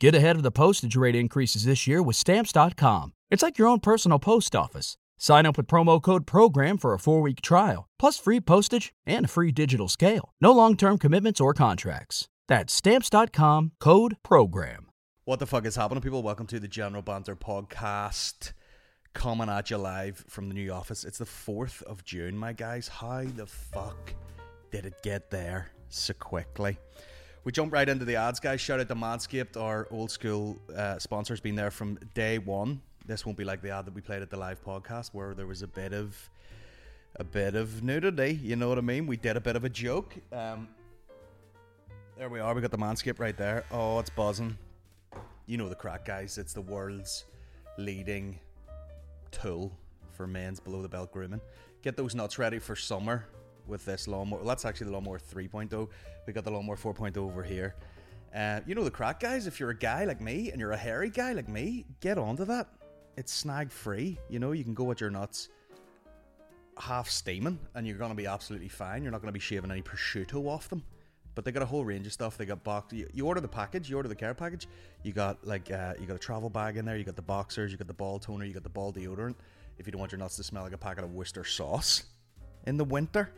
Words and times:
Get 0.00 0.14
ahead 0.14 0.36
of 0.36 0.42
the 0.42 0.50
postage 0.50 0.96
rate 0.96 1.14
increases 1.14 1.66
this 1.66 1.86
year 1.86 2.02
with 2.02 2.16
Stamps.com. 2.16 3.12
It's 3.30 3.42
like 3.42 3.58
your 3.58 3.68
own 3.68 3.80
personal 3.80 4.18
post 4.18 4.56
office. 4.56 4.96
Sign 5.18 5.44
up 5.44 5.58
with 5.58 5.66
promo 5.66 6.00
code 6.00 6.26
PROGRAM 6.26 6.78
for 6.78 6.94
a 6.94 6.98
four 6.98 7.20
week 7.20 7.42
trial, 7.42 7.86
plus 7.98 8.18
free 8.18 8.40
postage 8.40 8.94
and 9.04 9.26
a 9.26 9.28
free 9.28 9.52
digital 9.52 9.88
scale. 9.88 10.32
No 10.40 10.52
long 10.52 10.74
term 10.74 10.96
commitments 10.96 11.38
or 11.38 11.52
contracts. 11.52 12.28
That's 12.48 12.72
Stamps.com 12.72 13.72
code 13.78 14.16
PROGRAM. 14.22 14.86
What 15.26 15.38
the 15.38 15.46
fuck 15.46 15.66
is 15.66 15.76
happening, 15.76 16.02
people? 16.02 16.22
Welcome 16.22 16.46
to 16.46 16.58
the 16.58 16.66
General 16.66 17.02
Banter 17.02 17.36
podcast. 17.36 18.54
Coming 19.12 19.50
at 19.50 19.68
you 19.68 19.76
live 19.76 20.24
from 20.28 20.48
the 20.48 20.54
new 20.54 20.72
office. 20.72 21.04
It's 21.04 21.18
the 21.18 21.26
4th 21.26 21.82
of 21.82 22.04
June, 22.04 22.38
my 22.38 22.54
guys. 22.54 22.88
How 22.88 23.24
the 23.24 23.46
fuck 23.46 24.14
did 24.70 24.86
it 24.86 25.02
get 25.02 25.30
there 25.30 25.72
so 25.90 26.14
quickly? 26.14 26.78
We 27.42 27.52
jump 27.52 27.72
right 27.72 27.88
into 27.88 28.04
the 28.04 28.16
ads, 28.16 28.38
guys. 28.38 28.60
Shout 28.60 28.80
out 28.80 28.88
to 28.88 28.94
Manscaped, 28.94 29.56
our 29.58 29.88
old 29.90 30.10
school 30.10 30.58
uh, 30.76 30.98
sponsor, 30.98 31.32
has 31.32 31.40
been 31.40 31.54
there 31.54 31.70
from 31.70 31.98
day 32.12 32.36
one. 32.36 32.82
This 33.06 33.24
won't 33.24 33.38
be 33.38 33.44
like 33.44 33.62
the 33.62 33.70
ad 33.70 33.86
that 33.86 33.94
we 33.94 34.02
played 34.02 34.20
at 34.20 34.28
the 34.28 34.36
live 34.36 34.62
podcast, 34.62 35.10
where 35.14 35.32
there 35.32 35.46
was 35.46 35.62
a 35.62 35.66
bit 35.66 35.94
of 35.94 36.28
a 37.16 37.24
bit 37.24 37.54
of 37.54 37.82
nudity. 37.82 38.38
You 38.42 38.56
know 38.56 38.68
what 38.68 38.76
I 38.76 38.82
mean? 38.82 39.06
We 39.06 39.16
did 39.16 39.38
a 39.38 39.40
bit 39.40 39.56
of 39.56 39.64
a 39.64 39.70
joke. 39.70 40.14
Um, 40.32 40.68
there 42.18 42.28
we 42.28 42.40
are. 42.40 42.54
We 42.54 42.60
got 42.60 42.72
the 42.72 42.78
Manscaped 42.78 43.18
right 43.18 43.36
there. 43.36 43.64
Oh, 43.70 43.98
it's 43.98 44.10
buzzing. 44.10 44.58
You 45.46 45.56
know 45.56 45.70
the 45.70 45.74
crack, 45.74 46.04
guys. 46.04 46.36
It's 46.36 46.52
the 46.52 46.60
world's 46.60 47.24
leading 47.78 48.38
tool 49.30 49.72
for 50.12 50.26
men's 50.26 50.60
below 50.60 50.82
the 50.82 50.90
belt 50.90 51.10
grooming. 51.10 51.40
Get 51.80 51.96
those 51.96 52.14
nuts 52.14 52.38
ready 52.38 52.58
for 52.58 52.76
summer 52.76 53.24
with 53.70 53.84
this 53.84 54.06
lawnmower. 54.08 54.40
Well, 54.40 54.48
that's 54.48 54.64
actually 54.64 54.88
the 54.88 54.92
lawnmower 54.92 55.18
3.0. 55.18 55.88
We 56.26 56.32
got 56.32 56.44
the 56.44 56.50
lawnmower 56.50 56.76
4.0 56.76 57.16
over 57.16 57.42
here. 57.42 57.74
Uh, 58.34 58.60
you 58.66 58.74
know 58.74 58.84
the 58.84 58.90
crack, 58.90 59.20
guys. 59.20 59.46
If 59.46 59.58
you're 59.58 59.70
a 59.70 59.76
guy 59.76 60.04
like 60.04 60.20
me 60.20 60.50
and 60.50 60.60
you're 60.60 60.72
a 60.72 60.76
hairy 60.76 61.10
guy 61.10 61.32
like 61.32 61.48
me, 61.48 61.86
get 62.00 62.18
onto 62.18 62.44
that. 62.44 62.68
It's 63.16 63.32
snag 63.32 63.72
free. 63.72 64.18
You 64.28 64.38
know, 64.38 64.52
you 64.52 64.64
can 64.64 64.74
go 64.74 64.84
with 64.84 65.00
your 65.00 65.10
nuts 65.10 65.48
half 66.78 67.10
steaming 67.10 67.58
and 67.74 67.86
you're 67.86 67.96
to 68.10 68.14
be 68.14 68.26
absolutely 68.26 68.68
fine. 68.68 69.02
You're 69.02 69.12
not 69.12 69.22
to 69.22 69.32
be 69.32 69.40
shaving 69.40 69.70
any 69.70 69.82
prosciutto 69.82 70.46
off 70.46 70.68
them. 70.68 70.82
But 71.34 71.44
they 71.44 71.52
got 71.52 71.62
a 71.62 71.66
whole 71.66 71.84
range 71.84 72.06
of 72.06 72.12
stuff. 72.12 72.36
They 72.36 72.44
got 72.44 72.64
box. 72.64 72.92
You, 72.92 73.08
you 73.12 73.26
order 73.26 73.40
the 73.40 73.48
package. 73.48 73.88
You 73.88 73.96
order 73.96 74.08
the 74.08 74.16
care 74.16 74.34
package. 74.34 74.66
You 75.04 75.12
got 75.12 75.44
like 75.46 75.70
uh, 75.70 75.94
you 76.00 76.06
got 76.06 76.16
a 76.16 76.18
travel 76.18 76.50
bag 76.50 76.76
in 76.76 76.84
there. 76.84 76.96
You 76.96 77.04
got 77.04 77.16
the 77.16 77.22
boxers. 77.22 77.70
You 77.70 77.78
got 77.78 77.86
the 77.86 77.94
ball 77.94 78.18
toner. 78.18 78.44
You 78.44 78.52
got 78.52 78.64
the 78.64 78.68
ball 78.68 78.92
deodorant. 78.92 79.36
If 79.78 79.86
you 79.86 79.92
don't 79.92 80.00
want 80.00 80.12
your 80.12 80.18
nuts 80.18 80.36
to 80.36 80.42
smell 80.42 80.64
like 80.64 80.72
a 80.72 80.78
packet 80.78 81.04
of 81.04 81.12
Worcester 81.12 81.44
sauce 81.44 82.04
in 82.66 82.76
the 82.76 82.84
winter. 82.84 83.30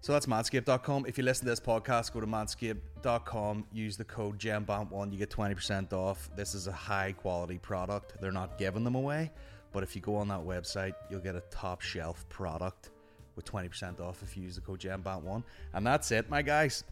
So 0.00 0.12
that's 0.12 0.26
manscaped.com. 0.26 1.06
If 1.06 1.18
you 1.18 1.24
listen 1.24 1.44
to 1.44 1.50
this 1.50 1.60
podcast, 1.60 2.12
go 2.12 2.20
to 2.20 2.26
manscaped.com, 2.26 3.66
use 3.72 3.96
the 3.96 4.04
code 4.04 4.38
GENBANT1, 4.38 5.12
you 5.12 5.18
get 5.18 5.30
20% 5.30 5.92
off. 5.92 6.30
This 6.36 6.54
is 6.54 6.66
a 6.68 6.72
high 6.72 7.12
quality 7.12 7.58
product. 7.58 8.14
They're 8.20 8.30
not 8.30 8.58
giving 8.58 8.84
them 8.84 8.94
away, 8.94 9.32
but 9.72 9.82
if 9.82 9.96
you 9.96 10.02
go 10.02 10.16
on 10.16 10.28
that 10.28 10.40
website, 10.40 10.92
you'll 11.10 11.20
get 11.20 11.34
a 11.34 11.42
top 11.50 11.80
shelf 11.80 12.28
product 12.28 12.90
with 13.34 13.44
20% 13.44 14.00
off 14.00 14.22
if 14.22 14.36
you 14.36 14.44
use 14.44 14.54
the 14.54 14.60
code 14.60 14.80
GENBANT1. 14.80 15.42
And 15.74 15.86
that's 15.86 16.12
it, 16.12 16.30
my 16.30 16.42
guys. 16.42 16.84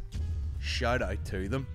Shout 0.58 1.00
out 1.00 1.24
to 1.26 1.48
them. 1.48 1.66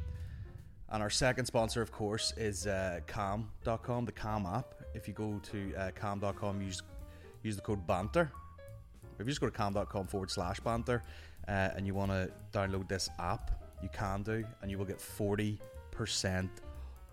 And 0.89 1.01
our 1.01 1.09
second 1.09 1.45
sponsor, 1.45 1.81
of 1.81 1.91
course, 1.91 2.33
is 2.35 2.67
uh, 2.67 2.99
Calm.com, 3.07 4.05
the 4.05 4.11
Calm 4.11 4.45
app. 4.45 4.75
If 4.93 5.07
you 5.07 5.13
go 5.13 5.39
to 5.51 5.73
uh, 5.77 5.91
Calm.com, 5.95 6.61
use 6.61 6.83
use 7.43 7.55
the 7.55 7.61
code 7.61 7.87
BANTER. 7.87 8.29
If 9.21 9.27
you 9.27 9.31
just 9.31 9.41
go 9.41 9.47
to 9.47 9.51
Calm.com 9.51 10.07
forward 10.07 10.31
slash 10.31 10.59
BANTER 10.59 11.03
uh, 11.47 11.51
and 11.51 11.85
you 11.85 11.93
want 11.93 12.11
to 12.11 12.29
download 12.51 12.87
this 12.87 13.09
app, 13.19 13.51
you 13.81 13.89
can 13.93 14.23
do, 14.23 14.43
and 14.61 14.71
you 14.71 14.77
will 14.77 14.85
get 14.85 14.99
40% 14.99 15.59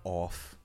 off 0.05 0.57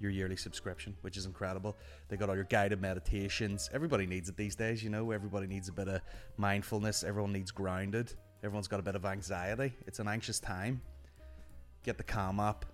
your 0.00 0.10
yearly 0.10 0.36
subscription, 0.36 0.96
which 1.02 1.16
is 1.16 1.26
incredible. 1.26 1.76
They 2.08 2.16
got 2.16 2.28
all 2.28 2.34
your 2.34 2.44
guided 2.44 2.80
meditations. 2.80 3.68
Everybody 3.72 4.06
needs 4.06 4.28
it 4.28 4.36
these 4.36 4.54
days, 4.54 4.82
you 4.82 4.90
know. 4.90 5.10
Everybody 5.10 5.46
needs 5.46 5.68
a 5.68 5.72
bit 5.72 5.88
of 5.88 6.00
mindfulness. 6.36 7.04
Everyone 7.04 7.32
needs 7.32 7.50
grounded. 7.50 8.14
Everyone's 8.42 8.68
got 8.68 8.80
a 8.80 8.82
bit 8.82 8.94
of 8.94 9.04
anxiety. 9.04 9.72
It's 9.86 9.98
an 9.98 10.08
anxious 10.08 10.38
time. 10.38 10.80
Get 11.82 11.98
the 11.98 12.04
Calm 12.04 12.40
app. 12.40 12.64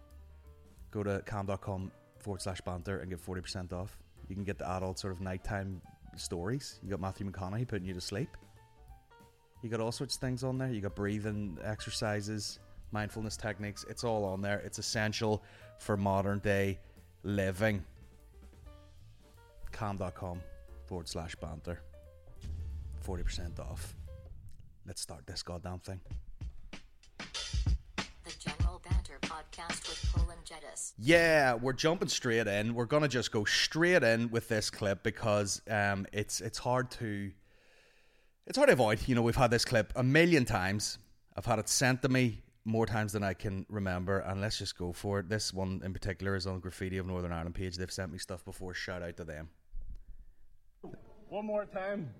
Go 0.90 1.02
to 1.02 1.22
calm.com 1.26 1.90
forward 2.18 2.40
slash 2.40 2.60
banter 2.60 2.98
and 2.98 3.10
get 3.10 3.24
40% 3.24 3.72
off. 3.72 3.98
You 4.28 4.36
can 4.36 4.44
get 4.44 4.58
the 4.58 4.70
adult 4.70 4.98
sort 4.98 5.12
of 5.12 5.20
nighttime 5.20 5.80
stories. 6.20 6.78
You 6.82 6.90
got 6.90 7.00
Matthew 7.00 7.30
McConaughey 7.30 7.66
putting 7.66 7.86
you 7.86 7.94
to 7.94 8.00
sleep. 8.00 8.36
You 9.62 9.70
got 9.70 9.80
all 9.80 9.92
sorts 9.92 10.14
of 10.14 10.20
things 10.20 10.44
on 10.44 10.58
there. 10.58 10.68
You 10.68 10.80
got 10.80 10.94
breathing 10.94 11.58
exercises, 11.64 12.58
mindfulness 12.92 13.36
techniques. 13.36 13.84
It's 13.88 14.04
all 14.04 14.24
on 14.24 14.42
there. 14.42 14.58
It's 14.60 14.78
essential 14.78 15.42
for 15.78 15.96
modern 15.96 16.40
day 16.40 16.78
living. 17.22 17.84
Calm.com 19.72 20.40
forward 20.86 21.08
slash 21.08 21.34
banter. 21.36 21.80
40% 23.06 23.58
off. 23.58 23.94
Let's 24.86 25.00
start 25.00 25.26
this 25.26 25.42
goddamn 25.42 25.78
thing. 25.80 26.00
Podcast 29.54 29.88
with 29.88 30.12
Colin 30.12 30.38
Geddis. 30.44 30.92
Yeah, 30.98 31.54
we're 31.54 31.72
jumping 31.72 32.08
straight 32.08 32.46
in. 32.46 32.74
We're 32.74 32.86
gonna 32.86 33.08
just 33.08 33.30
go 33.30 33.44
straight 33.44 34.02
in 34.02 34.30
with 34.30 34.48
this 34.48 34.70
clip 34.70 35.02
because 35.02 35.62
um, 35.70 36.06
it's 36.12 36.40
it's 36.40 36.58
hard 36.58 36.90
to 36.92 37.30
it's 38.46 38.56
hard 38.56 38.68
to 38.68 38.72
avoid. 38.72 39.06
You 39.06 39.14
know, 39.14 39.22
we've 39.22 39.36
had 39.36 39.50
this 39.50 39.64
clip 39.64 39.92
a 39.96 40.02
million 40.02 40.44
times. 40.44 40.98
I've 41.36 41.46
had 41.46 41.58
it 41.58 41.68
sent 41.68 42.02
to 42.02 42.08
me 42.08 42.42
more 42.64 42.86
times 42.86 43.12
than 43.12 43.22
I 43.22 43.34
can 43.34 43.66
remember, 43.68 44.20
and 44.20 44.40
let's 44.40 44.58
just 44.58 44.76
go 44.76 44.92
for 44.92 45.20
it. 45.20 45.28
This 45.28 45.52
one 45.52 45.82
in 45.84 45.92
particular 45.92 46.34
is 46.34 46.46
on 46.46 46.60
Graffiti 46.60 46.98
of 46.98 47.06
Northern 47.06 47.32
Ireland 47.32 47.54
page. 47.54 47.76
They've 47.76 47.90
sent 47.90 48.12
me 48.12 48.18
stuff 48.18 48.44
before. 48.44 48.74
Shout 48.74 49.02
out 49.02 49.16
to 49.18 49.24
them. 49.24 49.50
One 51.28 51.46
more 51.46 51.64
time. 51.66 52.10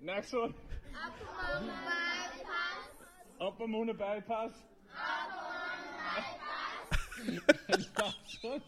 Next 0.00 0.32
one. 0.32 0.54
Up 1.04 2.07
Amuna 3.40 3.96
bypass. 3.96 4.50
And 7.68 7.86
last 7.98 8.38
one. 8.42 8.62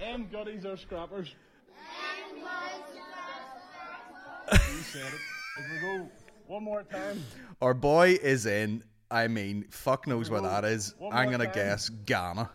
M 0.00 0.28
gutties 0.32 0.64
or 0.64 0.76
scrappers. 0.76 1.34
You 4.52 4.58
said 4.82 5.02
it. 5.06 5.20
If 5.58 5.70
we 5.70 5.78
go 5.80 6.08
one 6.46 6.64
more 6.64 6.82
time. 6.84 7.22
Our 7.60 7.74
boy 7.74 8.18
is 8.22 8.46
in. 8.46 8.82
I 9.10 9.28
mean, 9.28 9.66
fuck 9.70 10.06
knows 10.06 10.30
where 10.30 10.40
that 10.40 10.64
is. 10.64 10.94
One 10.98 11.12
I'm 11.12 11.24
more 11.24 11.32
gonna 11.32 11.44
time. 11.46 11.54
guess 11.54 11.88
Ghana. 11.88 12.50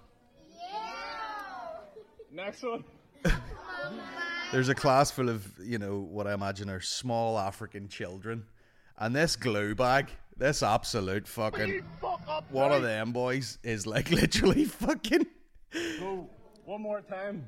Next 2.32 2.64
one. 2.64 2.84
There's 4.52 4.70
a 4.70 4.76
class 4.76 5.12
full 5.12 5.30
of, 5.30 5.48
you 5.60 5.78
know, 5.80 6.00
what 6.00 6.28
I 6.28 6.34
imagine 6.34 6.70
are 6.70 6.80
small 6.82 7.38
African 7.38 7.88
children. 7.90 8.46
And 8.98 9.16
this 9.16 9.36
glue 9.36 9.76
bag, 9.76 10.10
this 10.38 10.64
absolute 10.64 11.28
fucking 11.28 11.82
one 12.50 12.72
of 12.72 12.82
them 12.82 13.12
boys 13.12 13.58
is 13.64 13.86
like 13.86 14.10
literally 14.22 14.66
fucking 14.66 15.26
Go 16.00 16.30
one 16.64 16.82
more 16.82 17.02
time. 17.02 17.46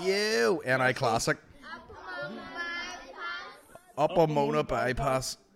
you 0.00 0.62
NI 0.66 0.92
classic. 0.94 1.36
Up 3.98 4.16
on 4.16 4.32
Monagh 4.32 4.62
bypass. 4.66 5.36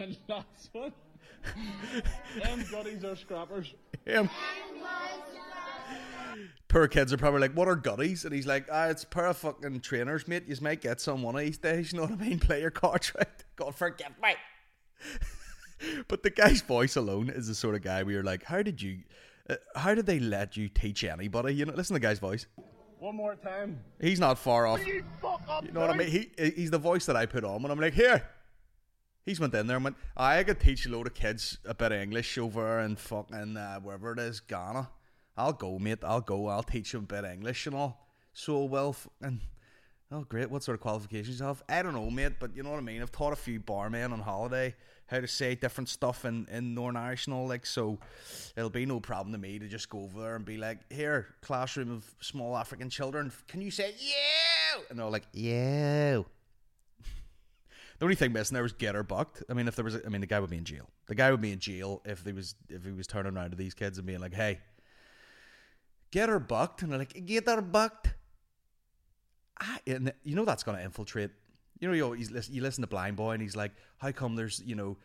And 0.00 0.16
last 0.28 0.70
one. 0.72 0.92
M 2.42 2.60
gutties 2.64 3.04
are 3.04 3.14
scrappers. 3.14 3.72
Him. 4.04 4.28
Poor 6.68 6.88
kids 6.88 7.12
are 7.12 7.16
probably 7.16 7.40
like, 7.40 7.52
"What 7.52 7.68
are 7.68 7.76
gutties?" 7.76 8.24
And 8.24 8.34
he's 8.34 8.46
like, 8.46 8.68
"Ah, 8.70 8.86
it's 8.86 9.02
a 9.02 9.06
pair 9.06 9.26
of 9.26 9.36
fucking 9.36 9.80
trainers, 9.80 10.26
mate. 10.26 10.44
You 10.46 10.56
might 10.60 10.80
get 10.80 11.00
some 11.00 11.22
one 11.22 11.34
of 11.34 11.40
these 11.40 11.58
days. 11.58 11.92
You 11.92 11.98
know 11.98 12.06
what 12.06 12.12
I 12.12 12.16
mean? 12.16 12.38
Play 12.38 12.60
your 12.60 12.70
cards 12.70 13.12
right. 13.14 13.28
God 13.56 13.74
forgive 13.74 14.12
me." 14.22 14.34
but 16.08 16.22
the 16.22 16.30
guy's 16.30 16.62
voice 16.62 16.96
alone 16.96 17.30
is 17.30 17.48
the 17.48 17.54
sort 17.54 17.74
of 17.74 17.82
guy 17.82 18.02
where 18.02 18.14
you're 18.14 18.22
like, 18.22 18.44
"How 18.44 18.62
did 18.62 18.80
you? 18.82 19.00
Uh, 19.48 19.56
how 19.76 19.94
did 19.94 20.06
they 20.06 20.18
let 20.18 20.56
you 20.56 20.68
teach 20.68 21.04
anybody?" 21.04 21.54
You 21.54 21.66
know, 21.66 21.74
listen 21.74 21.94
to 21.94 22.00
the 22.00 22.06
guy's 22.06 22.18
voice. 22.18 22.46
One 22.98 23.16
more 23.16 23.34
time. 23.34 23.80
He's 24.00 24.18
not 24.20 24.38
far 24.38 24.66
off. 24.66 24.84
You 24.86 25.04
know 25.72 25.80
what 25.80 25.90
I 25.90 25.96
mean? 25.96 26.08
He 26.08 26.30
he's 26.56 26.70
the 26.70 26.78
voice 26.78 27.06
that 27.06 27.16
I 27.16 27.26
put 27.26 27.44
on 27.44 27.62
when 27.62 27.70
I'm 27.70 27.80
like, 27.80 27.94
"Here." 27.94 28.28
He's 29.26 29.40
went 29.40 29.54
in 29.54 29.66
there 29.66 29.76
and 29.76 29.84
went, 29.84 29.96
I 30.16 30.42
could 30.44 30.60
teach 30.60 30.84
a 30.84 30.90
load 30.90 31.06
of 31.06 31.14
kids 31.14 31.56
a 31.64 31.74
bit 31.74 31.92
of 31.92 32.00
English 32.00 32.36
over 32.36 32.80
in 32.80 32.96
fucking 32.96 33.56
uh, 33.56 33.80
wherever 33.80 34.12
it 34.12 34.18
is, 34.18 34.40
Ghana. 34.40 34.90
I'll 35.36 35.52
go, 35.52 35.78
mate. 35.78 36.04
I'll 36.04 36.20
go. 36.20 36.48
I'll 36.48 36.62
teach 36.62 36.92
them 36.92 37.04
a 37.04 37.06
bit 37.06 37.24
of 37.24 37.30
English 37.32 37.66
and 37.66 37.74
all. 37.74 38.08
So 38.32 38.64
well, 38.64 38.96
and 39.20 39.40
Oh, 40.14 40.22
great. 40.28 40.48
What 40.48 40.62
sort 40.62 40.76
of 40.76 40.80
qualifications 40.80 41.40
you 41.40 41.46
have? 41.46 41.62
I 41.68 41.82
don't 41.82 41.94
know, 41.94 42.08
mate, 42.08 42.34
but 42.38 42.54
you 42.54 42.62
know 42.62 42.70
what 42.70 42.78
I 42.78 42.82
mean? 42.82 43.02
I've 43.02 43.10
taught 43.10 43.32
a 43.32 43.36
few 43.36 43.58
barmen 43.58 44.12
on 44.12 44.20
holiday 44.20 44.74
how 45.06 45.20
to 45.20 45.26
say 45.26 45.54
different 45.54 45.88
stuff 45.88 46.24
in, 46.24 46.46
in 46.50 46.72
Northern 46.74 46.96
Irish 46.96 47.26
and 47.26 47.34
all, 47.34 47.48
like, 47.48 47.66
so 47.66 47.98
it'll 48.56 48.70
be 48.70 48.86
no 48.86 49.00
problem 49.00 49.32
to 49.32 49.38
me 49.38 49.58
to 49.58 49.68
just 49.68 49.88
go 49.90 50.04
over 50.04 50.20
there 50.20 50.36
and 50.36 50.44
be 50.44 50.56
like, 50.56 50.78
here, 50.92 51.34
classroom 51.42 51.90
of 51.90 52.14
small 52.20 52.56
African 52.56 52.88
children, 52.88 53.32
can 53.48 53.60
you 53.60 53.70
say, 53.70 53.94
you? 53.98 54.82
And 54.88 54.98
they're 54.98 55.06
like, 55.06 55.26
you. 55.32 56.24
The 57.98 58.06
only 58.06 58.16
thing 58.16 58.32
missing 58.32 58.54
there 58.54 58.62
was 58.64 58.72
get 58.72 58.96
her 58.96 59.04
bucked. 59.04 59.44
I 59.48 59.54
mean, 59.54 59.68
if 59.68 59.76
there 59.76 59.84
was, 59.84 59.94
a, 59.94 60.04
I 60.04 60.08
mean, 60.08 60.20
the 60.20 60.26
guy 60.26 60.40
would 60.40 60.50
be 60.50 60.58
in 60.58 60.64
jail. 60.64 60.90
The 61.06 61.14
guy 61.14 61.30
would 61.30 61.40
be 61.40 61.52
in 61.52 61.60
jail 61.60 62.02
if 62.04 62.24
he 62.24 62.32
was 62.32 62.56
if 62.68 62.84
he 62.84 62.90
was 62.90 63.06
turning 63.06 63.36
around 63.36 63.50
to 63.50 63.56
these 63.56 63.72
kids 63.72 63.98
and 63.98 64.06
being 64.06 64.18
like, 64.18 64.34
"Hey, 64.34 64.58
get 66.14 66.28
her 66.28 66.38
bucked," 66.38 66.82
and 66.82 66.92
they're 66.92 66.98
like, 66.98 67.26
"Get 67.26 67.46
her 67.48 67.60
bucked." 67.60 68.14
Ah, 69.60 69.78
and 69.86 70.12
you 70.22 70.36
know 70.36 70.44
that's 70.44 70.62
going 70.62 70.78
to 70.78 70.84
infiltrate. 70.84 71.30
You 71.80 71.88
know, 71.88 71.94
you 71.94 72.04
always 72.04 72.48
you 72.48 72.62
listen 72.62 72.82
to 72.82 72.88
Blind 72.88 73.16
Boy, 73.16 73.32
and 73.32 73.42
he's 73.42 73.56
like, 73.56 73.72
"How 73.98 74.12
come 74.12 74.36
there's 74.36 74.62
you 74.64 74.76
know, 74.76 74.96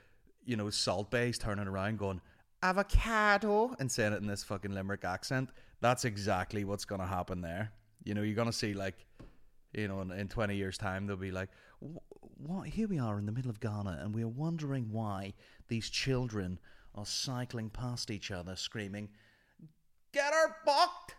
you 0.45 0.55
know, 0.55 0.69
Salt 0.69 1.09
Bae's 1.09 1.39
turning 1.39 1.67
around 1.67 1.97
going 1.97 2.21
avocado 2.61 3.75
and 3.79 3.91
saying 3.91 4.13
it 4.13 4.17
in 4.17 4.27
this 4.27 4.43
fucking 4.43 4.71
Limerick 4.71 5.03
accent?" 5.03 5.49
That's 5.81 6.05
exactly 6.05 6.63
what's 6.63 6.85
going 6.85 7.01
to 7.01 7.07
happen 7.07 7.41
there. 7.41 7.71
You 8.03 8.13
know, 8.13 8.21
you're 8.21 8.35
going 8.35 8.51
to 8.51 8.53
see 8.53 8.73
like, 8.73 9.05
you 9.73 9.87
know, 9.87 10.01
in, 10.01 10.11
in 10.11 10.27
20 10.27 10.55
years' 10.55 10.77
time, 10.77 11.07
they'll 11.07 11.15
be 11.15 11.31
like, 11.31 11.49
what? 12.37 12.67
Here 12.67 12.87
we 12.87 12.99
are 12.99 13.17
in 13.17 13.25
the 13.25 13.31
middle 13.31 13.49
of 13.49 13.59
Ghana, 13.59 13.99
and 14.01 14.13
we're 14.13 14.27
wondering 14.27 14.91
why 14.91 15.33
these 15.69 15.89
children 15.89 16.59
are 16.95 17.05
cycling 17.05 17.69
past 17.69 18.11
each 18.11 18.29
other, 18.29 18.57
screaming, 18.57 19.09
"Get 20.11 20.33
her 20.33 20.55
bucked!" 20.65 21.15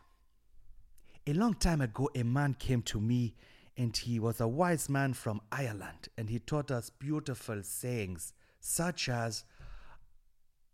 A 1.27 1.33
long 1.33 1.55
time 1.55 1.81
ago, 1.81 2.11
a 2.15 2.23
man 2.23 2.55
came 2.55 2.83
to 2.83 3.01
me, 3.01 3.37
and 3.77 3.97
he 3.97 4.19
was 4.19 4.41
a 4.41 4.49
wise 4.49 4.89
man 4.89 5.15
from 5.15 5.41
Ireland, 5.53 6.09
and 6.17 6.29
he 6.29 6.39
taught 6.39 6.71
us 6.71 6.91
beautiful 6.91 7.63
sayings, 7.63 8.33
such 8.59 9.09
as, 9.09 9.45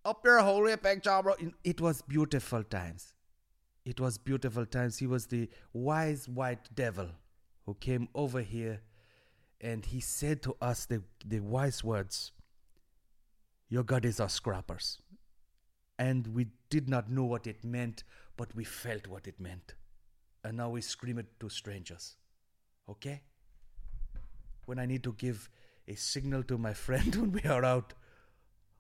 Up 0.05 0.25
your 0.25 0.41
holy 0.41 0.77
job. 1.01 1.27
It 1.63 1.81
was 1.81 2.03
beautiful 2.03 2.63
times. 2.63 3.13
It 3.85 4.01
was 4.01 4.19
beautiful 4.19 4.67
times. 4.67 4.99
He 4.99 5.07
was 5.07 5.27
the 5.27 5.49
wise 5.73 6.29
white 6.29 6.75
devil 6.75 7.09
who 7.65 7.75
came 7.75 8.09
over 8.15 8.41
here, 8.41 8.81
and 9.61 9.85
he 9.85 10.01
said 10.01 10.43
to 10.43 10.57
us 10.61 10.87
the, 10.87 11.03
the 11.25 11.41
wise 11.41 11.85
words, 11.85 12.33
Your 13.69 13.83
God 13.83 14.05
is 14.05 14.21
our 14.21 14.29
scrappers. 14.29 15.01
And 15.99 16.27
we 16.29 16.49
did 16.69 16.89
not 16.89 17.11
know 17.11 17.25
what 17.25 17.47
it 17.47 17.65
meant, 17.65 18.05
but 18.37 18.55
we 18.55 18.65
felt 18.65 19.07
what 19.07 19.27
it 19.27 19.41
meant 19.41 19.75
and 20.47 20.57
now 20.57 20.71
we 20.71 20.81
scream 20.81 21.19
it 21.19 21.27
to 21.41 21.49
strangers. 21.49 22.15
Okay? 22.89 23.21
When 24.67 24.79
I 24.79 24.87
need 24.87 25.03
to 25.03 25.13
give 25.13 25.51
a 25.89 25.97
signal 25.97 26.45
to 26.45 26.57
my 26.57 26.73
friend 26.87 27.15
when 27.17 27.33
we 27.33 27.43
are 27.43 27.65
out 27.65 27.95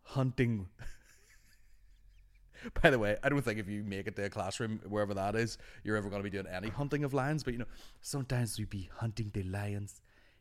hunting. 0.02 0.68
By 2.82 2.90
the 2.90 3.00
way, 3.00 3.16
I 3.22 3.28
don't 3.28 3.42
think 3.42 3.58
if 3.58 3.68
you 3.68 3.82
make 3.82 4.06
it 4.06 4.14
to 4.16 4.24
a 4.24 4.30
classroom, 4.30 4.80
wherever 4.88 5.12
that 5.14 5.34
is, 5.34 5.58
you're 5.82 5.96
ever 5.96 6.08
going 6.08 6.20
to 6.20 6.30
be 6.30 6.30
doing 6.30 6.46
any 6.46 6.68
hunting 6.68 7.02
of 7.02 7.12
lions. 7.12 7.42
But 7.42 7.54
you 7.54 7.58
know, 7.58 7.72
sometimes 8.00 8.58
we 8.58 8.64
be 8.64 8.88
hunting 8.94 9.30
the 9.34 9.42
lions, 9.42 10.00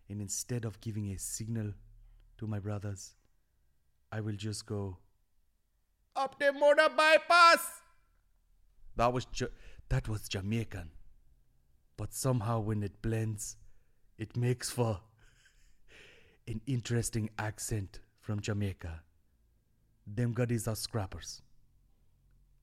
and 0.09 0.21
instead 0.21 0.63
of 0.63 0.79
giving 0.79 1.11
a 1.11 1.17
signal 1.17 1.73
to 2.37 2.47
my 2.47 2.59
brothers, 2.59 3.15
I 4.11 4.21
will 4.21 4.35
just 4.35 4.67
go 4.67 4.97
up 6.15 6.39
the 6.39 6.51
motor 6.53 6.89
bypass. 6.95 7.81
That 8.95 9.11
was 9.13 9.27
that 9.89 10.07
was 10.07 10.27
Jamaican 10.27 10.91
but 11.97 12.13
somehow 12.13 12.59
when 12.59 12.83
it 12.83 13.01
blends, 13.01 13.57
it 14.17 14.35
makes 14.35 14.69
for 14.69 14.99
an 16.47 16.61
interesting 16.67 17.29
accent 17.39 17.99
from 18.19 18.39
Jamaica. 18.39 19.01
Them 20.05 20.33
goodies 20.33 20.67
are 20.67 20.75
scrappers. 20.75 21.41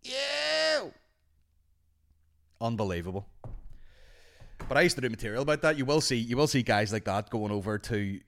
Yeah! 0.02 0.88
Unbelievable. 2.60 3.26
But 4.68 4.78
I 4.78 4.82
used 4.82 4.96
to 4.96 5.02
do 5.02 5.10
material 5.10 5.42
about 5.42 5.62
that. 5.62 5.76
You 5.76 5.84
will 5.84 6.00
see, 6.00 6.16
you 6.16 6.36
will 6.36 6.46
see 6.46 6.62
guys 6.62 6.92
like 6.92 7.04
that 7.04 7.30
going 7.30 7.52
over 7.52 7.78
to. 7.78 8.20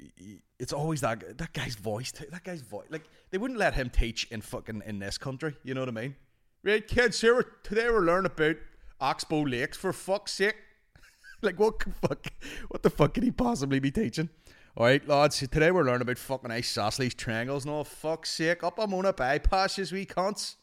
It's 0.59 0.73
always 0.73 1.01
that 1.01 1.39
that 1.39 1.53
guy's 1.53 1.75
voice. 1.75 2.13
That 2.13 2.45
guy's 2.45 2.61
voice. 2.61 2.87
Like 2.91 3.05
they 3.31 3.39
wouldn't 3.39 3.59
let 3.59 3.75
him 3.75 3.91
teach 3.91 4.25
in 4.31 4.41
fucking 4.41 4.83
in 4.87 4.99
this 4.99 5.19
country. 5.19 5.57
You 5.63 5.75
know 5.75 5.81
what 5.81 5.89
I 5.89 5.93
mean? 5.93 6.17
Right, 6.63 6.87
kids. 6.87 7.21
Here 7.21 7.45
today 7.63 7.89
we're 7.91 8.01
learning 8.01 8.27
about 8.27 8.57
Oxbow 9.01 9.43
Lakes. 9.43 9.77
For 9.77 9.93
fuck's 9.93 10.33
sake, 10.33 10.57
like 11.43 11.59
what 11.59 11.83
fuck? 11.83 12.27
What 12.69 12.83
the 12.83 12.91
fuck 12.91 13.15
could 13.15 13.25
he 13.25 13.31
possibly 13.31 13.81
be 13.81 13.91
teaching? 13.91 14.29
All 14.77 14.87
right, 14.87 15.07
lads. 15.07 15.39
Today 15.39 15.71
we're 15.71 15.85
learning 15.85 16.03
about 16.03 16.19
fucking 16.19 16.51
isosceles 16.51 17.15
triangles. 17.15 17.65
No 17.65 17.85
fuck's 17.85 18.31
sake, 18.31 18.65
up 18.65 18.79
I'm 18.79 18.93
on 18.93 19.07
a 19.07 19.13
bypass, 19.13 19.79
as 19.79 19.93
we 19.93 20.05
cunts. 20.05 20.57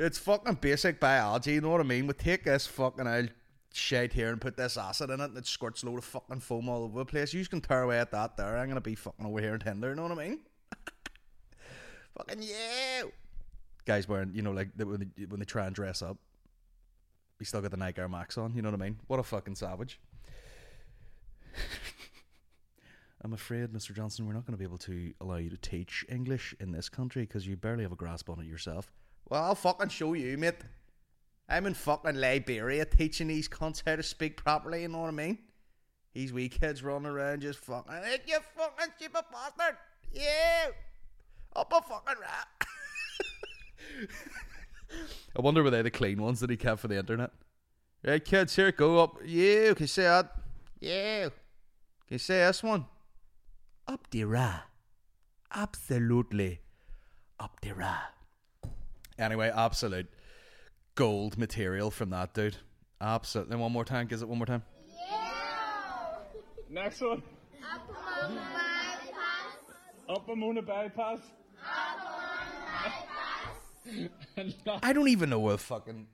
It's 0.00 0.18
fucking 0.18 0.54
basic 0.54 1.00
biology. 1.00 1.52
You 1.52 1.60
know 1.60 1.70
what 1.70 1.80
I 1.80 1.84
mean? 1.84 2.06
We 2.06 2.14
take 2.14 2.44
this 2.44 2.66
fucking 2.66 3.06
old 3.06 3.30
shit 3.72 4.12
here 4.12 4.30
and 4.30 4.40
put 4.40 4.56
this 4.56 4.76
acid 4.76 5.10
in 5.10 5.20
it, 5.20 5.24
and 5.24 5.38
it 5.38 5.46
squirts 5.46 5.82
a 5.82 5.86
load 5.86 5.98
of 5.98 6.04
fucking 6.04 6.40
foam 6.40 6.68
all 6.68 6.84
over 6.84 7.00
the 7.00 7.04
place. 7.04 7.32
You 7.32 7.44
can 7.46 7.60
tear 7.60 7.82
away 7.82 7.98
at 7.98 8.10
that. 8.12 8.36
There, 8.36 8.56
I'm 8.56 8.68
gonna 8.68 8.80
be 8.80 8.94
fucking 8.94 9.24
over 9.24 9.40
here 9.40 9.54
in 9.54 9.60
Tinder. 9.60 9.90
You 9.90 9.94
know 9.94 10.02
what 10.02 10.18
I 10.18 10.28
mean? 10.28 10.40
fucking 12.18 12.42
yeah. 12.42 13.02
Guys 13.84 14.08
wearing, 14.08 14.32
you 14.34 14.42
know, 14.42 14.52
like 14.52 14.68
when 14.76 15.12
they, 15.16 15.24
when 15.24 15.40
they 15.40 15.46
try 15.46 15.66
and 15.66 15.74
dress 15.74 16.02
up 16.02 16.18
he 17.40 17.44
still 17.46 17.60
got 17.62 17.72
the 17.72 17.76
Nike 17.76 18.00
Air 18.00 18.08
Max 18.08 18.38
on. 18.38 18.54
You 18.54 18.62
know 18.62 18.70
what 18.70 18.80
I 18.80 18.84
mean? 18.84 19.00
What 19.08 19.18
a 19.18 19.24
fucking 19.24 19.56
savage. 19.56 19.98
I'm 23.22 23.32
afraid, 23.32 23.70
Mr. 23.72 23.94
Johnson, 23.94 24.26
we're 24.26 24.34
not 24.34 24.46
going 24.46 24.52
to 24.52 24.58
be 24.58 24.64
able 24.64 24.78
to 24.78 25.12
allow 25.20 25.36
you 25.36 25.50
to 25.50 25.56
teach 25.56 26.04
English 26.08 26.54
in 26.60 26.70
this 26.70 26.88
country 26.88 27.22
because 27.22 27.46
you 27.46 27.56
barely 27.56 27.82
have 27.82 27.92
a 27.92 27.96
grasp 27.96 28.30
on 28.30 28.40
it 28.40 28.46
yourself. 28.46 28.92
Well, 29.28 29.44
I'll 29.44 29.54
fucking 29.54 29.90
show 29.90 30.14
you, 30.14 30.36
mate. 30.36 30.54
I'm 31.48 31.66
in 31.66 31.74
fucking 31.74 32.14
Liberia 32.14 32.84
teaching 32.84 33.28
these 33.28 33.48
cunts 33.48 33.82
how 33.84 33.96
to 33.96 34.02
speak 34.02 34.36
properly, 34.36 34.82
you 34.82 34.88
know 34.88 35.00
what 35.00 35.08
I 35.08 35.12
mean? 35.12 35.38
These 36.14 36.32
wee 36.32 36.48
kids 36.48 36.82
running 36.82 37.10
around 37.10 37.42
just 37.42 37.58
fucking, 37.58 37.92
hey, 37.92 38.18
you 38.26 38.38
fucking 38.56 38.92
stupid 38.96 39.24
bastard! 39.32 39.76
Yeah! 40.12 40.68
Up 41.54 41.72
a 41.72 41.82
fucking 41.82 42.20
rat! 42.20 42.48
I 45.36 45.40
wonder 45.40 45.62
were 45.62 45.70
they 45.70 45.82
the 45.82 45.90
clean 45.90 46.20
ones 46.22 46.40
that 46.40 46.50
he 46.50 46.56
kept 46.56 46.80
for 46.80 46.88
the 46.88 46.98
internet. 46.98 47.30
Right, 48.04 48.24
kids, 48.24 48.56
here, 48.56 48.72
go 48.72 48.98
up. 48.98 49.18
You 49.24 49.74
can 49.76 49.86
say 49.86 50.04
that. 50.04 50.32
You. 50.80 51.30
Can 51.30 52.14
you 52.14 52.18
say 52.18 52.38
this 52.38 52.62
one? 52.62 52.86
Up 53.86 54.08
the 54.10 54.24
ra. 54.24 54.60
Absolutely. 55.52 56.60
Up 57.38 57.60
the 57.60 57.74
ra. 57.74 57.98
Anyway, 59.20 59.52
absolute 59.54 60.08
gold 60.94 61.36
material 61.38 61.90
from 61.90 62.10
that 62.10 62.32
dude. 62.34 62.56
Absolutely. 63.00 63.56
One 63.56 63.72
more 63.72 63.84
time. 63.84 64.06
Gives 64.06 64.22
it 64.22 64.28
one 64.28 64.38
more 64.38 64.46
time. 64.46 64.62
Yeah. 64.88 66.16
Next 66.70 67.00
one. 67.00 67.22
Up 70.08 70.28
a 70.28 70.34
moon 70.34 70.64
bypass. 70.66 71.18
I 74.82 74.92
don't 74.92 75.08
even 75.08 75.30
know 75.30 75.38
where 75.38 75.56
fucking 75.56 76.06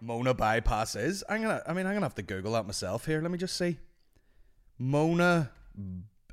Monagh 0.00 0.34
bypass 0.34 0.96
is. 0.96 1.24
I'm 1.28 1.42
gonna. 1.42 1.62
I 1.66 1.72
mean, 1.72 1.86
I'm 1.86 1.94
gonna 1.94 2.06
have 2.06 2.14
to 2.16 2.22
Google 2.22 2.52
that 2.52 2.66
myself 2.66 3.06
here. 3.06 3.20
Let 3.20 3.30
me 3.30 3.38
just 3.38 3.56
see. 3.56 3.78
Monagh. 4.78 5.46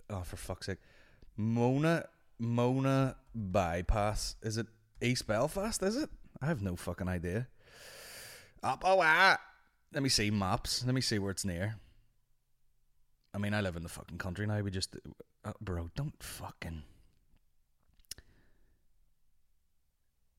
Oh, 0.09 0.21
for 0.21 0.37
fuck's 0.37 0.67
sake. 0.67 0.79
Monagh. 1.35 2.03
Monagh 2.39 3.13
bypass. 3.33 4.35
Is 4.41 4.57
it 4.57 4.67
East 5.01 5.27
Belfast? 5.27 5.81
Is 5.83 5.95
it? 5.95 6.09
I 6.41 6.47
have 6.47 6.61
no 6.61 6.75
fucking 6.75 7.07
idea. 7.07 7.47
Up 8.63 8.83
oh 8.85 8.99
ah. 9.03 9.37
Let 9.93 10.03
me 10.03 10.09
see 10.09 10.29
maps. 10.31 10.83
Let 10.85 10.93
me 10.93 11.01
see 11.01 11.19
where 11.19 11.31
it's 11.31 11.45
near. 11.45 11.75
I 13.33 13.37
mean, 13.37 13.53
I 13.53 13.61
live 13.61 13.75
in 13.75 13.83
the 13.83 13.89
fucking 13.89 14.17
country 14.17 14.47
now. 14.47 14.59
We 14.61 14.71
just, 14.71 14.95
uh, 15.45 15.53
bro, 15.61 15.89
don't 15.95 16.21
fucking. 16.21 16.83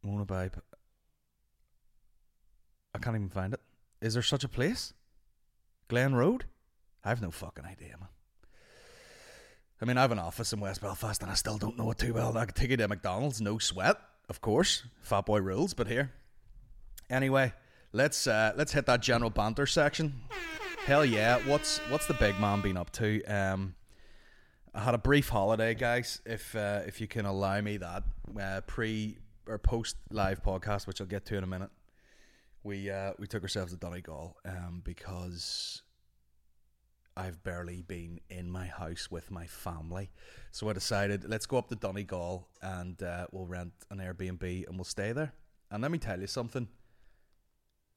Bypass. 0.03 0.63
I 2.95 2.99
can't 2.99 3.17
even 3.17 3.29
find 3.29 3.53
it. 3.55 3.61
Is 4.01 4.15
there 4.15 4.23
such 4.23 4.45
a 4.45 4.49
place? 4.49 4.95
Glen 5.89 6.15
Road? 6.15 6.45
I 7.05 7.11
have 7.11 7.23
no 7.23 7.31
fucking 7.31 7.65
idea, 7.65 7.97
man. 7.99 8.09
I 9.81 9.85
mean, 9.85 9.97
I 9.97 10.03
have 10.03 10.13
an 10.13 10.19
office 10.19 10.53
in 10.53 10.61
West 10.61 10.81
Belfast 10.81 11.23
and 11.23 11.31
I 11.31 11.35
still 11.35 11.57
don't 11.57 11.79
know 11.79 11.91
it 11.91 11.99
too 11.99 12.15
well. 12.15 12.37
I 12.37 12.47
could 12.47 12.57
take 12.57 12.71
it 12.71 12.79
to 12.79 12.89
McDonald's, 12.89 13.41
no 13.41 13.59
sweat, 13.59 13.97
of 14.29 14.41
course. 14.41 14.85
Fat 15.03 15.27
boy 15.27 15.41
rules, 15.41 15.75
but 15.75 15.87
here. 15.87 16.13
Anyway, 17.11 17.53
let's 17.93 18.27
uh, 18.27 18.53
let's 18.57 18.73
hit 18.73 18.87
that 18.87 19.01
general 19.01 19.31
banter 19.31 19.67
section. 19.67 20.21
Hell 20.85 21.05
yeah! 21.05 21.39
What's 21.47 21.79
what's 21.91 22.07
the 22.07 22.15
big 22.15 22.39
man 22.41 22.61
been 22.61 22.77
up 22.77 22.91
to? 22.93 23.25
Um, 23.25 23.75
I 24.75 24.81
had 24.81 24.95
a 24.95 24.99
brief 24.99 25.29
holiday, 25.29 25.75
guys. 25.75 26.21
If 26.27 26.55
uh, 26.55 26.83
if 26.87 27.01
you 27.01 27.07
can 27.07 27.27
allow 27.27 27.61
me 27.61 27.79
that 27.79 28.05
uh, 28.41 28.61
pre 28.67 29.19
or 29.47 29.59
post 29.59 29.97
live 30.11 30.43
podcast, 30.43 30.87
which 30.87 31.01
I'll 31.01 31.07
get 31.07 31.25
to 31.27 31.37
in 31.37 31.45
a 31.45 31.47
minute 31.47 31.71
we 32.69 32.91
uh, 32.91 33.13
we 33.19 33.27
took 33.27 33.43
ourselves 33.43 33.73
to 33.73 33.79
Donegal 33.79 34.37
um, 34.45 34.83
because 34.85 35.83
I've 37.19 37.43
barely 37.43 37.83
been 37.83 38.21
in 38.31 38.49
my 38.49 38.67
house 38.67 39.11
with 39.11 39.31
my 39.31 39.47
family. 39.47 40.11
So 40.53 40.71
I 40.71 40.73
decided 40.73 41.29
let's 41.29 41.47
go 41.47 41.59
up 41.59 41.69
to 41.69 41.75
Donegal 41.75 42.49
and 42.63 43.03
uh, 43.03 43.27
we'll 43.33 43.47
rent 43.47 43.73
an 43.91 43.99
Airbnb 43.99 44.69
and 44.69 44.77
we'll 44.77 44.85
stay 44.85 45.13
there. 45.13 45.33
And 45.71 45.83
let 45.83 45.91
me 45.91 45.99
tell 45.99 46.21
you 46.21 46.29
something. 46.29 46.69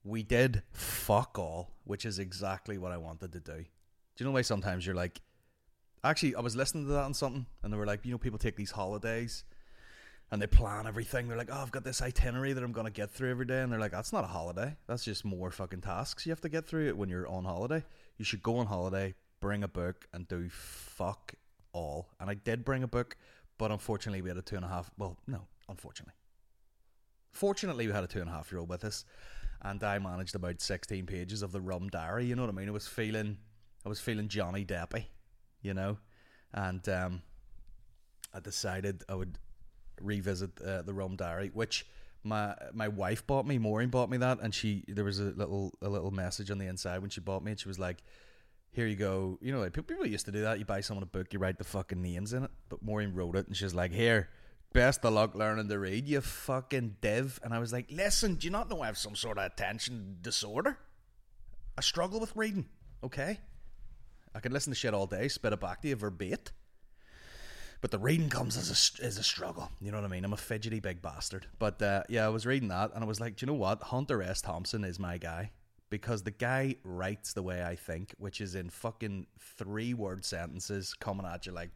We 0.03 0.23
did 0.23 0.63
fuck 0.73 1.37
all, 1.37 1.75
which 1.83 2.05
is 2.05 2.17
exactly 2.17 2.79
what 2.79 2.91
I 2.91 2.97
wanted 2.97 3.31
to 3.33 3.39
do. 3.39 3.57
Do 3.57 3.63
you 4.17 4.25
know 4.25 4.31
why 4.31 4.41
sometimes 4.41 4.85
you're 4.85 4.95
like, 4.95 5.21
Actually, 6.03 6.35
I 6.35 6.41
was 6.41 6.55
listening 6.55 6.87
to 6.87 6.93
that 6.93 7.03
on 7.03 7.13
something, 7.13 7.45
and 7.61 7.71
they 7.71 7.77
were 7.77 7.85
like, 7.85 8.03
you 8.03 8.11
know, 8.11 8.17
people 8.17 8.39
take 8.39 8.55
these 8.55 8.71
holidays 8.71 9.43
and 10.31 10.41
they 10.41 10.47
plan 10.47 10.87
everything. 10.87 11.27
They're 11.27 11.37
like, 11.37 11.49
oh, 11.51 11.61
I've 11.61 11.71
got 11.71 11.83
this 11.83 12.01
itinerary 12.01 12.53
that 12.53 12.63
I'm 12.63 12.71
going 12.71 12.85
to 12.85 12.91
get 12.91 13.11
through 13.11 13.29
every 13.29 13.45
day. 13.45 13.61
And 13.61 13.71
they're 13.71 13.79
like, 13.79 13.91
that's 13.91 14.13
not 14.13 14.23
a 14.23 14.27
holiday. 14.27 14.75
That's 14.87 15.03
just 15.03 15.25
more 15.25 15.51
fucking 15.51 15.81
tasks 15.81 16.25
you 16.25 16.31
have 16.31 16.41
to 16.41 16.49
get 16.49 16.65
through 16.65 16.95
when 16.95 17.09
you're 17.09 17.27
on 17.27 17.43
holiday. 17.43 17.83
You 18.21 18.25
should 18.25 18.43
go 18.43 18.57
on 18.57 18.67
holiday, 18.67 19.15
bring 19.39 19.63
a 19.63 19.67
book, 19.67 20.07
and 20.13 20.27
do 20.27 20.47
fuck 20.47 21.33
all. 21.73 22.09
And 22.19 22.29
I 22.29 22.35
did 22.35 22.63
bring 22.63 22.83
a 22.83 22.87
book, 22.87 23.17
but 23.57 23.71
unfortunately, 23.71 24.21
we 24.21 24.29
had 24.29 24.37
a 24.37 24.43
two 24.43 24.57
and 24.57 24.63
a 24.63 24.67
half. 24.67 24.91
Well, 24.95 25.17
no, 25.25 25.47
unfortunately. 25.67 26.13
Fortunately, 27.31 27.87
we 27.87 27.93
had 27.93 28.03
a 28.03 28.07
two 28.07 28.19
and 28.19 28.29
a 28.29 28.31
half 28.31 28.51
year 28.51 28.59
old 28.59 28.69
with 28.69 28.83
us, 28.83 29.05
and 29.63 29.83
I 29.83 29.97
managed 29.97 30.35
about 30.35 30.61
16 30.61 31.07
pages 31.07 31.41
of 31.41 31.51
the 31.51 31.59
rum 31.59 31.89
diary. 31.89 32.27
You 32.27 32.35
know 32.35 32.43
what 32.43 32.53
I 32.53 32.55
mean? 32.55 32.67
I 32.67 32.71
was 32.71 32.87
feeling, 32.87 33.39
I 33.83 33.89
was 33.89 33.99
feeling 33.99 34.27
Johnny 34.27 34.65
Deppy, 34.65 35.05
you 35.63 35.73
know, 35.73 35.97
and 36.53 36.87
um, 36.89 37.23
I 38.35 38.39
decided 38.39 39.03
I 39.09 39.15
would 39.15 39.39
revisit 39.99 40.61
uh, 40.61 40.83
the 40.83 40.93
rum 40.93 41.15
diary, 41.15 41.49
which 41.51 41.87
my 42.23 42.55
my 42.73 42.87
wife 42.87 43.25
bought 43.25 43.45
me. 43.45 43.57
Maureen 43.57 43.89
bought 43.89 44.09
me 44.09 44.17
that, 44.17 44.39
and 44.41 44.53
she 44.53 44.83
there 44.87 45.05
was 45.05 45.19
a 45.19 45.25
little 45.25 45.73
a 45.81 45.89
little 45.89 46.11
message 46.11 46.51
on 46.51 46.57
the 46.57 46.67
inside 46.67 46.99
when 46.99 47.09
she 47.09 47.21
bought 47.21 47.43
me, 47.43 47.51
and 47.51 47.59
she 47.59 47.67
was 47.67 47.79
like, 47.79 48.03
"Here 48.71 48.87
you 48.87 48.95
go." 48.95 49.37
You 49.41 49.51
know, 49.51 49.59
like 49.59 49.73
people 49.73 50.05
used 50.05 50.25
to 50.25 50.31
do 50.31 50.41
that. 50.41 50.59
You 50.59 50.65
buy 50.65 50.81
someone 50.81 51.03
a 51.03 51.07
book, 51.07 51.33
you 51.33 51.39
write 51.39 51.57
the 51.57 51.63
fucking 51.63 52.01
names 52.01 52.33
in 52.33 52.43
it. 52.43 52.51
But 52.69 52.83
Maureen 52.83 53.13
wrote 53.13 53.35
it, 53.35 53.47
and 53.47 53.55
she's 53.55 53.73
like, 53.73 53.91
"Here." 53.91 54.29
Best 54.73 55.03
of 55.03 55.11
luck 55.11 55.35
learning 55.35 55.67
to 55.67 55.77
read, 55.77 56.07
you 56.07 56.21
fucking 56.21 56.95
div. 57.01 57.41
And 57.43 57.53
I 57.53 57.59
was 57.59 57.73
like, 57.73 57.91
listen, 57.91 58.35
do 58.35 58.47
you 58.47 58.51
not 58.51 58.69
know 58.69 58.81
I 58.81 58.85
have 58.85 58.97
some 58.97 59.17
sort 59.17 59.37
of 59.37 59.43
attention 59.43 60.19
disorder? 60.21 60.77
I 61.77 61.81
struggle 61.81 62.21
with 62.21 62.33
reading, 62.37 62.69
okay? 63.03 63.41
I 64.33 64.39
can 64.39 64.53
listen 64.53 64.71
to 64.71 64.79
shit 64.79 64.93
all 64.93 65.07
day, 65.07 65.27
spit 65.27 65.51
it 65.51 65.59
back 65.59 65.81
to 65.81 65.89
you 65.89 65.97
verbatim. 65.97 66.53
But 67.81 67.91
the 67.91 67.99
reading 67.99 68.29
comes 68.29 68.57
as 68.57 68.69
a, 68.69 69.05
as 69.05 69.17
a 69.17 69.23
struggle. 69.23 69.71
You 69.81 69.91
know 69.91 69.97
what 69.97 70.05
I 70.05 70.09
mean? 70.09 70.23
I'm 70.23 70.33
a 70.33 70.37
fidgety 70.37 70.79
big 70.79 71.01
bastard. 71.01 71.47
But 71.57 71.81
uh, 71.81 72.03
yeah, 72.09 72.25
I 72.25 72.29
was 72.29 72.45
reading 72.45 72.69
that 72.69 72.91
and 72.93 73.03
I 73.03 73.07
was 73.07 73.19
like, 73.19 73.37
do 73.37 73.43
you 73.43 73.47
know 73.47 73.57
what? 73.57 73.81
Hunter 73.81 74.21
S. 74.21 74.41
Thompson 74.41 74.83
is 74.83 74.99
my 74.99 75.17
guy. 75.17 75.51
Because 75.89 76.23
the 76.23 76.31
guy 76.31 76.75
writes 76.85 77.33
the 77.33 77.43
way 77.43 77.63
I 77.63 77.75
think, 77.75 78.15
which 78.17 78.39
is 78.39 78.55
in 78.55 78.69
fucking 78.69 79.27
three 79.39 79.93
word 79.93 80.23
sentences 80.23 80.93
coming 80.93 81.25
at 81.25 81.45
you 81.45 81.51
like 81.51 81.71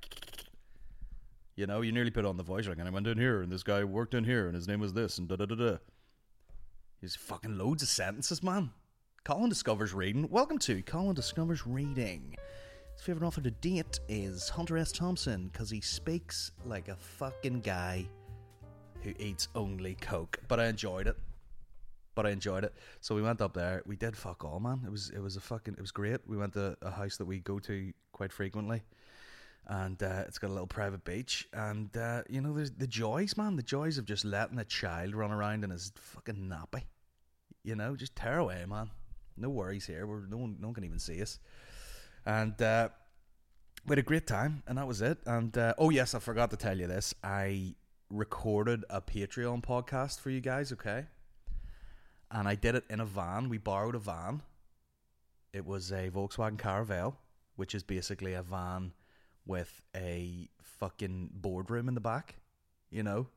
you 1.55 1.65
know, 1.65 1.81
you 1.81 1.91
nearly 1.91 2.11
put 2.11 2.25
on 2.25 2.37
the 2.37 2.43
voice 2.43 2.67
like, 2.67 2.79
and 2.79 2.87
I 2.87 2.91
went 2.91 3.07
in 3.07 3.17
here, 3.17 3.41
and 3.41 3.51
this 3.51 3.63
guy 3.63 3.83
worked 3.83 4.13
in 4.13 4.25
here, 4.25 4.47
and 4.47 4.55
his 4.55 4.67
name 4.67 4.81
was 4.81 4.93
this, 4.93 5.17
and 5.17 5.27
da 5.27 5.37
da 5.37 5.45
da 5.45 5.55
da. 5.55 5.77
He's 6.99 7.15
fucking 7.15 7.57
loads 7.57 7.81
of 7.81 7.89
sentences, 7.89 8.43
man. 8.43 8.71
Colin 9.23 9.49
discovers 9.49 9.93
reading. 9.93 10.29
Welcome 10.29 10.59
to 10.59 10.81
Colin 10.81 11.15
discovers 11.15 11.65
reading. 11.65 12.35
His 12.95 13.03
favorite 13.03 13.27
author 13.27 13.41
to 13.41 13.51
date 13.51 13.99
is 14.07 14.49
Hunter 14.49 14.77
S. 14.77 14.91
Thompson 14.91 15.49
because 15.51 15.69
he 15.69 15.81
speaks 15.81 16.51
like 16.65 16.87
a 16.87 16.95
fucking 16.95 17.61
guy 17.61 18.07
who 19.01 19.13
eats 19.19 19.47
only 19.53 19.95
coke. 19.95 20.39
But 20.47 20.59
I 20.59 20.67
enjoyed 20.67 21.07
it. 21.07 21.17
But 22.15 22.25
I 22.25 22.29
enjoyed 22.29 22.63
it. 22.63 22.73
So 23.01 23.13
we 23.13 23.21
went 23.21 23.41
up 23.41 23.53
there. 23.53 23.83
We 23.85 23.97
did 23.97 24.15
fuck 24.15 24.43
all, 24.45 24.59
man. 24.59 24.81
It 24.85 24.91
was 24.91 25.09
it 25.09 25.19
was 25.19 25.35
a 25.35 25.41
fucking 25.41 25.75
it 25.77 25.81
was 25.81 25.91
great. 25.91 26.21
We 26.25 26.37
went 26.37 26.53
to 26.53 26.77
a 26.81 26.89
house 26.89 27.17
that 27.17 27.25
we 27.25 27.39
go 27.39 27.59
to 27.59 27.93
quite 28.13 28.31
frequently 28.31 28.81
and 29.67 30.01
uh, 30.03 30.23
it's 30.27 30.37
got 30.37 30.49
a 30.49 30.53
little 30.53 30.67
private 30.67 31.03
beach. 31.03 31.47
And 31.53 31.95
uh, 31.97 32.23
you 32.29 32.41
know, 32.41 32.53
there's 32.53 32.71
the 32.71 32.87
joys, 32.87 33.35
man. 33.37 33.55
The 33.55 33.63
joys 33.63 33.97
of 33.97 34.05
just 34.05 34.25
letting 34.25 34.59
a 34.59 34.65
child 34.65 35.15
run 35.15 35.31
around 35.31 35.63
in 35.63 35.71
his 35.71 35.91
fucking 35.95 36.35
nappy. 36.49 36.83
You 37.63 37.75
know, 37.75 37.95
just 37.95 38.15
tear 38.15 38.37
away, 38.37 38.63
man. 38.67 38.91
No 39.37 39.49
worries 39.49 39.85
here. 39.85 40.05
We're 40.05 40.25
no 40.27 40.37
one, 40.37 40.57
no 40.59 40.67
one 40.67 40.75
can 40.75 40.85
even 40.85 40.99
see 40.99 41.21
us. 41.21 41.39
And 42.25 42.59
uh, 42.61 42.89
we 43.85 43.91
had 43.91 43.99
a 43.99 44.03
great 44.03 44.27
time, 44.27 44.63
and 44.67 44.77
that 44.77 44.87
was 44.87 45.01
it. 45.01 45.19
And 45.25 45.57
uh, 45.57 45.73
oh 45.77 45.89
yes, 45.89 46.15
I 46.15 46.19
forgot 46.19 46.49
to 46.51 46.57
tell 46.57 46.77
you 46.77 46.87
this. 46.87 47.13
I 47.23 47.75
recorded 48.09 48.83
a 48.89 49.01
Patreon 49.01 49.63
podcast 49.63 50.19
for 50.19 50.29
you 50.29 50.41
guys. 50.41 50.71
Okay, 50.71 51.05
and 52.31 52.47
I 52.47 52.55
did 52.55 52.75
it 52.75 52.85
in 52.89 52.99
a 52.99 53.05
van. 53.05 53.49
We 53.49 53.57
borrowed 53.57 53.95
a 53.95 53.99
van. 53.99 54.41
It 55.53 55.65
was 55.65 55.91
a 55.91 56.09
Volkswagen 56.09 56.57
Caravelle, 56.57 57.15
which 57.55 57.73
is 57.73 57.83
basically 57.83 58.33
a 58.33 58.41
van 58.41 58.91
with 59.45 59.81
a 59.95 60.49
fucking 60.61 61.29
boardroom 61.33 61.87
in 61.87 61.95
the 61.95 62.01
back, 62.01 62.35
you 62.89 63.03
know? 63.03 63.27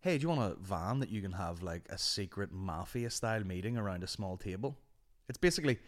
Hey, 0.00 0.18
do 0.18 0.22
you 0.22 0.28
want 0.28 0.52
a 0.52 0.56
van 0.60 1.00
that 1.00 1.10
you 1.10 1.20
can 1.20 1.32
have 1.32 1.62
like 1.62 1.86
a 1.88 1.98
secret 1.98 2.50
mafia 2.52 3.10
style 3.10 3.44
meeting 3.44 3.76
around 3.76 4.02
a 4.02 4.06
small 4.06 4.36
table? 4.36 4.76
It's 5.28 5.38
basically 5.38 5.78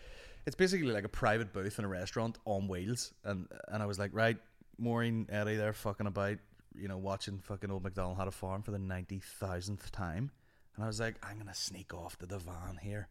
it's 0.46 0.56
basically 0.56 0.90
like 0.92 1.04
a 1.04 1.08
private 1.08 1.52
booth 1.52 1.78
in 1.78 1.84
a 1.84 1.88
restaurant 1.88 2.38
on 2.44 2.68
wheels 2.68 3.12
and 3.24 3.46
and 3.68 3.82
I 3.82 3.86
was 3.86 3.98
like, 3.98 4.10
right, 4.12 4.36
Maureen 4.78 5.26
Eddie 5.30 5.56
there 5.56 5.72
fucking 5.72 6.06
about, 6.06 6.38
you 6.74 6.88
know, 6.88 6.98
watching 6.98 7.38
fucking 7.38 7.70
old 7.70 7.82
McDonald 7.84 8.18
had 8.18 8.28
a 8.28 8.32
farm 8.32 8.62
for 8.62 8.70
the 8.70 8.78
ninety 8.78 9.20
thousandth 9.20 9.90
time. 9.92 10.30
And 10.74 10.84
I 10.84 10.86
was 10.86 11.00
like, 11.00 11.16
I'm 11.22 11.38
gonna 11.38 11.54
sneak 11.54 11.92
off 11.94 12.18
to 12.18 12.26
the 12.26 12.38
van 12.38 12.78
here 12.80 13.08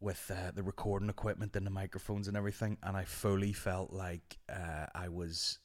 with 0.00 0.30
uh, 0.34 0.50
the 0.54 0.62
recording 0.62 1.10
equipment 1.10 1.54
and 1.56 1.66
the 1.66 1.70
microphones 1.70 2.26
and 2.26 2.36
everything, 2.36 2.78
and 2.82 2.96
I 2.96 3.04
fully 3.04 3.52
felt 3.52 3.92
like 3.92 4.38
uh, 4.48 4.86
I 4.94 5.08
was 5.08 5.58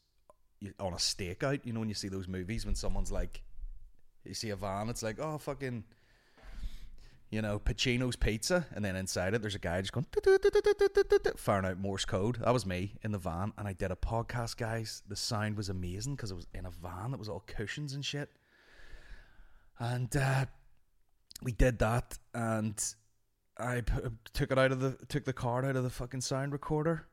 on 0.80 0.94
a 0.94 0.98
stakeout. 0.98 1.66
You 1.66 1.74
know, 1.74 1.80
when 1.80 1.90
you 1.90 1.96
see 1.96 2.10
those 2.10 2.28
movies 2.28 2.66
when 2.66 2.76
someone's 2.76 3.12
like, 3.12 3.44
you 4.26 4.34
see 4.34 4.50
a 4.50 4.56
van, 4.56 4.90
it's 4.90 5.04
like, 5.04 5.20
oh, 5.20 5.38
fucking, 5.38 5.86
you 7.30 7.42
know, 7.42 7.60
Pacino's 7.60 8.16
Pizza, 8.16 8.68
and 8.74 8.86
then 8.86 8.96
inside 8.96 9.34
it, 9.34 9.42
there's 9.42 9.56
a 9.56 9.60
guy 9.60 9.82
just 9.82 9.92
going, 9.92 10.06
firing 11.38 11.66
out 11.66 11.80
Morse 11.80 12.06
code. 12.06 12.38
That 12.44 12.54
was 12.54 12.66
me 12.66 12.96
in 13.04 13.12
the 13.12 13.18
van, 13.18 13.52
and 13.58 13.68
I 13.68 13.74
did 13.74 13.92
a 13.92 13.96
podcast, 13.96 14.58
guys. 14.58 15.02
The 15.08 15.16
sound 15.16 15.58
was 15.58 15.70
amazing 15.70 16.16
because 16.16 16.32
it 16.32 16.36
was 16.36 16.48
in 16.54 16.66
a 16.66 16.72
van 16.72 17.12
that 17.12 17.20
was 17.20 17.30
all 17.30 17.44
cushions 17.46 17.94
and 17.94 18.06
shit. 18.06 18.30
And 19.80 20.16
uh, 20.16 20.46
we 21.42 21.52
did 21.52 21.80
that, 21.80 22.18
and 22.34 22.82
I 23.58 23.82
p- 23.82 24.00
took 24.34 24.52
it 24.52 24.60
out 24.60 24.72
of 24.72 24.80
the 24.80 24.98
took 25.08 25.26
the 25.26 25.34
card 25.34 25.66
out 25.66 25.76
of 25.76 25.84
the 25.84 25.90
fucking 25.90 26.22
sound 26.22 26.52
recorder, 26.52 27.08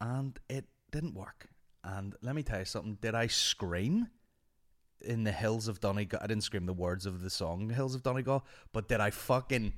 and 0.00 0.38
it 0.48 0.64
didn't 0.90 1.14
work. 1.14 1.48
And 1.84 2.14
let 2.22 2.34
me 2.34 2.42
tell 2.42 2.58
you 2.58 2.64
something. 2.64 2.98
Did 3.00 3.14
I 3.14 3.26
scream 3.26 4.08
in 5.02 5.24
the 5.24 5.32
hills 5.32 5.68
of 5.68 5.80
Donegal? 5.80 6.18
I 6.22 6.26
didn't 6.26 6.44
scream 6.44 6.66
the 6.66 6.72
words 6.72 7.06
of 7.06 7.22
the 7.22 7.30
song 7.30 7.70
"Hills 7.70 7.94
of 7.94 8.02
Donegal," 8.02 8.44
but 8.72 8.88
did 8.88 9.00
I 9.00 9.10
fucking 9.10 9.72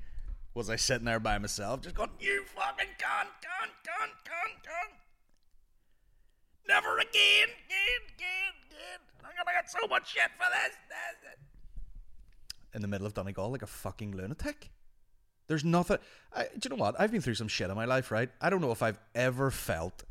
was 0.55 0.69
I 0.69 0.77
sitting 0.77 1.07
there 1.07 1.21
by 1.21 1.39
myself 1.39 1.81
just 1.81 1.95
going, 1.95 2.11
"You 2.21 2.45
fucking 2.55 2.95
cunt, 2.99 3.29
cunt, 3.41 3.73
cunt, 3.85 4.13
cunt, 4.25 4.63
cunt." 4.65 4.93
Never 6.69 6.99
again, 6.99 7.49
again, 7.67 8.03
again, 8.15 8.55
again. 8.69 9.01
I'm 9.25 9.31
gonna 9.37 9.57
get 9.57 9.71
so 9.71 9.87
much 9.89 10.13
shit 10.13 10.31
for 10.37 10.47
this, 10.51 10.77
this. 10.89 11.39
In 12.75 12.83
the 12.83 12.89
middle 12.89 13.07
of 13.07 13.15
Donegal, 13.15 13.51
like 13.51 13.63
a 13.63 13.67
fucking 13.67 14.17
lunatic. 14.17 14.71
There's 15.49 15.65
nothing. 15.65 15.99
I, 16.35 16.45
do 16.45 16.61
you 16.65 16.71
know 16.71 16.83
what? 16.83 16.95
I've 16.99 17.13
been 17.13 17.21
through 17.21 17.35
some 17.35 17.49
shit 17.49 17.69
in 17.69 17.77
my 17.77 17.85
life, 17.85 18.11
right? 18.11 18.31
I 18.41 18.49
don't 18.49 18.61
know 18.61 18.71
if 18.71 18.83
I've 18.83 18.99
ever 19.15 19.51
felt 19.51 20.05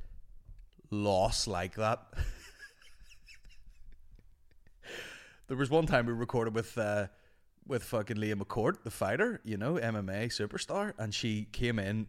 loss 0.91 1.47
like 1.47 1.75
that. 1.75 2.01
there 5.51 5.58
was 5.58 5.70
one 5.70 5.86
time 5.86 6.05
we 6.05 6.13
recorded 6.13 6.55
with 6.55 6.77
uh, 6.77 7.08
with 7.67 7.84
fucking 7.84 8.15
Leah 8.15 8.38
McCourt, 8.38 8.84
the 8.86 8.89
fighter, 8.89 9.41
you 9.43 9.58
know, 9.58 9.74
MMA 9.74 10.27
superstar, 10.27 10.93
and 10.98 11.13
she 11.13 11.43
came 11.51 11.77
in 11.77 12.08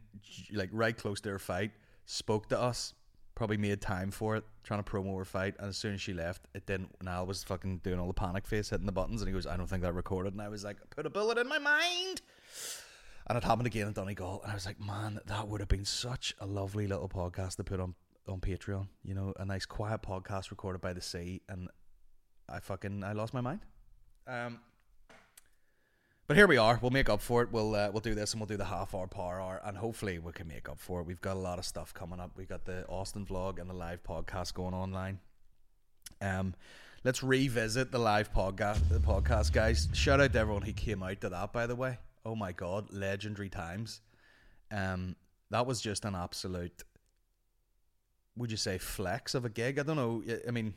like 0.53 0.71
right 0.73 0.97
close 0.97 1.21
to 1.23 1.31
her 1.31 1.41
fight, 1.41 1.73
spoke 2.07 2.49
to 2.51 2.61
us, 2.61 2.95
probably 3.35 3.57
made 3.57 3.81
time 3.81 4.13
for 4.13 4.37
it, 4.37 4.45
trying 4.63 4.81
to 4.81 4.89
promo 4.89 5.19
her 5.19 5.25
fight, 5.25 5.57
and 5.59 5.71
as 5.71 5.77
soon 5.77 5.95
as 5.95 6.01
she 6.01 6.13
left, 6.13 6.47
it 6.55 6.67
didn't. 6.67 6.95
Al 7.05 7.27
was 7.27 7.43
fucking 7.43 7.79
doing 7.79 7.99
all 7.99 8.07
the 8.07 8.13
panic 8.13 8.47
face, 8.47 8.71
hitting 8.71 8.87
the 8.87 8.93
buttons, 8.93 9.23
and 9.23 9.29
he 9.29 9.35
goes, 9.35 9.45
"I 9.45 9.57
don't 9.57 9.67
think 9.67 9.83
that 9.83 9.93
recorded," 9.93 10.35
and 10.35 10.41
I 10.41 10.49
was 10.49 10.63
like, 10.63 10.77
"Put 10.91 11.07
a 11.07 11.11
bullet 11.11 11.37
in 11.37 11.49
my 11.49 11.59
mind." 11.59 12.23
And 13.27 13.37
it 13.37 13.43
happened 13.43 13.67
again 13.67 13.89
in 13.89 13.93
Donegal, 13.93 14.43
and 14.45 14.53
I 14.53 14.55
was 14.55 14.67
like, 14.67 14.79
man, 14.79 15.19
that 15.27 15.49
would 15.49 15.59
have 15.59 15.69
been 15.69 15.85
such 15.85 16.33
a 16.39 16.47
lovely 16.47 16.87
little 16.87 17.09
podcast 17.09 17.57
to 17.57 17.65
put 17.65 17.81
on 17.81 17.97
on 18.29 18.39
Patreon. 18.39 18.87
You 19.03 19.15
know, 19.15 19.35
a 19.37 19.45
nice 19.45 19.67
quiet 19.67 20.03
podcast 20.03 20.51
recorded 20.51 20.81
by 20.81 20.93
the 20.93 21.01
sea, 21.01 21.41
and 21.49 21.69
I 22.49 22.61
fucking 22.61 23.05
I 23.05 23.13
lost 23.13 23.35
my 23.35 23.41
mind. 23.41 23.61
Um, 24.27 24.61
but 26.29 26.37
here 26.37 26.47
we 26.47 26.57
are. 26.57 26.79
We'll 26.81 26.91
make 26.91 27.09
up 27.09 27.21
for 27.21 27.43
it. 27.43 27.51
We'll 27.53 27.75
uh, 27.75 27.91
we'll 27.91 28.01
do 28.01 28.15
this, 28.15 28.33
and 28.33 28.41
we'll 28.41 28.47
do 28.47 28.57
the 28.57 28.65
half 28.65 28.95
hour, 28.95 29.07
power 29.07 29.41
hour, 29.41 29.61
and 29.65 29.77
hopefully 29.77 30.19
we 30.19 30.33
can 30.33 30.49
make 30.49 30.69
up 30.69 30.79
for 30.79 31.01
it. 31.01 31.07
We've 31.07 31.21
got 31.21 31.37
a 31.37 31.41
lot 31.41 31.59
of 31.59 31.65
stuff 31.65 31.93
coming 31.93 32.21
up. 32.21 32.31
We've 32.37 32.49
got 32.49 32.65
the 32.65 32.87
Austin 32.89 33.27
vlog 33.27 33.61
and 33.61 33.69
the 33.69 33.75
live 33.75 34.03
podcast 34.03 34.55
going 34.55 34.75
online. 34.75 35.19
Um, 36.21 36.55
let's 37.05 37.23
revisit 37.23 37.91
the 37.91 37.99
live 37.99 38.33
podcast. 38.33 38.89
The 38.89 39.01
podcast, 39.01 39.53
guys. 39.53 39.89
Shout 39.93 40.21
out 40.21 40.33
to 40.33 40.39
everyone 40.39 40.63
who 40.63 40.73
came 40.73 41.03
out 41.03 41.21
to 41.23 41.29
that. 41.29 41.53
By 41.53 41.67
the 41.67 41.77
way, 41.77 41.99
oh 42.25 42.37
my 42.37 42.53
god, 42.53 42.93
legendary 42.93 43.49
times. 43.49 44.01
Um, 44.71 45.17
that 45.51 45.67
was 45.67 45.81
just 45.81 46.05
an 46.05 46.15
absolute. 46.15 46.83
Would 48.37 48.51
you 48.51 48.57
say 48.57 48.79
flex 48.79 49.35
of 49.35 49.45
a 49.45 49.51
gig? 49.51 49.79
I 49.79 49.83
don't 49.83 49.97
know. 49.97 50.23
I 50.47 50.51
mean, 50.51 50.73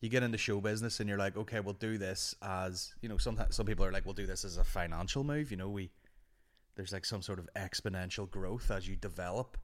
you 0.00 0.08
get 0.08 0.22
into 0.22 0.38
show 0.38 0.60
business 0.60 1.00
and 1.00 1.08
you're 1.08 1.18
like, 1.18 1.36
okay, 1.36 1.60
we'll 1.60 1.74
do 1.74 1.98
this 1.98 2.34
as 2.42 2.94
you 3.02 3.08
know. 3.08 3.18
Sometimes 3.18 3.54
some 3.54 3.66
people 3.66 3.84
are 3.84 3.92
like, 3.92 4.04
we'll 4.04 4.14
do 4.14 4.26
this 4.26 4.44
as 4.44 4.56
a 4.56 4.64
financial 4.64 5.24
move. 5.24 5.50
You 5.50 5.58
know, 5.58 5.68
we 5.68 5.90
there's 6.76 6.92
like 6.92 7.04
some 7.04 7.22
sort 7.22 7.38
of 7.38 7.48
exponential 7.54 8.30
growth 8.30 8.70
as 8.70 8.88
you 8.88 8.96
develop. 8.96 9.58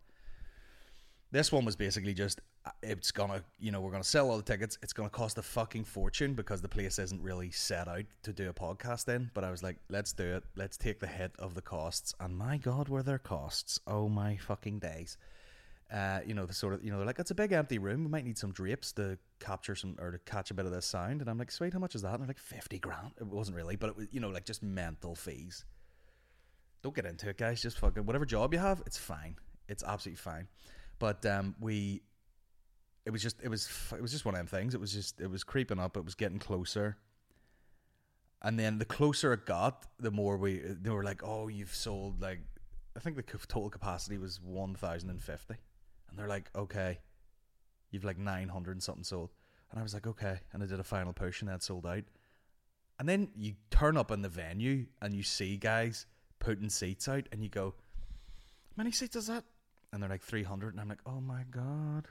This 1.32 1.50
one 1.50 1.64
was 1.64 1.74
basically 1.74 2.14
just 2.14 2.40
uh, 2.66 2.70
it's 2.82 3.10
gonna 3.10 3.42
you 3.58 3.72
know 3.72 3.80
we're 3.80 3.90
gonna 3.90 4.04
sell 4.04 4.30
all 4.30 4.36
the 4.36 4.42
tickets. 4.42 4.78
It's 4.82 4.92
gonna 4.92 5.08
cost 5.08 5.38
a 5.38 5.42
fucking 5.42 5.84
fortune 5.84 6.34
because 6.34 6.60
the 6.60 6.68
place 6.68 6.98
isn't 6.98 7.22
really 7.22 7.50
set 7.50 7.88
out 7.88 8.04
to 8.24 8.32
do 8.32 8.50
a 8.50 8.52
podcast 8.52 9.08
in. 9.08 9.30
But 9.32 9.44
I 9.44 9.50
was 9.50 9.62
like, 9.62 9.78
let's 9.88 10.12
do 10.12 10.36
it. 10.36 10.44
Let's 10.54 10.76
take 10.76 11.00
the 11.00 11.06
hit 11.06 11.32
of 11.38 11.54
the 11.54 11.62
costs. 11.62 12.14
And 12.20 12.36
my 12.36 12.58
God, 12.58 12.90
were 12.90 13.02
there 13.02 13.18
costs? 13.18 13.80
Oh 13.86 14.10
my 14.10 14.36
fucking 14.36 14.80
days. 14.80 15.16
Uh, 15.92 16.18
you 16.26 16.34
know 16.34 16.44
the 16.46 16.52
sort 16.52 16.74
of 16.74 16.82
you 16.84 16.90
know 16.90 16.96
they're 16.96 17.06
like 17.06 17.20
it's 17.20 17.30
a 17.30 17.34
big 17.34 17.52
empty 17.52 17.78
room. 17.78 18.02
We 18.02 18.10
might 18.10 18.24
need 18.24 18.36
some 18.36 18.50
drapes 18.50 18.90
to 18.92 19.18
capture 19.38 19.76
some 19.76 19.96
or 20.00 20.10
to 20.10 20.18
catch 20.18 20.50
a 20.50 20.54
bit 20.54 20.66
of 20.66 20.72
this 20.72 20.84
sound. 20.84 21.20
And 21.20 21.30
I'm 21.30 21.38
like, 21.38 21.52
sweet, 21.52 21.72
how 21.72 21.78
much 21.78 21.94
is 21.94 22.02
that? 22.02 22.12
And 22.14 22.22
they're 22.22 22.28
like 22.28 22.40
fifty 22.40 22.78
grand. 22.78 23.12
It 23.20 23.26
wasn't 23.26 23.56
really, 23.56 23.76
but 23.76 23.90
it 23.90 23.96
was 23.96 24.06
you 24.10 24.18
know 24.18 24.30
like 24.30 24.44
just 24.44 24.62
mental 24.62 25.14
fees. 25.14 25.64
Don't 26.82 26.94
get 26.94 27.06
into 27.06 27.28
it, 27.28 27.38
guys. 27.38 27.62
Just 27.62 27.78
fucking 27.78 28.04
whatever 28.04 28.24
job 28.24 28.52
you 28.52 28.58
have, 28.58 28.82
it's 28.84 28.98
fine. 28.98 29.36
It's 29.68 29.84
absolutely 29.84 30.18
fine. 30.18 30.48
But 30.98 31.24
um, 31.26 31.54
we, 31.60 32.02
it 33.04 33.10
was 33.10 33.22
just 33.22 33.40
it 33.42 33.48
was 33.48 33.68
it 33.92 34.02
was 34.02 34.10
just 34.10 34.24
one 34.24 34.34
of 34.34 34.38
them 34.38 34.46
things. 34.46 34.74
It 34.74 34.80
was 34.80 34.92
just 34.92 35.20
it 35.20 35.30
was 35.30 35.44
creeping 35.44 35.78
up. 35.78 35.96
It 35.96 36.04
was 36.04 36.14
getting 36.14 36.38
closer. 36.38 36.96
And 38.42 38.58
then 38.58 38.78
the 38.78 38.84
closer 38.84 39.32
it 39.32 39.46
got, 39.46 39.86
the 39.98 40.10
more 40.10 40.36
we 40.36 40.58
they 40.58 40.90
were 40.90 41.04
like, 41.04 41.22
"Oh, 41.24 41.48
you've 41.48 41.74
sold 41.74 42.20
like 42.20 42.40
I 42.96 43.00
think 43.00 43.16
the 43.16 43.22
total 43.22 43.70
capacity 43.70 44.18
was 44.18 44.40
one 44.40 44.74
thousand 44.74 45.10
and 46.08 46.18
they're 46.18 46.28
like, 46.28 46.50
"Okay, 46.54 46.98
you've 47.90 48.04
like 48.04 48.18
nine 48.18 48.48
hundred 48.48 48.72
and 48.72 48.82
something 48.82 49.04
sold." 49.04 49.30
And 49.70 49.80
I 49.80 49.82
was 49.82 49.94
like, 49.94 50.06
"Okay," 50.06 50.40
and 50.52 50.62
I 50.62 50.66
did 50.66 50.80
a 50.80 50.84
final 50.84 51.12
push, 51.12 51.40
and 51.40 51.50
that 51.50 51.62
sold 51.62 51.86
out. 51.86 52.04
And 52.98 53.08
then 53.08 53.28
you 53.36 53.54
turn 53.70 53.96
up 53.96 54.10
in 54.10 54.22
the 54.22 54.28
venue 54.28 54.86
and 55.02 55.14
you 55.14 55.22
see 55.22 55.56
guys 55.56 56.06
putting 56.38 56.70
seats 56.70 57.08
out, 57.08 57.28
and 57.32 57.42
you 57.42 57.48
go, 57.48 57.74
"How 58.70 58.82
many 58.82 58.92
seats 58.92 59.16
is 59.16 59.26
that?" 59.26 59.44
And 59.92 60.02
they're 60.02 60.10
like 60.10 60.22
three 60.22 60.44
hundred, 60.44 60.74
and 60.74 60.80
I'm 60.80 60.88
like, 60.88 61.02
"Oh 61.06 61.20
my 61.20 61.44
god!" 61.50 62.08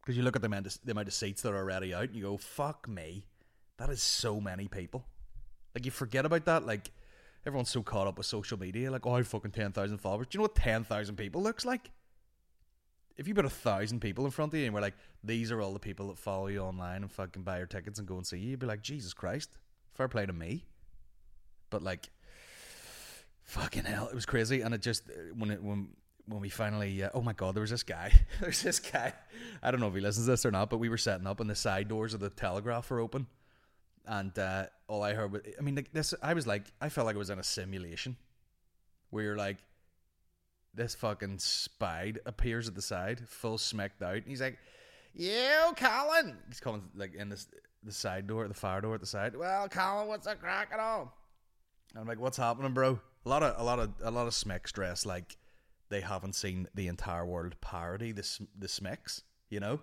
Because 0.00 0.16
you 0.16 0.22
look 0.22 0.36
at 0.36 0.42
the 0.42 0.46
amount, 0.46 0.66
of, 0.66 0.78
the 0.84 0.92
amount 0.92 1.08
of 1.08 1.14
seats 1.14 1.42
that 1.42 1.52
are 1.52 1.56
already 1.56 1.92
out, 1.92 2.04
and 2.04 2.16
you 2.16 2.22
go, 2.22 2.36
"Fuck 2.36 2.88
me, 2.88 3.26
that 3.78 3.90
is 3.90 4.02
so 4.02 4.40
many 4.40 4.68
people." 4.68 5.06
Like 5.74 5.84
you 5.84 5.90
forget 5.90 6.24
about 6.24 6.44
that. 6.46 6.64
Like 6.64 6.90
everyone's 7.44 7.70
so 7.70 7.82
caught 7.82 8.06
up 8.06 8.18
with 8.18 8.26
social 8.26 8.58
media. 8.58 8.90
Like, 8.90 9.06
oh, 9.06 9.14
I 9.14 9.22
fucking 9.22 9.52
ten 9.52 9.72
thousand 9.72 9.98
followers. 9.98 10.26
Do 10.28 10.36
you 10.36 10.38
know 10.40 10.44
what 10.44 10.54
ten 10.54 10.84
thousand 10.84 11.16
people 11.16 11.42
looks 11.42 11.64
like? 11.64 11.90
If 13.16 13.26
you 13.26 13.34
put 13.34 13.44
a 13.44 13.50
thousand 13.50 14.00
people 14.00 14.24
in 14.24 14.30
front 14.30 14.52
of 14.52 14.58
you 14.58 14.66
and 14.66 14.74
we're 14.74 14.80
like, 14.80 14.96
these 15.24 15.50
are 15.50 15.60
all 15.60 15.72
the 15.72 15.78
people 15.78 16.08
that 16.08 16.18
follow 16.18 16.48
you 16.48 16.60
online 16.60 17.02
and 17.02 17.10
fucking 17.10 17.42
buy 17.42 17.58
your 17.58 17.66
tickets 17.66 17.98
and 17.98 18.06
go 18.06 18.16
and 18.16 18.26
see 18.26 18.38
you, 18.38 18.50
you'd 18.50 18.60
be 18.60 18.66
like, 18.66 18.82
Jesus 18.82 19.14
Christ, 19.14 19.58
fair 19.94 20.08
play 20.08 20.26
to 20.26 20.32
me. 20.32 20.64
But 21.70 21.82
like, 21.82 22.10
fucking 23.44 23.84
hell, 23.84 24.08
it 24.08 24.14
was 24.14 24.26
crazy. 24.26 24.60
And 24.60 24.74
it 24.74 24.82
just 24.82 25.04
when 25.36 25.50
it 25.50 25.62
when 25.62 25.88
when 26.26 26.40
we 26.40 26.48
finally, 26.48 27.04
uh, 27.04 27.10
oh 27.14 27.22
my 27.22 27.32
god, 27.32 27.54
there 27.54 27.60
was 27.60 27.70
this 27.70 27.84
guy. 27.84 28.12
There's 28.40 28.62
this 28.62 28.80
guy. 28.80 29.14
I 29.62 29.70
don't 29.70 29.80
know 29.80 29.88
if 29.88 29.94
he 29.94 30.00
listens 30.00 30.26
to 30.26 30.32
this 30.32 30.44
or 30.44 30.50
not, 30.50 30.70
but 30.70 30.78
we 30.78 30.88
were 30.88 30.98
setting 30.98 31.26
up 31.26 31.40
and 31.40 31.48
the 31.48 31.54
side 31.54 31.88
doors 31.88 32.14
of 32.14 32.20
the 32.20 32.30
telegraph 32.30 32.90
were 32.90 33.00
open 33.00 33.26
and 34.06 34.38
uh, 34.38 34.66
all 34.88 35.02
I 35.02 35.14
heard 35.14 35.32
was, 35.32 35.42
I 35.58 35.62
mean, 35.62 35.74
like 35.74 35.92
this, 35.92 36.14
I 36.22 36.34
was 36.34 36.46
like, 36.46 36.64
I 36.80 36.88
felt 36.88 37.06
like 37.06 37.16
I 37.16 37.18
was 37.18 37.30
in 37.30 37.38
a 37.38 37.44
simulation 37.44 38.16
where 39.10 39.24
you're 39.24 39.36
like, 39.36 39.58
this 40.76 40.94
fucking 40.94 41.38
spide 41.38 42.18
appears 42.26 42.68
at 42.68 42.74
the 42.74 42.82
side, 42.82 43.28
full 43.28 43.58
smacked 43.58 44.02
out, 44.02 44.16
and 44.16 44.26
he's 44.26 44.40
like, 44.40 44.58
"You, 45.14 45.72
Colin." 45.76 46.38
He's 46.48 46.60
calling 46.60 46.82
like 46.94 47.14
in 47.14 47.28
this 47.28 47.48
the 47.82 47.92
side 47.92 48.26
door, 48.26 48.46
the 48.46 48.54
fire 48.54 48.80
door 48.80 48.94
at 48.94 49.00
the 49.00 49.06
side. 49.06 49.36
Well, 49.36 49.68
Colin, 49.68 50.08
what's 50.08 50.26
the 50.26 50.34
crack 50.34 50.70
at 50.72 50.80
all? 50.80 51.16
I'm 51.96 52.06
like, 52.06 52.20
"What's 52.20 52.36
happening, 52.36 52.74
bro?" 52.74 53.00
A 53.24 53.28
lot 53.28 53.42
of 53.42 53.58
a 53.58 53.64
lot 53.64 53.78
of 53.78 53.92
a 54.02 54.10
lot 54.10 54.26
of 54.26 54.34
smicks 54.34 54.72
dress 54.72 55.06
like 55.06 55.36
they 55.88 56.00
haven't 56.00 56.34
seen 56.34 56.68
the 56.74 56.88
entire 56.88 57.24
world 57.24 57.60
parody 57.60 58.12
this 58.12 58.40
the 58.58 58.68
smicks, 58.68 59.22
you 59.50 59.60
know. 59.60 59.80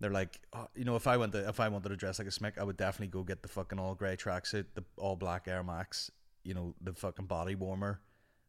They're 0.00 0.10
like, 0.10 0.40
oh, 0.52 0.66
you 0.74 0.84
know, 0.84 0.96
if 0.96 1.06
I 1.06 1.16
went 1.16 1.32
to, 1.32 1.48
if 1.48 1.60
I 1.60 1.68
wanted 1.68 1.90
to 1.90 1.96
dress 1.96 2.18
like 2.18 2.26
a 2.26 2.32
smick, 2.32 2.58
I 2.58 2.64
would 2.64 2.76
definitely 2.76 3.12
go 3.12 3.22
get 3.22 3.42
the 3.42 3.48
fucking 3.48 3.78
all 3.78 3.94
grey 3.94 4.16
tracksuit, 4.16 4.64
the 4.74 4.82
all 4.96 5.14
black 5.14 5.46
Air 5.46 5.62
Max, 5.62 6.10
you 6.42 6.54
know, 6.54 6.74
the 6.80 6.92
fucking 6.92 7.26
body 7.26 7.54
warmer, 7.54 8.00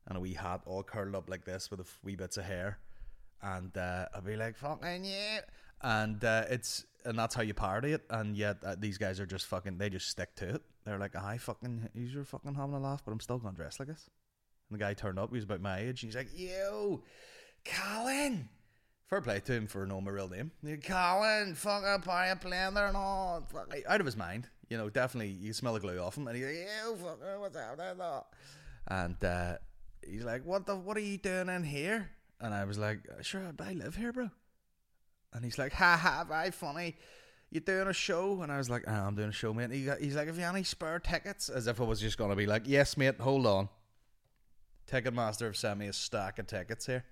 and 0.08 0.18
a 0.18 0.20
wee 0.20 0.34
hat 0.34 0.62
all 0.66 0.84
curled 0.84 1.16
up 1.16 1.30
like 1.30 1.46
this 1.46 1.72
with 1.72 1.80
a 1.80 1.86
wee 2.04 2.16
bits 2.16 2.38
of 2.38 2.46
hair, 2.46 2.80
and 3.42 3.76
uh, 3.78 4.06
I'd 4.16 4.26
be 4.26 4.36
like, 4.36 4.58
fucking 4.58 5.06
yeah, 5.06 5.42
and 5.82 6.24
uh, 6.24 6.46
it's 6.50 6.86
and 7.06 7.18
that's 7.18 7.36
how 7.36 7.42
you 7.42 7.54
party 7.54 7.92
it, 7.94 8.04
and 8.10 8.38
yet 8.38 8.58
uh, 8.66 8.76
these 8.78 8.98
guys 8.98 9.20
are 9.20 9.26
just 9.26 9.46
fucking, 9.48 9.78
they 9.78 9.89
just 9.89 10.08
stick 10.08 10.36
to 10.36 10.56
it. 10.56 10.62
They're 10.86 11.00
like, 11.00 11.16
I 11.16 11.38
fucking, 11.38 11.89
you're 11.94 12.24
fucking 12.24 12.56
having 12.56 12.76
a 12.76 12.80
laugh, 12.80 13.04
but 13.06 13.12
I'm 13.12 13.20
still 13.20 13.38
gonna 13.38 13.56
dress 13.56 13.80
like 13.80 13.89
this. 13.89 14.10
And 14.70 14.80
the 14.80 14.84
guy 14.84 14.94
turned 14.94 15.20
up, 15.20 15.30
he 15.30 15.36
was 15.36 15.44
about 15.44 15.62
my 15.62 15.80
age, 15.80 16.04
and 16.04 16.12
he's 16.12 16.16
like, 16.16 16.30
yo, 16.34 17.04
Colin. 17.66 18.50
Fair 19.10 19.22
play 19.22 19.39
to 19.42 19.54
him 19.54 19.68
for 19.68 19.86
knowing 19.86 20.06
my 20.06 20.12
real 20.12 20.30
name. 20.30 20.52
Yeah, 20.63 20.78
Colin, 20.78 21.56
fuck 21.56 21.84
up, 21.84 22.08
are 22.08 22.30
you 22.30 22.36
playing 22.36 22.74
there 22.74 22.88
and 22.88 22.98
all? 22.98 23.48
Out 23.88 24.00
of 24.00 24.06
his 24.06 24.18
mind. 24.18 24.48
You 24.70 24.78
know, 24.78 24.89
definitely, 24.89 25.32
you 25.32 25.54
smell 25.54 25.74
the 25.74 25.80
glue 25.82 26.00
off 26.00 26.18
him. 26.18 26.28
And 26.28 26.38
he's 26.38 26.46
like, 26.46 26.56
you 26.56 26.96
fucker, 27.06 27.39
what's 27.39 27.58
happening? 27.58 27.98
though?" 27.98 28.26
And 28.88 29.24
uh, 29.24 29.58
he's 30.10 30.24
like, 30.24 30.46
what 30.46 30.66
the, 30.66 30.76
what 30.76 30.98
are 30.98 31.02
you 31.02 31.18
doing 31.18 31.50
in 31.50 31.63
here? 31.63 32.10
And 32.39 32.54
I 32.54 32.66
was 32.66 32.78
like, 32.78 33.00
sure, 33.22 33.54
I 33.60 33.74
live 33.74 33.96
here, 33.96 34.12
bro. 34.12 34.30
And 35.34 35.44
he's 35.44 35.58
like, 35.58 35.74
ha 35.74 35.98
ha, 35.98 36.26
very 36.28 36.52
funny. 36.52 36.96
You 37.50 37.60
doing 37.60 37.88
a 37.88 37.94
show? 37.94 38.42
And 38.42 38.52
I 38.52 38.58
was 38.58 38.70
like, 38.70 38.84
oh, 38.88 38.92
I'm 38.92 39.16
doing 39.16 39.30
a 39.30 39.34
show, 39.34 39.54
mate. 39.54 39.72
He's 39.72 40.16
like, 40.16 40.28
have 40.28 40.38
you 40.38 40.44
any 40.44 40.63
spare 40.63 41.00
tickets? 41.00 41.50
As 41.50 41.68
if 41.68 41.80
I 41.80 41.84
was 41.84 42.00
just 42.00 42.18
going 42.18 42.30
to 42.30 42.36
be 42.36 42.46
like, 42.46 42.63
yes, 42.66 42.98
mate, 42.98 43.20
hold 43.20 43.46
on. 43.46 43.70
Ticketmaster 44.92 45.46
have 45.46 45.58
sent 45.58 45.80
me 45.80 45.88
a 45.88 45.94
stack 45.94 46.39
of 46.39 46.48
tickets 46.48 46.86
here 46.86 47.04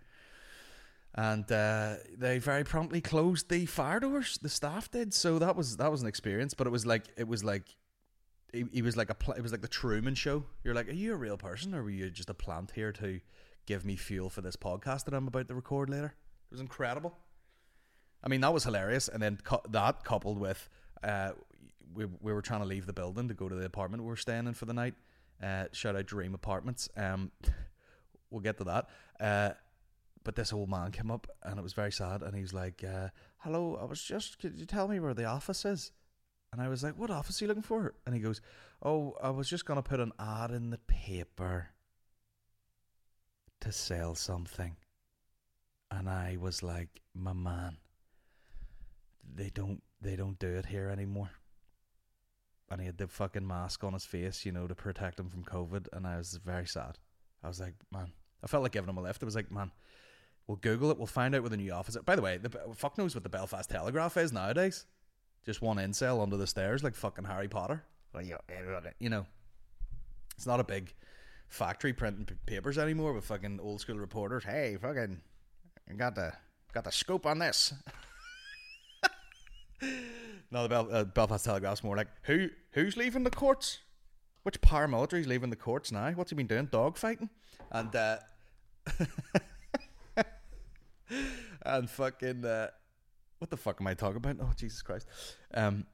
and 1.15 1.51
uh, 1.51 1.95
they 2.17 2.37
very 2.37 2.63
promptly 2.63 3.01
closed 3.01 3.49
the 3.49 3.65
fire 3.65 3.99
doors. 3.99 4.39
The 4.41 4.49
staff 4.49 4.89
did, 4.89 5.13
so 5.13 5.39
that 5.39 5.55
was 5.55 5.77
that 5.77 5.91
was 5.91 6.01
an 6.01 6.07
experience. 6.07 6.53
But 6.53 6.67
it 6.67 6.69
was 6.69 6.85
like 6.85 7.05
it 7.17 7.27
was 7.27 7.43
like 7.43 7.65
he, 8.53 8.65
he 8.71 8.81
was 8.81 8.97
like 8.97 9.09
a 9.09 9.15
pl- 9.15 9.33
it 9.33 9.41
was 9.41 9.51
like 9.51 9.61
the 9.61 9.67
Truman 9.67 10.15
Show. 10.15 10.45
You're 10.63 10.73
like, 10.73 10.87
are 10.87 10.93
you 10.93 11.13
a 11.13 11.17
real 11.17 11.37
person 11.37 11.73
or 11.73 11.83
were 11.83 11.89
you 11.89 12.09
just 12.09 12.29
a 12.29 12.33
plant 12.33 12.71
here 12.75 12.91
to 12.93 13.19
give 13.65 13.85
me 13.85 13.95
fuel 13.95 14.29
for 14.29 14.41
this 14.41 14.55
podcast 14.55 15.05
that 15.05 15.13
I'm 15.13 15.27
about 15.27 15.47
to 15.47 15.55
record 15.55 15.89
later? 15.89 16.13
It 16.49 16.53
was 16.53 16.61
incredible. 16.61 17.17
I 18.23 18.29
mean, 18.29 18.41
that 18.41 18.53
was 18.53 18.63
hilarious, 18.63 19.07
and 19.07 19.21
then 19.21 19.39
cu- 19.43 19.67
that 19.69 20.03
coupled 20.03 20.37
with 20.37 20.69
uh, 21.03 21.31
we 21.93 22.05
we 22.05 22.33
were 22.33 22.41
trying 22.41 22.61
to 22.61 22.67
leave 22.67 22.85
the 22.85 22.93
building 22.93 23.27
to 23.27 23.33
go 23.33 23.49
to 23.49 23.55
the 23.55 23.65
apartment 23.65 24.03
we 24.03 24.09
were 24.09 24.15
staying 24.15 24.47
in 24.47 24.53
for 24.53 24.65
the 24.65 24.73
night. 24.73 24.93
Uh, 25.41 25.65
shout 25.71 25.95
out 25.95 26.05
Dream 26.05 26.35
Apartments. 26.35 26.87
Um, 26.95 27.31
we'll 28.29 28.41
get 28.41 28.57
to 28.57 28.63
that. 28.65 28.89
Uh, 29.19 29.53
but 30.23 30.35
this 30.35 30.53
old 30.53 30.69
man 30.69 30.91
came 30.91 31.09
up 31.09 31.27
and 31.43 31.57
it 31.57 31.61
was 31.63 31.73
very 31.73 31.91
sad 31.91 32.21
and 32.21 32.35
he 32.35 32.41
was 32.41 32.53
like 32.53 32.83
uh, 32.83 33.07
hello 33.39 33.77
i 33.81 33.85
was 33.85 34.01
just 34.01 34.39
could 34.39 34.57
you 34.57 34.65
tell 34.65 34.87
me 34.87 34.99
where 34.99 35.13
the 35.13 35.25
office 35.25 35.65
is 35.65 35.91
and 36.51 36.61
i 36.61 36.67
was 36.67 36.83
like 36.83 36.97
what 36.97 37.09
office 37.09 37.41
are 37.41 37.45
you 37.45 37.47
looking 37.47 37.63
for 37.63 37.93
and 38.05 38.15
he 38.15 38.21
goes 38.21 38.41
oh 38.83 39.15
i 39.21 39.29
was 39.29 39.49
just 39.49 39.65
going 39.65 39.81
to 39.81 39.87
put 39.87 39.99
an 39.99 40.11
ad 40.19 40.51
in 40.51 40.69
the 40.69 40.77
paper 40.79 41.69
to 43.59 43.71
sell 43.71 44.15
something 44.15 44.75
and 45.89 46.09
i 46.09 46.37
was 46.39 46.63
like 46.63 47.01
my 47.13 47.33
man 47.33 47.77
they 49.33 49.49
don't 49.53 49.81
they 50.01 50.15
don't 50.15 50.39
do 50.39 50.47
it 50.47 50.65
here 50.65 50.89
anymore 50.89 51.31
and 52.69 52.79
he 52.79 52.87
had 52.87 52.97
the 52.97 53.07
fucking 53.07 53.45
mask 53.45 53.83
on 53.83 53.93
his 53.93 54.05
face 54.05 54.45
you 54.45 54.51
know 54.51 54.67
to 54.67 54.75
protect 54.75 55.19
him 55.19 55.29
from 55.29 55.43
covid 55.43 55.87
and 55.93 56.07
i 56.07 56.17
was 56.17 56.39
very 56.43 56.65
sad 56.65 56.97
i 57.43 57.47
was 57.47 57.59
like 57.59 57.75
man 57.91 58.11
i 58.43 58.47
felt 58.47 58.63
like 58.63 58.71
giving 58.71 58.89
him 58.89 58.97
a 58.97 59.01
lift 59.01 59.21
i 59.21 59.25
was 59.25 59.35
like 59.35 59.51
man 59.51 59.71
We'll 60.47 60.57
Google 60.57 60.91
it. 60.91 60.97
We'll 60.97 61.07
find 61.07 61.33
out 61.33 61.43
where 61.43 61.49
the 61.49 61.55
new 61.55 61.71
office. 61.71 61.95
Is. 61.95 62.01
By 62.01 62.15
the 62.15 62.21
way, 62.21 62.37
the 62.37 62.49
fuck 62.75 62.97
knows 62.97 63.15
what 63.15 63.23
the 63.23 63.29
Belfast 63.29 63.69
Telegraph 63.69 64.17
is 64.17 64.33
nowadays. 64.33 64.85
Just 65.45 65.61
one 65.61 65.77
incel 65.77 66.21
under 66.21 66.37
the 66.37 66.47
stairs, 66.47 66.83
like 66.83 66.95
fucking 66.95 67.25
Harry 67.25 67.47
Potter. 67.47 67.83
You 68.99 69.09
know, 69.09 69.25
it's 70.35 70.45
not 70.45 70.59
a 70.59 70.63
big 70.63 70.93
factory 71.47 71.93
printing 71.93 72.25
p- 72.25 72.35
papers 72.45 72.77
anymore 72.77 73.13
with 73.13 73.25
fucking 73.25 73.59
old 73.61 73.81
school 73.81 73.97
reporters. 73.97 74.43
Hey, 74.43 74.77
fucking, 74.81 75.21
got 75.97 76.15
the 76.15 76.33
got 76.73 76.83
the 76.83 76.91
scoop 76.91 77.25
on 77.25 77.39
this. 77.39 77.73
no, 80.51 80.63
the 80.63 80.69
Bel- 80.69 80.89
uh, 80.91 81.03
Belfast 81.05 81.43
Telegraph's 81.45 81.83
more 81.83 81.95
like 81.97 82.07
who 82.23 82.49
who's 82.71 82.95
leaving 82.95 83.23
the 83.23 83.31
courts? 83.31 83.79
Which 84.43 84.59
paramilitary's 84.61 85.27
leaving 85.27 85.49
the 85.49 85.55
courts 85.55 85.91
now? 85.91 86.11
What's 86.11 86.31
he 86.31 86.35
been 86.35 86.47
doing? 86.47 86.65
Dog 86.65 86.97
fighting? 86.97 87.29
And 87.71 87.95
uh, 87.95 88.17
and 91.63 91.89
fucking 91.89 92.45
uh, 92.45 92.67
what 93.41 93.49
the 93.49 93.57
fuck 93.57 93.81
am 93.81 93.87
I 93.87 93.95
talking 93.95 94.17
about? 94.17 94.37
Oh 94.41 94.51
Jesus 94.55 94.83
Christ! 94.83 95.07
Um, 95.53 95.85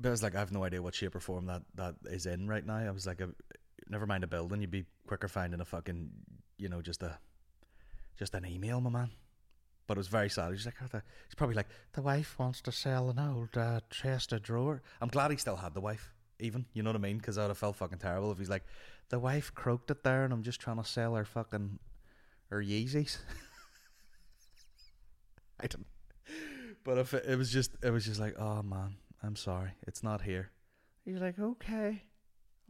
but 0.00 0.08
I 0.08 0.12
was 0.12 0.22
like, 0.22 0.34
I 0.34 0.38
have 0.38 0.50
no 0.50 0.64
idea 0.64 0.80
what 0.80 0.94
shape 0.94 1.14
or 1.14 1.20
form 1.20 1.46
that 1.46 1.62
that 1.74 1.94
is 2.06 2.24
in 2.24 2.48
right 2.48 2.64
now. 2.64 2.78
I 2.78 2.90
was 2.90 3.06
like, 3.06 3.20
uh, 3.20 3.26
never 3.88 4.06
mind 4.06 4.24
a 4.24 4.26
building, 4.26 4.62
you'd 4.62 4.70
be 4.70 4.86
quicker 5.06 5.28
finding 5.28 5.60
a 5.60 5.64
fucking, 5.64 6.08
you 6.56 6.70
know, 6.70 6.80
just 6.80 7.02
a, 7.02 7.18
just 8.18 8.34
an 8.34 8.46
email, 8.46 8.80
my 8.80 8.90
man. 8.90 9.10
But 9.86 9.98
it 9.98 10.00
was 10.00 10.08
very 10.08 10.30
sad. 10.30 10.52
He's 10.52 10.64
like, 10.64 10.76
oh, 10.82 10.86
the, 10.90 11.02
he's 11.26 11.34
probably 11.34 11.54
like, 11.54 11.68
the 11.92 12.00
wife 12.00 12.38
wants 12.38 12.62
to 12.62 12.72
sell 12.72 13.10
an 13.10 13.18
old 13.18 13.56
uh, 13.56 13.80
chest 13.90 14.32
of 14.32 14.42
drawer. 14.42 14.80
I'm 15.02 15.10
glad 15.10 15.30
he 15.30 15.36
still 15.36 15.56
had 15.56 15.74
the 15.74 15.82
wife, 15.82 16.14
even. 16.40 16.64
You 16.72 16.82
know 16.82 16.88
what 16.88 16.96
I 16.96 17.00
mean? 17.00 17.18
Because 17.18 17.36
I 17.36 17.42
would 17.42 17.48
have 17.48 17.58
felt 17.58 17.76
fucking 17.76 17.98
terrible 17.98 18.32
if 18.32 18.38
he's 18.38 18.48
like, 18.48 18.64
the 19.10 19.18
wife 19.18 19.52
croaked 19.54 19.90
it 19.90 20.02
there, 20.02 20.24
and 20.24 20.32
I'm 20.32 20.42
just 20.42 20.60
trying 20.60 20.78
to 20.78 20.88
sell 20.88 21.14
her 21.14 21.26
fucking, 21.26 21.78
her 22.48 22.62
Yeezys. 22.62 23.18
I 25.60 25.66
don't. 25.66 25.86
But 26.84 26.98
if 26.98 27.14
it, 27.14 27.24
it 27.26 27.36
was 27.36 27.50
just, 27.50 27.72
it 27.82 27.90
was 27.90 28.04
just 28.04 28.20
like, 28.20 28.38
oh 28.38 28.62
man, 28.62 28.96
I'm 29.22 29.36
sorry, 29.36 29.70
it's 29.86 30.02
not 30.02 30.22
here. 30.22 30.50
He's 31.04 31.20
like, 31.20 31.38
okay, 31.38 32.02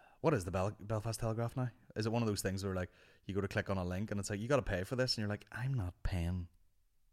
what 0.20 0.34
is 0.34 0.44
the 0.44 0.50
Bel- 0.50 0.76
Belfast 0.80 1.18
Telegraph 1.18 1.56
now? 1.56 1.70
Is 1.96 2.06
it 2.06 2.12
one 2.12 2.22
of 2.22 2.28
those 2.28 2.42
things 2.42 2.64
where 2.64 2.74
like 2.74 2.90
you 3.26 3.34
go 3.34 3.40
to 3.40 3.48
click 3.48 3.70
on 3.70 3.78
a 3.78 3.84
link 3.84 4.10
and 4.10 4.20
it's 4.20 4.30
like 4.30 4.40
you 4.40 4.48
got 4.48 4.56
to 4.56 4.62
pay 4.62 4.84
for 4.84 4.96
this, 4.96 5.16
and 5.16 5.22
you're 5.22 5.30
like, 5.30 5.46
I'm 5.52 5.74
not 5.74 5.94
paying 6.02 6.48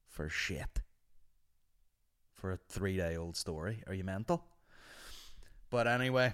for 0.08 0.28
shit 0.30 0.82
for 2.34 2.52
a 2.52 2.58
three 2.58 2.98
day 2.98 3.16
old 3.16 3.38
story. 3.38 3.84
Are 3.88 3.94
you 3.94 4.04
mental? 4.04 4.44
But 5.70 5.88
anyway, 5.88 6.34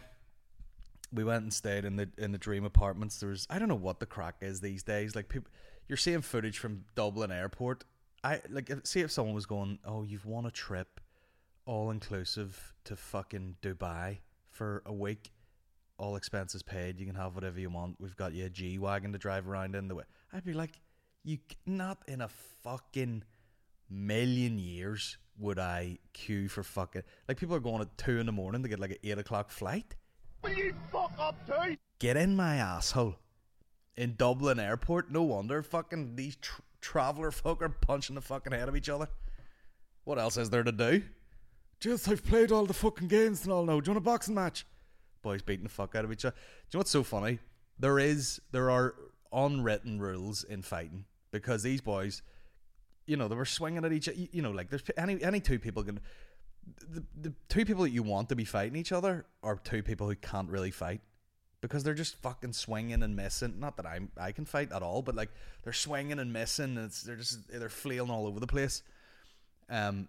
we 1.12 1.24
went 1.24 1.44
and 1.44 1.54
stayed 1.54 1.86
in 1.86 1.96
the 1.96 2.10
in 2.18 2.32
the 2.32 2.38
dream 2.38 2.65
apartments. 2.65 3.20
There 3.20 3.30
was 3.30 3.48
I 3.50 3.60
don't 3.60 3.68
know 3.68 3.76
what 3.76 4.00
the 4.00 4.06
crack 4.06 4.36
is 4.41 4.62
these 4.62 4.84
days. 4.84 5.15
Like 5.15 5.30
people, 5.30 5.52
you're 5.88 5.98
seeing 5.98 6.22
footage 6.22 6.58
from 6.58 6.86
Dublin 6.96 7.32
Airport. 7.32 7.84
I 8.24 8.41
like 8.50 8.72
see 8.84 9.02
if 9.02 9.12
someone 9.12 9.36
was 9.36 9.46
going, 9.46 9.80
oh, 9.86 10.04
you've 10.04 10.26
won 10.26 10.46
a 10.46 10.52
trip, 10.52 11.00
all 11.65 11.91
inclusive 11.91 12.74
to 12.86 12.96
fucking 12.96 13.58
Dubai 13.62 14.20
for 14.50 14.82
a 14.86 14.94
week, 14.94 15.32
all 15.98 16.15
expenses 16.15 16.63
paid. 16.63 17.00
You 17.00 17.06
can 17.06 17.15
have 17.15 17.36
whatever 17.36 17.60
you 17.60 17.70
want. 17.70 17.98
We've 18.00 18.15
got 18.15 18.34
you 18.34 18.46
a 18.46 18.50
G 18.50 18.80
wagon 18.80 19.12
to 19.13 19.20
drive 19.20 19.48
around 19.48 19.76
in 19.76 19.88
the 19.88 19.96
way. 19.96 20.06
I'd 20.34 20.44
be 20.44 20.54
like, 20.54 20.80
you 21.24 21.38
not 21.65 22.00
in 22.08 22.22
a 22.22 22.30
fucking 22.63 23.24
million 23.89 24.58
years 24.58 25.18
would 25.38 25.60
I 25.60 26.00
queue 26.13 26.48
for 26.48 26.63
fucking 26.63 27.04
like 27.28 27.38
people 27.38 27.56
are 27.56 27.60
going 27.60 27.82
at 27.82 27.98
two 27.98 28.20
in 28.20 28.26
the 28.26 28.32
morning 28.32 28.63
to 28.63 28.70
get 28.70 28.80
like 28.80 28.91
an 28.91 28.98
eight 29.04 29.18
o'clock 29.18 29.52
flight. 29.52 29.96
Get 32.00 32.18
in 32.18 32.36
my 32.36 32.58
asshole. 32.58 33.16
In 33.98 34.16
Dublin 34.16 34.60
airport, 34.60 35.10
no 35.10 35.24
wonder 35.24 35.64
fucking 35.64 36.16
these 36.16 36.36
tr- 36.36 36.62
traveller 36.82 37.32
folk 37.32 37.62
are 37.62 37.70
punching 37.70 38.16
the 38.16 38.22
fucking 38.22 38.52
head 38.54 38.68
of 38.68 38.76
each 38.76 38.90
other. 38.90 39.08
What 40.04 40.20
else 40.20 40.38
is 40.38 40.50
there 40.50 40.64
to 40.64 40.72
do? 40.72 41.04
Just 41.80 42.08
I've 42.08 42.26
played 42.26 42.52
all 42.52 42.66
the 42.66 42.74
fucking 42.74 43.08
games 43.08 43.44
and 43.44 43.52
all 43.52 43.66
now. 43.66 43.80
Do 43.80 43.90
you 43.90 43.94
want 43.94 44.06
a 44.06 44.10
boxing 44.10 44.36
match? 44.36 44.66
Boys 45.22 45.42
beating 45.42 45.64
the 45.64 45.70
fuck 45.70 45.96
out 45.96 46.06
of 46.06 46.12
each 46.12 46.26
other. 46.26 46.36
Do 46.36 46.42
you 46.42 46.78
know 46.78 46.80
what's 46.80 46.92
so 46.92 47.04
funny? 47.04 47.40
There 47.80 48.00
is 48.00 48.40
there 48.52 48.70
are 48.70 48.96
unwritten 49.34 50.00
rules 50.00 50.44
in 50.44 50.62
fighting 50.62 51.06
because 51.32 51.64
these 51.64 51.82
boys, 51.82 52.22
you 53.08 53.18
know, 53.18 53.28
they 53.28 53.36
were 53.36 53.46
swinging 53.46 53.84
at 53.84 53.92
each. 53.92 54.08
You 54.08 54.42
know, 54.42 54.52
like 54.52 54.70
there's 54.70 54.84
any 54.98 55.22
any 55.24 55.40
two 55.40 55.60
people 55.60 55.84
can. 55.84 56.00
The, 56.89 57.04
the 57.21 57.34
two 57.49 57.65
people 57.65 57.84
that 57.84 57.91
you 57.91 58.04
want 58.04 58.30
to 58.30 58.36
be 58.36 58.45
fighting 58.45 58.75
each 58.75 58.91
other 58.91 59.25
are 59.43 59.56
two 59.58 59.84
people 59.84 60.08
who 60.08 60.15
can't 60.15 60.49
really 60.49 60.71
fight 60.71 61.01
because 61.62 61.84
they're 61.84 61.93
just 61.93 62.15
fucking 62.21 62.54
swinging 62.54 63.04
and 63.04 63.15
missing. 63.15 63.60
Not 63.60 63.78
that 63.78 63.86
I'm 63.86 64.12
I 64.17 64.32
can 64.32 64.45
fight 64.45 64.71
at 64.71 64.82
all, 64.82 65.01
but 65.01 65.15
like 65.15 65.30
they're 65.63 65.73
swinging 65.73 66.19
and 66.19 66.32
missing. 66.32 66.78
And 66.78 66.86
it's 66.86 67.04
they're 67.04 67.15
just 67.15 67.47
they're 67.49 67.69
flailing 67.69 68.12
all 68.12 68.28
over 68.28 68.39
the 68.39 68.47
place. 68.47 68.84
Um, 69.69 70.08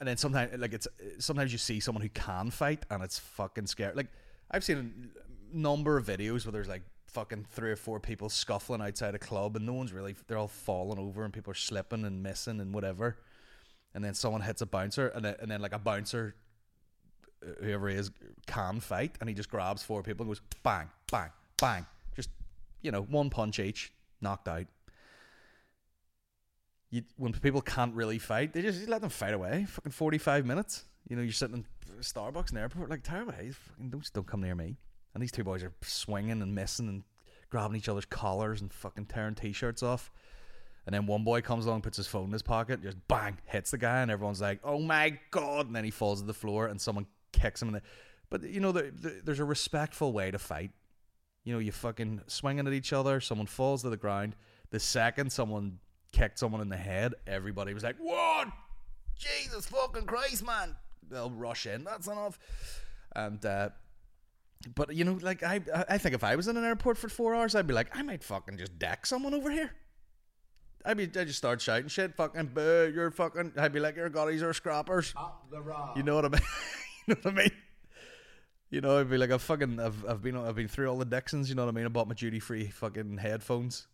and 0.00 0.08
then 0.08 0.16
sometimes 0.16 0.58
like 0.58 0.72
it's 0.72 0.88
sometimes 1.18 1.52
you 1.52 1.58
see 1.58 1.80
someone 1.80 2.02
who 2.02 2.08
can 2.08 2.50
fight 2.50 2.84
and 2.90 3.02
it's 3.02 3.18
fucking 3.18 3.66
scary. 3.66 3.94
Like 3.94 4.08
I've 4.50 4.64
seen 4.64 5.10
a 5.52 5.56
number 5.56 5.96
of 5.96 6.06
videos 6.06 6.44
where 6.44 6.52
there's 6.52 6.68
like 6.68 6.82
fucking 7.06 7.46
three 7.50 7.70
or 7.70 7.76
four 7.76 8.00
people 8.00 8.28
scuffling 8.28 8.80
outside 8.80 9.14
a 9.14 9.18
club 9.18 9.56
and 9.56 9.64
no 9.64 9.72
one's 9.72 9.92
really 9.92 10.16
they're 10.26 10.38
all 10.38 10.48
falling 10.48 10.98
over 10.98 11.24
and 11.24 11.32
people 11.32 11.52
are 11.52 11.54
slipping 11.54 12.04
and 12.04 12.22
missing 12.22 12.60
and 12.60 12.74
whatever. 12.74 13.16
And 13.94 14.04
then 14.04 14.14
someone 14.14 14.40
hits 14.40 14.60
a 14.60 14.66
bouncer 14.66 15.08
and 15.08 15.24
then, 15.24 15.36
and 15.40 15.50
then 15.50 15.60
like 15.60 15.72
a 15.72 15.78
bouncer 15.78 16.34
uh, 17.42 17.62
whoever 17.62 17.88
he 17.88 17.96
is 17.96 18.10
can 18.46 18.80
fight 18.80 19.16
and 19.20 19.28
he 19.28 19.34
just 19.34 19.50
grabs 19.50 19.82
four 19.82 20.02
people 20.02 20.24
and 20.24 20.30
goes 20.30 20.42
bang 20.62 20.90
bang 21.10 21.30
bang. 21.60 21.86
Just 22.16 22.30
you 22.82 22.90
know 22.90 23.02
one 23.02 23.30
punch 23.30 23.58
each 23.58 23.92
knocked 24.20 24.48
out. 24.48 24.66
You, 26.90 27.02
when 27.16 27.32
people 27.32 27.60
can't 27.60 27.94
really 27.94 28.18
fight 28.18 28.52
they 28.52 28.62
just 28.62 28.88
let 28.88 29.00
them 29.00 29.10
fight 29.10 29.34
away. 29.34 29.66
Fucking 29.68 29.92
45 29.92 30.46
minutes. 30.46 30.84
You 31.08 31.16
know 31.16 31.22
you're 31.22 31.32
sitting 31.32 31.56
in 31.56 31.64
Starbucks 32.00 32.50
in 32.50 32.56
the 32.56 32.62
airport 32.62 32.90
like 32.90 33.02
tear 33.02 33.22
away 33.22 33.52
fucking 33.52 33.90
don't, 33.90 34.12
don't 34.12 34.26
come 34.26 34.42
near 34.42 34.54
me. 34.54 34.76
And 35.14 35.22
these 35.22 35.32
two 35.32 35.44
boys 35.44 35.62
are 35.62 35.72
swinging 35.82 36.42
and 36.42 36.54
missing 36.54 36.88
and 36.88 37.04
grabbing 37.50 37.76
each 37.76 37.88
other's 37.88 38.04
collars 38.04 38.60
and 38.60 38.72
fucking 38.72 39.06
tearing 39.06 39.36
t-shirts 39.36 39.80
off 39.80 40.10
and 40.86 40.94
then 40.94 41.06
one 41.06 41.24
boy 41.24 41.40
comes 41.40 41.66
along, 41.66 41.82
puts 41.82 41.96
his 41.96 42.06
phone 42.06 42.26
in 42.26 42.32
his 42.32 42.42
pocket, 42.42 42.82
just 42.82 42.96
bang, 43.08 43.38
hits 43.46 43.70
the 43.70 43.78
guy, 43.78 44.00
and 44.02 44.10
everyone's 44.10 44.40
like, 44.40 44.60
"Oh 44.64 44.78
my 44.80 45.18
god!" 45.30 45.66
And 45.66 45.74
then 45.76 45.84
he 45.84 45.90
falls 45.90 46.20
to 46.20 46.26
the 46.26 46.34
floor, 46.34 46.66
and 46.66 46.80
someone 46.80 47.06
kicks 47.32 47.60
him 47.62 47.68
in 47.68 47.74
the. 47.74 47.82
But 48.30 48.42
you 48.44 48.60
know, 48.60 48.72
there, 48.72 48.90
there- 48.90 49.20
there's 49.24 49.40
a 49.40 49.44
respectful 49.44 50.12
way 50.12 50.30
to 50.30 50.38
fight. 50.38 50.70
You 51.44 51.52
know, 51.52 51.58
you 51.58 51.72
fucking 51.72 52.22
swinging 52.26 52.66
at 52.66 52.72
each 52.72 52.92
other. 52.92 53.20
Someone 53.20 53.46
falls 53.46 53.82
to 53.82 53.90
the 53.90 53.96
ground. 53.96 54.34
The 54.70 54.80
second 54.80 55.30
someone 55.30 55.78
kicked 56.12 56.38
someone 56.38 56.60
in 56.60 56.68
the 56.68 56.76
head, 56.76 57.14
everybody 57.26 57.74
was 57.74 57.82
like, 57.82 57.96
"What? 57.98 58.48
Jesus 59.16 59.66
fucking 59.66 60.06
Christ, 60.06 60.44
man!" 60.44 60.74
They'll 61.08 61.30
rush 61.30 61.66
in. 61.66 61.84
That's 61.84 62.06
enough. 62.08 62.38
And 63.14 63.44
uh, 63.44 63.68
but 64.74 64.94
you 64.94 65.04
know, 65.04 65.18
like 65.20 65.42
I, 65.42 65.60
I 65.88 65.98
think 65.98 66.14
if 66.14 66.24
I 66.24 66.34
was 66.36 66.48
in 66.48 66.56
an 66.56 66.64
airport 66.64 66.96
for 66.98 67.08
four 67.08 67.34
hours, 67.34 67.54
I'd 67.54 67.66
be 67.66 67.74
like, 67.74 67.94
I 67.96 68.02
might 68.02 68.24
fucking 68.24 68.56
just 68.58 68.78
deck 68.78 69.04
someone 69.06 69.34
over 69.34 69.50
here. 69.50 69.70
I'd 70.84 70.96
be, 70.96 71.04
I 71.04 71.24
just 71.24 71.38
start 71.38 71.60
shouting 71.60 71.88
shit, 71.88 72.14
fucking 72.14 72.48
boo, 72.48 72.92
you're 72.94 73.10
fucking. 73.10 73.52
I'd 73.56 73.72
be 73.72 73.80
like, 73.80 73.96
your 73.96 74.10
goddies 74.10 74.42
are 74.42 74.52
scrappers. 74.52 75.14
the 75.50 75.62
rock. 75.62 75.96
You 75.96 76.02
know 76.02 76.16
what 76.16 76.26
I 76.26 76.28
mean? 76.28 76.40
you 77.06 77.14
know 77.14 77.20
what 77.22 77.32
I 77.32 77.36
mean? 77.36 77.52
You 78.70 78.80
know, 78.80 78.98
I'd 78.98 79.08
be 79.08 79.16
like, 79.16 79.30
I've 79.30 79.42
fucking, 79.42 79.80
I've, 79.80 80.04
I've 80.06 80.22
been, 80.22 80.36
I've 80.36 80.56
been 80.56 80.68
through 80.68 80.88
all 80.88 80.98
the 80.98 81.04
Dixons. 81.04 81.48
You 81.48 81.54
know 81.54 81.64
what 81.64 81.72
I 81.72 81.76
mean? 81.76 81.86
I 81.86 81.88
bought 81.88 82.08
my 82.08 82.14
duty 82.14 82.40
free 82.40 82.68
fucking 82.68 83.18
headphones. 83.18 83.86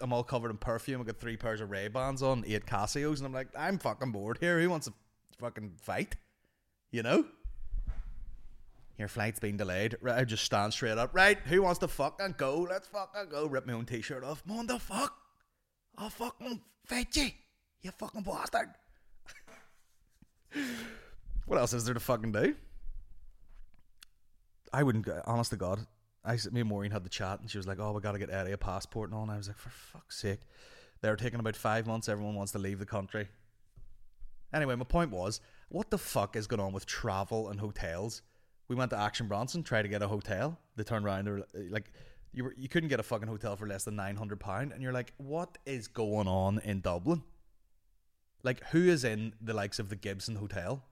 I'm 0.00 0.12
all 0.12 0.24
covered 0.24 0.50
in 0.50 0.56
perfume. 0.56 1.00
I 1.00 1.04
got 1.04 1.18
three 1.18 1.36
pairs 1.36 1.60
of 1.60 1.70
Ray 1.70 1.88
Bans 1.88 2.22
on, 2.22 2.44
eight 2.46 2.64
Casios, 2.64 3.18
and 3.18 3.26
I'm 3.26 3.32
like, 3.32 3.48
I'm 3.58 3.78
fucking 3.78 4.12
bored 4.12 4.38
here. 4.40 4.58
Who 4.60 4.70
wants 4.70 4.86
to 4.86 4.94
fucking 5.38 5.72
fight? 5.82 6.16
You 6.90 7.02
know? 7.02 7.26
Your 8.96 9.08
flight's 9.08 9.40
been 9.40 9.56
delayed. 9.56 9.96
Right, 10.00 10.18
I 10.18 10.24
just 10.24 10.44
stand 10.44 10.72
straight 10.72 10.98
up. 10.98 11.14
Right, 11.14 11.38
who 11.46 11.62
wants 11.62 11.78
to 11.80 11.88
fucking 11.88 12.36
go? 12.38 12.66
Let's 12.70 12.86
fucking 12.88 13.30
go. 13.30 13.46
Rip 13.46 13.66
my 13.66 13.72
own 13.72 13.86
t-shirt 13.86 14.24
off. 14.24 14.42
Mon 14.46 14.66
the 14.66 14.78
fuck? 14.78 15.19
I'll 15.98 16.10
fucking 16.10 16.60
fight 16.86 17.14
you. 17.16 17.30
Fucking 17.98 18.22
bastard. 18.22 18.68
what 21.46 21.58
else 21.58 21.72
is 21.72 21.84
there 21.84 21.94
to 21.94 22.00
fucking 22.00 22.32
do? 22.32 22.54
I 24.72 24.82
wouldn't. 24.82 25.04
go- 25.04 25.22
Honest 25.26 25.50
to 25.50 25.56
God, 25.56 25.86
I 26.24 26.36
me 26.52 26.60
and 26.60 26.68
Maureen 26.68 26.90
had 26.92 27.04
the 27.04 27.08
chat, 27.08 27.40
and 27.40 27.50
she 27.50 27.58
was 27.58 27.66
like, 27.66 27.78
"Oh, 27.80 27.92
we 27.92 28.00
got 28.00 28.12
to 28.12 28.18
get 28.18 28.30
Eddie 28.30 28.52
a 28.52 28.58
passport 28.58 29.10
and 29.10 29.16
all." 29.16 29.22
And 29.22 29.32
I 29.32 29.36
was 29.36 29.48
like, 29.48 29.58
"For 29.58 29.70
fuck's 29.70 30.20
sake!" 30.20 30.40
They're 31.00 31.16
taking 31.16 31.40
about 31.40 31.56
five 31.56 31.86
months. 31.86 32.08
Everyone 32.08 32.34
wants 32.34 32.52
to 32.52 32.58
leave 32.58 32.78
the 32.78 32.86
country. 32.86 33.28
Anyway, 34.52 34.74
my 34.74 34.84
point 34.84 35.10
was, 35.10 35.40
what 35.68 35.90
the 35.90 35.96
fuck 35.98 36.36
is 36.36 36.46
going 36.46 36.60
on 36.60 36.72
with 36.72 36.84
travel 36.84 37.48
and 37.48 37.58
hotels? 37.60 38.20
We 38.68 38.76
went 38.76 38.90
to 38.90 38.98
Action 38.98 39.26
Bronson, 39.28 39.62
tried 39.62 39.82
to 39.82 39.88
get 39.88 40.02
a 40.02 40.08
hotel. 40.08 40.58
They 40.76 40.82
turned 40.82 41.06
around, 41.06 41.24
they 41.26 41.30
were 41.30 41.46
like, 41.70 41.90
you 42.32 42.44
were, 42.44 42.54
you 42.56 42.68
couldn't 42.68 42.88
get 42.88 43.00
a 43.00 43.02
fucking 43.02 43.28
hotel 43.28 43.56
for 43.56 43.66
less 43.66 43.84
than 43.84 43.96
nine 43.96 44.16
hundred 44.16 44.40
pound, 44.40 44.72
and 44.72 44.82
you're 44.82 44.92
like, 44.92 45.12
what 45.16 45.58
is 45.66 45.88
going 45.88 46.28
on 46.28 46.60
in 46.64 46.80
Dublin? 46.80 47.22
Like, 48.42 48.64
who 48.68 48.88
is 48.88 49.04
in 49.04 49.34
the 49.40 49.52
likes 49.52 49.78
of 49.78 49.88
the 49.88 49.96
Gibson 49.96 50.36
Hotel? 50.36 50.82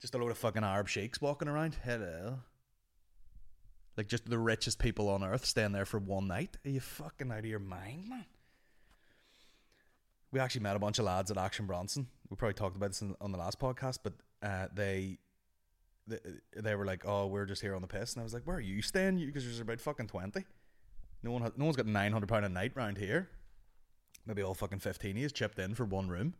Just 0.00 0.14
a 0.14 0.18
load 0.18 0.30
of 0.30 0.38
fucking 0.38 0.62
Arab 0.62 0.88
sheiks 0.88 1.20
walking 1.20 1.48
around. 1.48 1.76
Hello. 1.82 2.40
Like 3.96 4.08
just 4.08 4.28
the 4.28 4.38
richest 4.38 4.78
people 4.78 5.08
on 5.08 5.24
earth 5.24 5.46
staying 5.46 5.72
there 5.72 5.84
for 5.84 5.98
one 5.98 6.26
night. 6.26 6.56
Are 6.64 6.70
you 6.70 6.80
fucking 6.80 7.30
out 7.30 7.38
of 7.38 7.46
your 7.46 7.60
mind, 7.60 8.08
man? 8.08 8.26
We 10.32 10.40
actually 10.40 10.62
met 10.62 10.74
a 10.74 10.80
bunch 10.80 10.98
of 10.98 11.04
lads 11.04 11.30
at 11.30 11.38
Action 11.38 11.66
Bronson. 11.66 12.08
We 12.28 12.36
probably 12.36 12.54
talked 12.54 12.76
about 12.76 12.90
this 12.90 13.02
on 13.20 13.32
the 13.32 13.38
last 13.38 13.60
podcast, 13.60 14.00
but 14.02 14.14
uh, 14.42 14.66
they, 14.74 15.18
they 16.06 16.18
they 16.56 16.74
were 16.74 16.84
like, 16.84 17.04
"Oh, 17.06 17.26
we're 17.26 17.46
just 17.46 17.62
here 17.62 17.74
on 17.74 17.82
the 17.82 17.88
piss," 17.88 18.12
and 18.14 18.20
I 18.20 18.24
was 18.24 18.34
like, 18.34 18.46
"Where 18.46 18.56
are 18.56 18.60
you 18.60 18.82
staying? 18.82 19.24
Because 19.24 19.44
there's 19.44 19.60
about 19.60 19.80
fucking 19.80 20.08
twenty. 20.08 20.44
No 21.22 21.30
one, 21.32 21.42
has, 21.42 21.52
no 21.56 21.64
one's 21.64 21.76
got 21.76 21.86
nine 21.86 22.12
hundred 22.12 22.28
pound 22.28 22.44
a 22.44 22.48
night 22.48 22.72
round 22.74 22.98
here. 22.98 23.30
Maybe 24.26 24.42
all 24.42 24.54
fucking 24.54 24.80
fifteen 24.80 25.16
is 25.16 25.32
chipped 25.32 25.58
in 25.58 25.74
for 25.74 25.84
one 25.84 26.08
room." 26.08 26.34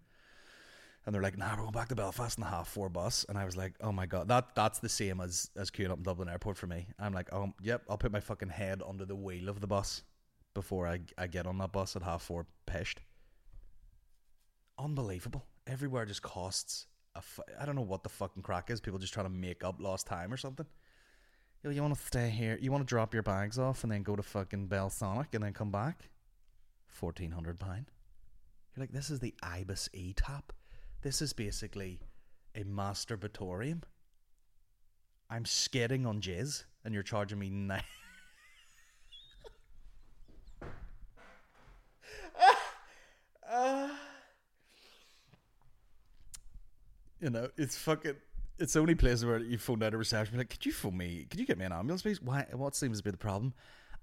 And 1.07 1.15
they're 1.15 1.23
like, 1.23 1.37
"Nah, 1.37 1.51
we're 1.55 1.63
going 1.63 1.73
back 1.73 1.89
to 1.89 1.95
Belfast 1.95 2.39
in 2.39 2.45
the 2.45 2.51
half 2.51 2.69
four 2.69 2.89
bus." 2.89 3.25
And 3.29 3.37
I 3.39 3.45
was 3.45 3.57
like, 3.57 3.75
"Oh 3.81 3.93
my 3.93 4.07
god, 4.07 4.29
that 4.29 4.55
that's 4.55 4.79
the 4.79 4.89
same 4.89 5.21
as 5.21 5.51
as 5.57 5.71
queuing 5.71 5.91
up 5.91 5.99
in 5.99 6.03
Dublin 6.03 6.29
Airport 6.29 6.57
for 6.57 6.67
me." 6.67 6.89
I'm 6.99 7.13
like, 7.13 7.33
"Oh, 7.33 7.53
yep, 7.63 7.83
I'll 7.89 7.99
put 7.99 8.13
my 8.13 8.21
fucking 8.21 8.51
head 8.51 8.83
under 8.87 9.05
the 9.05 9.17
wheel 9.17 9.49
of 9.49 9.61
the 9.61 9.67
bus 9.67 10.03
before 10.55 10.87
I 10.87 11.01
I 11.19 11.27
get 11.27 11.47
on 11.47 11.59
that 11.59 11.73
bus 11.73 11.97
at 11.97 12.03
half 12.03 12.23
four 12.23 12.47
pished." 12.67 13.01
Unbelievable. 14.79 15.47
Everywhere 15.67 16.05
just 16.05 16.23
costs. 16.23 16.87
I 17.17 17.65
don't 17.65 17.77
know 17.77 17.83
what 17.83 18.03
the 18.03 18.09
fucking 18.09 18.43
crack 18.43 18.71
is. 18.71 18.81
People 18.81 18.99
just 18.99 19.15
trying 19.15 19.27
to 19.27 19.33
make 19.33 19.63
up 19.63 19.81
lost 19.81 20.07
time 20.07 20.33
or 20.33 20.37
something. 20.37 20.67
Yo, 21.63 21.71
you 21.71 21.81
want 21.81 21.95
to 21.95 22.03
stay 22.03 22.29
here? 22.29 22.59
You 22.61 22.73
want 22.73 22.83
to 22.83 22.89
drop 22.89 23.15
your 23.15 23.23
bags 23.23 23.59
off 23.59 23.85
and 23.85 23.93
then 23.93 24.03
go 24.03 24.17
to 24.17 24.23
fucking 24.23 24.69
Belsonic 24.69 25.35
and 25.35 25.45
then 25.45 25.53
come 25.53 25.71
back? 25.71 26.11
Fourteen 26.89 27.31
hundred 27.31 27.59
pound. 27.59 27.87
You're 28.75 28.83
like, 28.83 28.93
this 28.93 29.11
is 29.11 29.21
the 29.21 29.35
Ibis 29.43 29.89
E 29.93 30.13
top. 30.13 30.53
This 31.03 31.23
is 31.23 31.33
basically 31.33 32.01
a 32.55 32.65
masturbatorium. 32.65 33.83
I'm 35.31 35.45
skidding 35.45 36.07
on 36.07 36.21
jizz, 36.21 36.65
and 36.85 36.93
you're 36.93 37.03
charging 37.03 37.39
me 37.39 37.49
nine. 37.49 37.83
You 47.25 47.31
know, 47.31 47.49
it's 47.57 47.75
fucking. 47.79 48.17
It's 48.59 48.75
the 48.75 48.81
only 48.81 48.95
place 48.95 49.25
where 49.25 49.39
you 49.39 49.57
phone 49.57 49.83
out 49.83 49.95
a 49.95 49.97
reception, 49.97 50.37
like, 50.37 50.51
"Could 50.51 50.67
you 50.67 50.73
phone 50.73 50.99
me? 50.99 51.25
Could 51.31 51.41
you 51.41 51.47
get 51.47 51.57
me 51.57 51.65
an 51.65 51.73
ambulance, 51.73 52.03
please?" 52.03 52.21
Why? 52.21 52.45
What 52.53 52.77
seems 52.77 52.99
to 52.99 53.03
be 53.03 53.11
the 53.13 53.17
problem? 53.17 53.55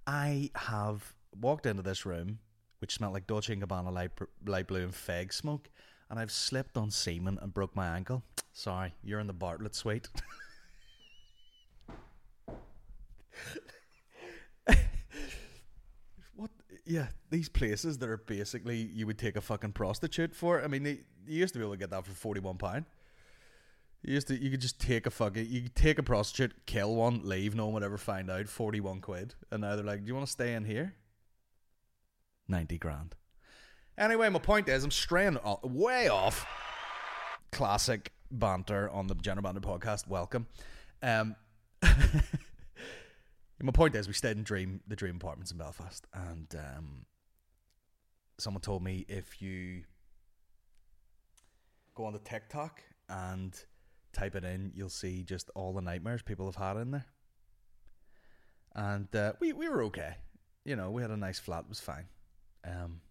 I 0.07 0.49
have 0.55 1.13
walked 1.39 1.67
into 1.67 1.83
this 1.83 2.03
room, 2.03 2.39
which 2.79 2.95
smelled 2.95 3.13
like 3.13 3.27
Dolce 3.27 3.55
Gabbana 3.55 3.93
light, 3.93 4.09
light 4.47 4.65
blue 4.65 4.81
and 4.81 4.91
fag 4.91 5.31
smoke, 5.33 5.69
and 6.09 6.19
I've 6.19 6.31
slipped 6.31 6.77
on 6.77 6.89
semen 6.89 7.37
and 7.43 7.53
broke 7.53 7.75
my 7.75 7.95
ankle. 7.95 8.23
Sorry, 8.53 8.95
you're 9.03 9.19
in 9.19 9.27
the 9.27 9.33
Bartlett 9.33 9.75
suite. 9.75 10.09
what? 16.35 16.49
Yeah, 16.85 17.09
these 17.29 17.49
places 17.49 17.99
that 17.99 18.09
are 18.09 18.17
basically 18.17 18.77
you 18.77 19.05
would 19.05 19.19
take 19.19 19.35
a 19.35 19.41
fucking 19.41 19.73
prostitute 19.73 20.33
for. 20.33 20.63
I 20.63 20.67
mean, 20.67 20.81
they, 20.81 21.01
you 21.27 21.37
used 21.41 21.53
to 21.53 21.59
be 21.59 21.65
able 21.65 21.75
to 21.75 21.79
get 21.79 21.91
that 21.91 22.03
for 22.03 22.13
forty 22.13 22.41
one 22.41 22.57
pound. 22.57 22.85
You 24.03 24.13
used 24.15 24.27
to, 24.29 24.41
you 24.41 24.49
could 24.49 24.61
just 24.61 24.79
take 24.79 25.05
a 25.05 25.11
fucking, 25.11 25.45
you 25.47 25.61
could 25.61 25.75
take 25.75 25.99
a 25.99 26.03
prostitute, 26.03 26.65
kill 26.65 26.95
one, 26.95 27.21
leave, 27.23 27.53
no 27.53 27.65
one 27.65 27.75
would 27.75 27.83
ever 27.83 27.99
find 27.99 28.31
out, 28.31 28.47
forty 28.47 28.79
one 28.79 28.99
quid, 28.99 29.35
and 29.51 29.61
now 29.61 29.75
they're 29.75 29.85
like, 29.85 30.03
do 30.03 30.07
you 30.07 30.15
want 30.15 30.25
to 30.25 30.31
stay 30.31 30.53
in 30.53 30.65
here? 30.65 30.95
Ninety 32.47 32.79
grand. 32.79 33.15
Anyway, 33.97 34.27
my 34.29 34.39
point 34.39 34.67
is, 34.67 34.83
I'm 34.83 34.91
straying 34.91 35.37
o- 35.45 35.59
way 35.63 36.07
off. 36.07 36.45
Classic 37.51 38.11
banter 38.31 38.89
on 38.89 39.07
the 39.07 39.15
General 39.15 39.43
Banter 39.43 39.59
podcast. 39.59 40.07
Welcome. 40.07 40.47
Um, 41.03 41.35
my 41.83 43.71
point 43.71 43.95
is, 43.95 44.07
we 44.07 44.13
stayed 44.13 44.37
in 44.37 44.43
Dream, 44.43 44.81
the 44.87 44.95
Dream 44.95 45.17
Apartments 45.17 45.51
in 45.51 45.57
Belfast, 45.59 46.07
and 46.13 46.47
um, 46.55 47.05
someone 48.39 48.61
told 48.61 48.83
me 48.83 49.05
if 49.07 49.41
you 49.41 49.83
go 51.93 52.05
on 52.05 52.13
the 52.13 52.19
TikTok 52.19 52.81
and 53.09 53.63
type 54.13 54.35
it 54.35 54.43
in, 54.43 54.71
you'll 54.75 54.89
see 54.89 55.23
just 55.23 55.49
all 55.55 55.73
the 55.73 55.81
nightmares 55.81 56.21
people 56.21 56.45
have 56.45 56.55
had 56.55 56.77
in 56.77 56.91
there. 56.91 57.05
And 58.73 59.13
uh, 59.15 59.33
we 59.39 59.53
we 59.53 59.67
were 59.67 59.83
okay, 59.83 60.15
you 60.63 60.75
know. 60.75 60.91
We 60.91 61.01
had 61.01 61.11
a 61.11 61.17
nice 61.17 61.39
flat, 61.39 61.65
it 61.65 61.69
was 61.69 61.79
fine. 61.79 62.05
Um, 62.65 63.01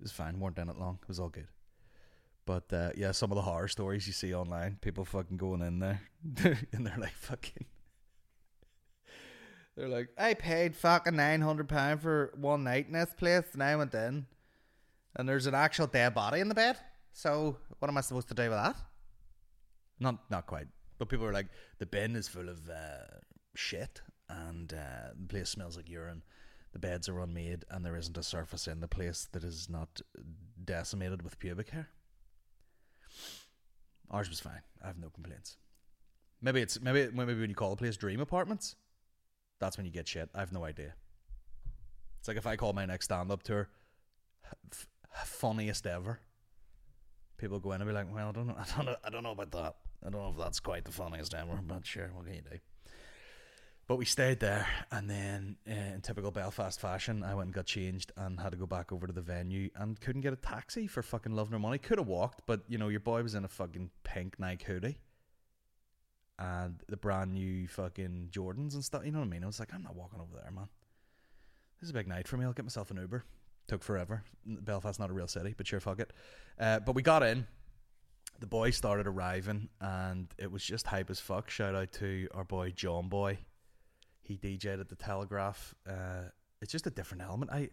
it 0.00 0.02
was 0.02 0.12
fine. 0.12 0.40
weren't 0.40 0.58
in 0.58 0.68
it 0.68 0.78
long. 0.78 0.98
It 1.02 1.08
was 1.08 1.20
all 1.20 1.28
good. 1.28 1.46
But 2.46 2.72
uh, 2.72 2.90
yeah, 2.96 3.12
some 3.12 3.30
of 3.30 3.36
the 3.36 3.42
horror 3.42 3.68
stories 3.68 4.06
you 4.06 4.12
see 4.12 4.34
online, 4.34 4.78
people 4.80 5.04
fucking 5.04 5.36
going 5.36 5.62
in 5.62 5.78
there, 5.78 6.02
and 6.72 6.86
they're 6.86 6.98
like 6.98 7.12
fucking. 7.12 7.66
They're 9.76 9.88
like, 9.88 10.10
I 10.18 10.34
paid 10.34 10.76
fucking 10.76 11.16
nine 11.16 11.40
hundred 11.40 11.68
pound 11.68 12.02
for 12.02 12.32
one 12.36 12.64
night 12.64 12.86
in 12.86 12.92
this 12.92 13.14
place, 13.16 13.46
and 13.54 13.62
I 13.62 13.74
went 13.76 13.94
in, 13.94 14.26
and 15.16 15.28
there's 15.28 15.46
an 15.46 15.54
actual 15.54 15.86
dead 15.86 16.14
body 16.14 16.40
in 16.40 16.48
the 16.48 16.54
bed. 16.54 16.78
So 17.12 17.56
what 17.78 17.88
am 17.88 17.96
I 17.96 18.00
supposed 18.02 18.28
to 18.28 18.34
do 18.34 18.42
with 18.42 18.58
that? 18.58 18.76
Not 20.04 20.30
not 20.30 20.46
quite, 20.46 20.68
but 20.98 21.08
people 21.08 21.26
are 21.26 21.32
like, 21.32 21.48
the 21.78 21.86
bin 21.86 22.14
is 22.14 22.28
full 22.28 22.48
of 22.48 22.68
uh, 22.68 23.18
shit, 23.54 24.02
and 24.28 24.72
uh, 24.72 25.10
the 25.18 25.26
place 25.26 25.50
smells 25.50 25.76
like 25.76 25.88
urine. 25.88 26.22
The 26.72 26.78
beds 26.78 27.08
are 27.08 27.20
unmade, 27.20 27.64
and 27.70 27.84
there 27.84 27.96
isn't 27.96 28.18
a 28.18 28.22
surface 28.22 28.68
in 28.68 28.80
the 28.80 28.88
place 28.88 29.28
that 29.32 29.44
is 29.44 29.68
not 29.70 30.00
decimated 30.64 31.22
with 31.22 31.38
pubic 31.38 31.70
hair. 31.70 31.88
Ours 34.10 34.28
was 34.28 34.40
fine. 34.40 34.62
I 34.82 34.86
have 34.88 34.98
no 34.98 35.08
complaints. 35.08 35.56
Maybe 36.42 36.60
it's 36.60 36.80
maybe 36.80 37.08
maybe 37.12 37.34
when 37.34 37.48
you 37.48 37.56
call 37.56 37.70
the 37.70 37.76
place 37.76 37.96
Dream 37.96 38.20
Apartments, 38.20 38.76
that's 39.60 39.76
when 39.76 39.86
you 39.86 39.92
get 39.92 40.06
shit. 40.08 40.28
I 40.34 40.40
have 40.40 40.52
no 40.52 40.64
idea. 40.64 40.94
It's 42.18 42.28
like 42.28 42.36
if 42.36 42.46
I 42.46 42.56
call 42.56 42.72
my 42.72 42.86
next 42.86 43.06
stand 43.06 43.30
up 43.30 43.42
tour 43.42 43.68
f- 44.70 44.86
funniest 45.24 45.86
ever. 45.86 46.20
People 47.36 47.58
go 47.60 47.72
in 47.72 47.80
and 47.80 47.88
be 47.88 47.94
like, 47.94 48.12
"Well, 48.12 48.28
I 48.28 48.32
don't 48.32 48.46
know, 48.46 48.56
I 48.58 48.64
don't 48.76 48.86
know, 48.86 48.96
I 49.04 49.10
don't 49.10 49.22
know 49.22 49.32
about 49.32 49.50
that. 49.52 49.74
I 50.04 50.10
don't 50.10 50.20
know 50.20 50.30
if 50.30 50.38
that's 50.38 50.60
quite 50.60 50.84
the 50.84 50.92
funniest 50.92 51.34
ever, 51.34 51.58
but 51.66 51.86
sure, 51.86 52.10
what 52.14 52.26
can 52.26 52.34
you 52.34 52.42
do?" 52.42 52.58
But 53.86 53.96
we 53.96 54.06
stayed 54.06 54.40
there, 54.40 54.66
and 54.90 55.10
then 55.10 55.56
uh, 55.68 55.94
in 55.94 56.00
typical 56.00 56.30
Belfast 56.30 56.80
fashion, 56.80 57.22
I 57.22 57.34
went 57.34 57.48
and 57.48 57.54
got 57.54 57.66
changed 57.66 58.12
and 58.16 58.40
had 58.40 58.52
to 58.52 58.58
go 58.58 58.66
back 58.66 58.92
over 58.92 59.06
to 59.06 59.12
the 59.12 59.20
venue 59.20 59.68
and 59.76 60.00
couldn't 60.00 60.22
get 60.22 60.32
a 60.32 60.36
taxi 60.36 60.86
for 60.86 61.02
fucking 61.02 61.32
love 61.32 61.50
nor 61.50 61.60
money. 61.60 61.78
Could 61.78 61.98
have 61.98 62.06
walked, 62.06 62.42
but 62.46 62.62
you 62.68 62.78
know 62.78 62.88
your 62.88 63.00
boy 63.00 63.22
was 63.22 63.34
in 63.34 63.44
a 63.44 63.48
fucking 63.48 63.90
pink 64.02 64.38
Nike 64.38 64.64
hoodie 64.64 64.98
and 66.38 66.82
the 66.88 66.96
brand 66.96 67.32
new 67.32 67.68
fucking 67.68 68.28
Jordans 68.32 68.74
and 68.74 68.84
stuff. 68.84 69.04
You 69.04 69.12
know 69.12 69.20
what 69.20 69.26
I 69.26 69.30
mean? 69.30 69.44
I 69.44 69.46
was 69.46 69.60
like, 69.60 69.72
I'm 69.72 69.82
not 69.82 69.94
walking 69.94 70.20
over 70.20 70.34
there, 70.34 70.50
man. 70.50 70.68
This 71.80 71.88
is 71.88 71.90
a 71.90 71.94
big 71.94 72.08
night 72.08 72.26
for 72.26 72.36
me. 72.36 72.44
I'll 72.44 72.52
get 72.52 72.64
myself 72.64 72.90
an 72.90 72.96
Uber. 72.96 73.24
Took 73.66 73.82
forever. 73.82 74.24
Belfast's 74.46 74.98
not 74.98 75.10
a 75.10 75.12
real 75.12 75.28
city, 75.28 75.54
but 75.56 75.66
sure, 75.66 75.80
fuck 75.80 76.00
it. 76.00 76.12
Uh, 76.58 76.80
but 76.80 76.94
we 76.94 77.02
got 77.02 77.22
in. 77.22 77.46
The 78.40 78.46
boys 78.46 78.76
started 78.76 79.06
arriving, 79.06 79.68
and 79.80 80.28
it 80.38 80.50
was 80.50 80.64
just 80.64 80.86
hype 80.86 81.10
as 81.10 81.20
fuck. 81.20 81.48
Shout 81.50 81.74
out 81.74 81.92
to 81.92 82.28
our 82.34 82.44
boy 82.44 82.70
John 82.70 83.08
Boy. 83.08 83.38
He 84.22 84.36
DJ'd 84.36 84.80
at 84.80 84.88
the 84.88 84.96
Telegraph. 84.96 85.74
Uh, 85.88 86.24
it's 86.60 86.72
just 86.72 86.86
a 86.86 86.90
different 86.90 87.22
element. 87.22 87.50
I 87.50 87.70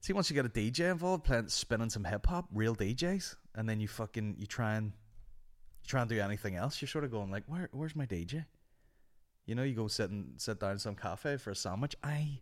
see 0.00 0.12
once 0.12 0.30
you 0.30 0.34
get 0.34 0.46
a 0.46 0.48
DJ 0.48 0.90
involved, 0.90 1.24
playing 1.24 1.48
spinning 1.48 1.90
some 1.90 2.04
hip 2.04 2.26
hop, 2.26 2.46
real 2.52 2.76
DJs, 2.76 3.36
and 3.54 3.68
then 3.68 3.80
you 3.80 3.88
fucking 3.88 4.36
you 4.38 4.46
try 4.46 4.76
and 4.76 4.86
you 4.86 5.88
try 5.88 6.00
and 6.02 6.10
do 6.10 6.20
anything 6.20 6.56
else. 6.56 6.80
You're 6.80 6.88
sort 6.88 7.04
of 7.04 7.10
going 7.10 7.30
like, 7.30 7.44
where 7.46 7.68
where's 7.72 7.96
my 7.96 8.06
DJ? 8.06 8.44
You 9.46 9.54
know, 9.54 9.62
you 9.62 9.74
go 9.74 9.88
sit 9.88 10.10
and 10.10 10.40
sit 10.40 10.60
down 10.60 10.72
in 10.72 10.78
some 10.78 10.94
cafe 10.94 11.36
for 11.36 11.50
a 11.50 11.56
sandwich. 11.56 11.96
I 12.02 12.40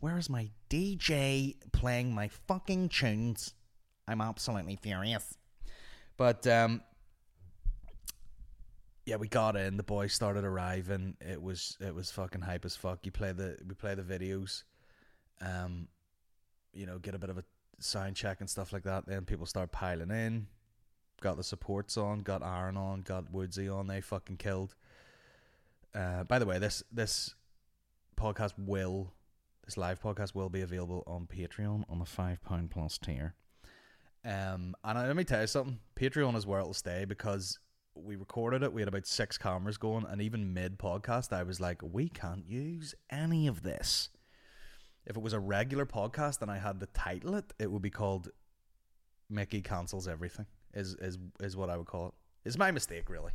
where 0.00 0.18
is 0.18 0.28
my 0.28 0.50
DJ 0.68 1.54
playing 1.72 2.14
my 2.14 2.28
fucking 2.28 2.88
tunes? 2.88 3.54
I'm 4.06 4.20
absolutely 4.20 4.76
furious. 4.76 5.36
But 6.16 6.46
um 6.46 6.82
yeah, 9.06 9.16
we 9.16 9.28
got 9.28 9.56
in. 9.56 9.76
The 9.76 9.82
boys 9.82 10.14
started 10.14 10.44
arriving. 10.44 11.16
It 11.20 11.42
was 11.42 11.76
it 11.80 11.94
was 11.94 12.10
fucking 12.10 12.40
hype 12.40 12.64
as 12.64 12.76
fuck. 12.76 13.00
You 13.04 13.12
play 13.12 13.32
the 13.32 13.58
we 13.66 13.74
play 13.74 13.94
the 13.94 14.02
videos, 14.02 14.62
um, 15.40 15.88
you 16.72 16.86
know, 16.86 16.98
get 16.98 17.14
a 17.14 17.18
bit 17.18 17.30
of 17.30 17.38
a 17.38 17.44
sound 17.78 18.16
check 18.16 18.40
and 18.40 18.48
stuff 18.48 18.72
like 18.72 18.84
that. 18.84 19.06
Then 19.06 19.24
people 19.24 19.46
start 19.46 19.72
piling 19.72 20.10
in. 20.10 20.46
Got 21.20 21.36
the 21.36 21.44
supports 21.44 21.96
on. 21.96 22.20
Got 22.20 22.42
Aaron 22.42 22.76
on. 22.76 23.02
Got 23.02 23.30
Woodsy 23.30 23.68
on. 23.68 23.86
They 23.86 24.00
fucking 24.00 24.38
killed. 24.38 24.74
Uh, 25.94 26.24
by 26.24 26.38
the 26.38 26.46
way, 26.46 26.58
this 26.58 26.82
this 26.90 27.34
podcast 28.16 28.54
will 28.56 29.12
this 29.66 29.76
live 29.76 30.00
podcast 30.00 30.34
will 30.34 30.48
be 30.48 30.62
available 30.62 31.02
on 31.06 31.26
Patreon 31.26 31.84
on 31.90 31.98
the 31.98 32.06
five 32.06 32.42
pound 32.42 32.70
plus 32.70 32.96
tier. 32.96 33.34
Um, 34.24 34.74
and 34.82 34.98
let 34.98 35.16
me 35.16 35.24
tell 35.24 35.42
you 35.42 35.46
something. 35.46 35.78
Patreon 35.96 36.34
is 36.36 36.46
where 36.46 36.60
it'll 36.60 36.72
stay 36.72 37.04
because 37.04 37.58
we 37.94 38.16
recorded 38.16 38.62
it. 38.62 38.72
We 38.72 38.80
had 38.80 38.88
about 38.88 39.06
six 39.06 39.36
cameras 39.36 39.76
going, 39.76 40.06
and 40.08 40.22
even 40.22 40.54
mid 40.54 40.78
podcast, 40.78 41.32
I 41.32 41.42
was 41.42 41.60
like, 41.60 41.82
we 41.82 42.08
can't 42.08 42.46
use 42.46 42.94
any 43.10 43.46
of 43.46 43.62
this. 43.62 44.08
If 45.06 45.16
it 45.16 45.22
was 45.22 45.34
a 45.34 45.40
regular 45.40 45.84
podcast 45.84 46.40
and 46.40 46.50
I 46.50 46.58
had 46.58 46.80
to 46.80 46.86
title 46.86 47.34
it, 47.34 47.52
it 47.58 47.70
would 47.70 47.82
be 47.82 47.90
called 47.90 48.30
Mickey 49.28 49.60
cancels 49.60 50.08
everything. 50.08 50.46
Is 50.72 50.94
is 50.94 51.18
is 51.40 51.56
what 51.56 51.70
I 51.70 51.76
would 51.76 51.86
call 51.86 52.08
it. 52.08 52.14
It's 52.46 52.58
my 52.58 52.70
mistake, 52.70 53.08
really, 53.10 53.32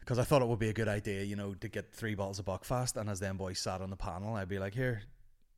because 0.00 0.18
I 0.18 0.24
thought 0.24 0.42
it 0.42 0.48
would 0.48 0.58
be 0.58 0.70
a 0.70 0.74
good 0.74 0.88
idea, 0.88 1.22
you 1.22 1.36
know, 1.36 1.54
to 1.54 1.68
get 1.68 1.92
three 1.92 2.14
bottles 2.14 2.38
of 2.38 2.46
Buckfast, 2.46 2.96
and 2.96 3.08
as 3.08 3.20
them 3.20 3.36
boys 3.36 3.58
sat 3.58 3.82
on 3.82 3.90
the 3.90 3.96
panel, 3.96 4.34
I'd 4.34 4.48
be 4.48 4.58
like, 4.58 4.74
here. 4.74 5.02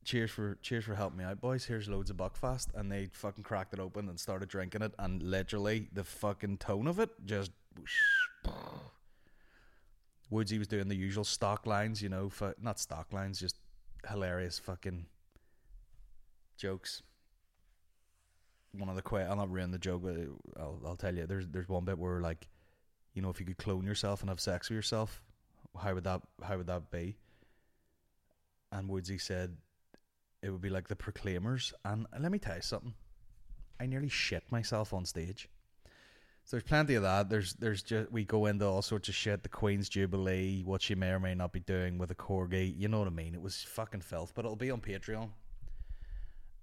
Cheers 0.03 0.31
for 0.31 0.57
cheers 0.61 0.85
for 0.85 0.95
helping 0.95 1.19
me 1.19 1.23
out, 1.23 1.39
boys. 1.39 1.65
Here's 1.65 1.87
loads 1.87 2.09
of 2.09 2.17
Buckfast, 2.17 2.67
and 2.73 2.91
they 2.91 3.09
fucking 3.11 3.43
cracked 3.43 3.73
it 3.73 3.79
open 3.79 4.09
and 4.09 4.19
started 4.19 4.49
drinking 4.49 4.81
it, 4.81 4.93
and 4.97 5.21
literally 5.21 5.89
the 5.93 6.03
fucking 6.03 6.57
tone 6.57 6.87
of 6.87 6.99
it 6.99 7.11
just 7.23 7.51
Woodsy 10.31 10.57
was 10.57 10.67
doing 10.67 10.87
the 10.87 10.95
usual 10.95 11.23
stock 11.23 11.67
lines, 11.67 12.01
you 12.01 12.09
know, 12.09 12.29
for, 12.29 12.55
not 12.59 12.79
stock 12.79 13.13
lines, 13.13 13.39
just 13.39 13.57
hilarious 14.09 14.57
fucking 14.57 15.05
jokes. 16.57 17.03
One 18.71 18.89
of 18.89 18.95
the 18.95 19.01
quite, 19.01 19.23
I'll 19.23 19.35
not 19.35 19.51
ruin 19.51 19.71
the 19.71 19.77
joke, 19.77 20.01
but 20.03 20.15
I'll, 20.57 20.79
I'll 20.85 20.95
tell 20.95 21.15
you. 21.15 21.27
There's 21.27 21.47
there's 21.47 21.67
one 21.67 21.85
bit 21.85 21.99
where 21.99 22.21
like, 22.21 22.47
you 23.13 23.21
know, 23.21 23.29
if 23.29 23.39
you 23.39 23.45
could 23.45 23.57
clone 23.57 23.85
yourself 23.85 24.21
and 24.21 24.29
have 24.29 24.39
sex 24.39 24.69
with 24.69 24.77
yourself, 24.77 25.21
how 25.77 25.93
would 25.93 26.05
that 26.05 26.21
how 26.41 26.57
would 26.57 26.67
that 26.67 26.89
be? 26.89 27.17
And 28.71 28.87
Woodsy 28.87 29.17
said 29.17 29.57
it 30.41 30.49
would 30.49 30.61
be 30.61 30.69
like 30.69 30.87
the 30.87 30.95
Proclaimers. 30.95 31.73
And 31.85 32.05
let 32.19 32.31
me 32.31 32.39
tell 32.39 32.55
you 32.55 32.61
something, 32.61 32.93
I 33.79 33.85
nearly 33.85 34.09
shit 34.09 34.43
myself 34.51 34.93
on 34.93 35.05
stage. 35.05 35.49
So 36.43 36.57
there's 36.57 36.67
plenty 36.67 36.95
of 36.95 37.03
that. 37.03 37.29
There's 37.29 37.53
there's 37.53 37.83
just 37.83 38.11
we 38.11 38.25
go 38.25 38.47
into 38.47 38.65
all 38.65 38.81
sorts 38.81 39.09
of 39.09 39.15
shit. 39.15 39.43
The 39.43 39.49
Queen's 39.49 39.87
Jubilee, 39.89 40.63
what 40.63 40.81
she 40.81 40.95
may 40.95 41.11
or 41.11 41.19
may 41.19 41.35
not 41.35 41.53
be 41.53 41.59
doing 41.59 41.97
with 41.97 42.11
a 42.11 42.15
corgi. 42.15 42.77
You 42.77 42.87
know 42.87 42.99
what 42.99 43.07
I 43.07 43.11
mean? 43.11 43.35
It 43.35 43.41
was 43.41 43.63
fucking 43.63 44.01
filth, 44.01 44.33
but 44.35 44.43
it'll 44.43 44.55
be 44.55 44.71
on 44.71 44.81
Patreon. 44.81 45.29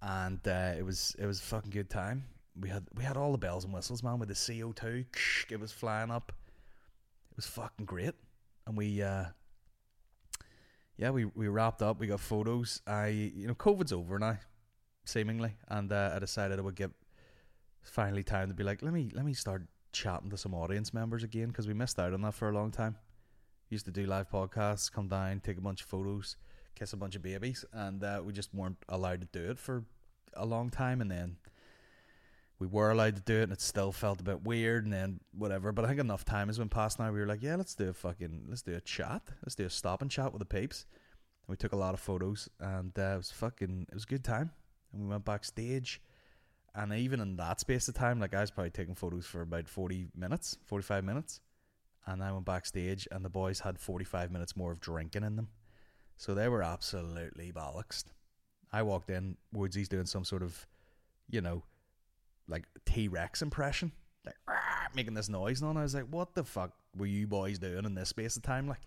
And 0.03 0.41
uh, 0.47 0.75
it 0.77 0.85
was 0.85 1.15
it 1.19 1.27
was 1.27 1.39
a 1.39 1.43
fucking 1.43 1.71
good 1.71 1.91
time. 1.91 2.25
We 2.61 2.69
had 2.69 2.87
we 2.95 3.05
had 3.05 3.17
all 3.17 3.31
the 3.31 3.39
bells 3.39 3.65
and 3.65 3.73
whistles, 3.73 4.03
man, 4.03 4.19
with 4.19 4.29
the 4.29 4.35
CO 4.61 4.73
two. 4.73 5.05
It 5.49 5.61
was 5.61 5.71
flying 5.71 6.11
up. 6.11 6.33
It 7.31 7.37
was 7.37 7.47
fucking 7.47 7.87
great. 7.87 8.15
And 8.67 8.77
we 8.77 9.01
uh 9.01 9.27
yeah, 10.99 11.11
we, 11.11 11.25
we 11.25 11.49
wrapped 11.49 11.81
up. 11.81 12.01
We 12.01 12.09
got 12.09 12.21
photos. 12.21 12.83
I 12.87 13.07
you 13.07 13.47
know, 13.47 13.55
COVID's 13.55 13.93
over 13.93 14.19
now, 14.19 14.39
seemingly, 15.05 15.55
and 15.69 15.91
uh, 15.93 16.13
I 16.15 16.19
decided 16.19 16.59
I 16.59 16.63
would 16.63 16.75
get 16.75 16.91
finally 17.83 18.25
time 18.25 18.49
to 18.49 18.55
be 18.55 18.65
like, 18.65 18.83
let 18.83 18.93
me 18.93 19.11
let 19.15 19.25
me 19.25 19.33
start 19.33 19.63
chatting 19.93 20.29
to 20.31 20.37
some 20.37 20.55
audience 20.55 20.93
members 20.93 21.23
again 21.23 21.49
because 21.49 21.67
we 21.67 21.73
missed 21.73 21.99
out 21.99 22.13
on 22.13 22.21
that 22.23 22.35
for 22.35 22.51
a 22.51 22.53
long 22.53 22.73
time. 22.73 22.97
Used 23.71 23.85
to 23.85 23.93
do 23.93 24.07
live 24.07 24.29
podcasts, 24.29 24.91
come 24.91 25.09
down, 25.09 25.41
take 25.41 25.57
a 25.57 25.61
bunch 25.61 25.83
of 25.83 25.87
photos, 25.87 26.37
kiss 26.75 26.93
a 26.93 26.97
bunch 26.97 27.15
of 27.15 27.23
babies, 27.23 27.65
and 27.73 28.03
uh, 28.03 28.21
we 28.25 28.33
just 28.33 28.53
weren't 28.53 28.79
allowed 28.89 29.21
to 29.21 29.29
do 29.39 29.51
it 29.51 29.59
for 29.59 29.85
a 30.35 30.45
long 30.45 30.69
time. 30.69 31.01
And 31.01 31.11
then 31.11 31.37
we 32.59 32.67
were 32.67 32.91
allowed 32.91 33.17
to 33.17 33.23
do 33.23 33.37
it, 33.37 33.45
and 33.45 33.53
it 33.53 33.61
still 33.61 33.93
felt 33.93 34.21
a 34.21 34.25
bit 34.25 34.45
weird. 34.45 34.85
And 34.85 34.93
then 34.93 35.21
whatever, 35.33 35.73
but 35.73 35.85
I 35.85 35.89
think 35.89 36.01
enough 36.01 36.25
time 36.25 36.49
has 36.49 36.59
been 36.59 36.69
passed 36.69 36.99
now. 36.99 37.13
We 37.13 37.21
were 37.21 37.27
like, 37.27 37.43
yeah, 37.43 37.57
let's 37.57 37.75
do 37.75 37.89
a 37.89 37.93
fucking, 37.93 38.47
let's 38.49 38.63
do 38.63 38.75
a 38.75 38.81
chat, 38.81 39.23
let's 39.45 39.55
do 39.55 39.67
a 39.67 39.71
stop 39.71 40.03
and 40.03 40.11
chat 40.11 40.33
with 40.33 40.41
the 40.41 40.47
peeps. 40.47 40.87
And 41.47 41.53
we 41.53 41.57
took 41.57 41.73
a 41.73 41.77
lot 41.77 41.95
of 41.95 42.01
photos, 42.01 42.49
and 42.61 42.93
uh, 42.99 43.03
it 43.03 43.17
was 43.17 43.31
fucking, 43.31 43.87
it 43.89 43.95
was 43.95 44.05
a 44.05 44.09
good 44.09 44.25
time. 44.25 44.51
And 44.93 45.03
we 45.03 45.09
went 45.09 45.25
backstage 45.25 46.01
and 46.79 46.93
even 46.93 47.21
in 47.21 47.37
that 47.37 47.59
space 47.59 47.89
of 47.89 47.95
time, 47.95 48.21
like 48.21 48.35
I 48.35 48.41
was 48.41 48.53
probably 48.53 48.71
taking 48.71 48.95
photos 48.95 49.27
for 49.27 49.43
about 49.43 49.67
40 49.69 50.09
minutes, 50.15 50.59
45 50.67 51.03
minutes. 51.03 51.41
And 52.07 52.23
I 52.23 52.31
went 52.33 52.45
backstage, 52.45 53.09
and 53.11 53.25
the 53.25 53.29
boys 53.29 53.61
had 53.61 53.81
45 53.81 54.31
minutes 54.31 54.57
more 54.57 54.71
of 54.71 54.81
drinking 54.81 55.25
in 55.25 55.35
them. 55.35 55.49
So 56.17 56.35
they 56.35 56.49
were 56.49 56.63
absolutely 56.63 57.53
bollocksed. 57.53 58.05
I 58.73 58.83
walked 58.83 59.11
in, 59.11 59.37
Woodsy's 59.53 59.89
doing 59.89 60.07
some 60.07 60.25
sort 60.25 60.43
of, 60.43 60.67
you 61.29 61.41
know, 61.41 61.65
like 62.49 62.65
T 62.85 63.09
Rex 63.09 63.43
impression, 63.43 63.93
like 64.25 64.37
making 64.95 65.15
this 65.15 65.29
noise. 65.29 65.61
And 65.61 65.71
all. 65.71 65.79
I 65.79 65.83
was 65.83 65.95
like, 65.95 66.07
what 66.11 66.35
the 66.35 66.45
fuck 66.45 66.73
were 66.97 67.07
you 67.07 67.27
boys 67.27 67.59
doing 67.59 67.85
in 67.85 67.95
this 67.95 68.09
space 68.09 68.37
of 68.37 68.43
time? 68.43 68.69
Like, 68.69 68.81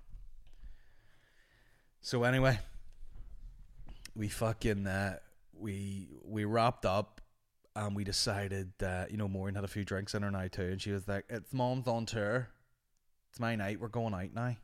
so 2.01 2.23
anyway, 2.23 2.59
we 4.15 4.27
fucking, 4.27 4.87
uh, 4.87 5.17
we, 5.53 6.09
we 6.23 6.45
wrapped 6.45 6.85
up 6.85 7.21
and 7.75 7.95
we 7.95 8.03
decided 8.03 8.71
that 8.79 9.11
you 9.11 9.17
know 9.17 9.27
Maureen 9.27 9.55
had 9.55 9.63
a 9.63 9.69
few 9.69 9.85
drinks 9.85 10.13
in 10.13 10.23
her 10.23 10.31
now 10.31 10.47
too, 10.47 10.63
and 10.63 10.81
she 10.81 10.91
was 10.91 11.07
like, 11.07 11.25
"It's 11.29 11.53
mom's 11.53 11.87
on 11.87 12.05
tour. 12.05 12.49
It's 13.29 13.39
my 13.39 13.55
night. 13.55 13.79
We're 13.79 13.87
going 13.87 14.13
out 14.13 14.33
now." 14.33 14.55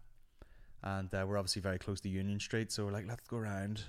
And 0.83 1.13
uh, 1.13 1.25
we're 1.27 1.37
obviously 1.37 1.61
very 1.61 1.79
close 1.79 1.99
to 2.01 2.09
Union 2.09 2.39
Street, 2.39 2.71
so 2.71 2.85
we're 2.85 2.91
like, 2.91 3.07
"Let's 3.07 3.27
go 3.27 3.37
around 3.37 3.83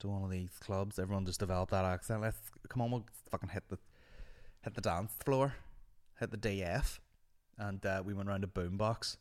to 0.00 0.08
one 0.08 0.22
of 0.22 0.30
these 0.30 0.50
clubs." 0.60 0.98
Everyone 0.98 1.24
just 1.24 1.40
developed 1.40 1.70
that 1.70 1.84
accent. 1.84 2.20
Let's 2.20 2.38
come 2.68 2.82
on, 2.82 2.90
we'll 2.90 3.06
fucking 3.30 3.48
hit 3.48 3.64
the 3.68 3.78
hit 4.62 4.74
the 4.74 4.80
dance 4.80 5.12
floor, 5.24 5.54
hit 6.18 6.30
the 6.30 6.36
DF, 6.36 6.98
and 7.56 7.84
uh, 7.84 8.02
we 8.04 8.14
went 8.14 8.28
around 8.28 8.42
to 8.42 8.46
Boombox, 8.46 9.16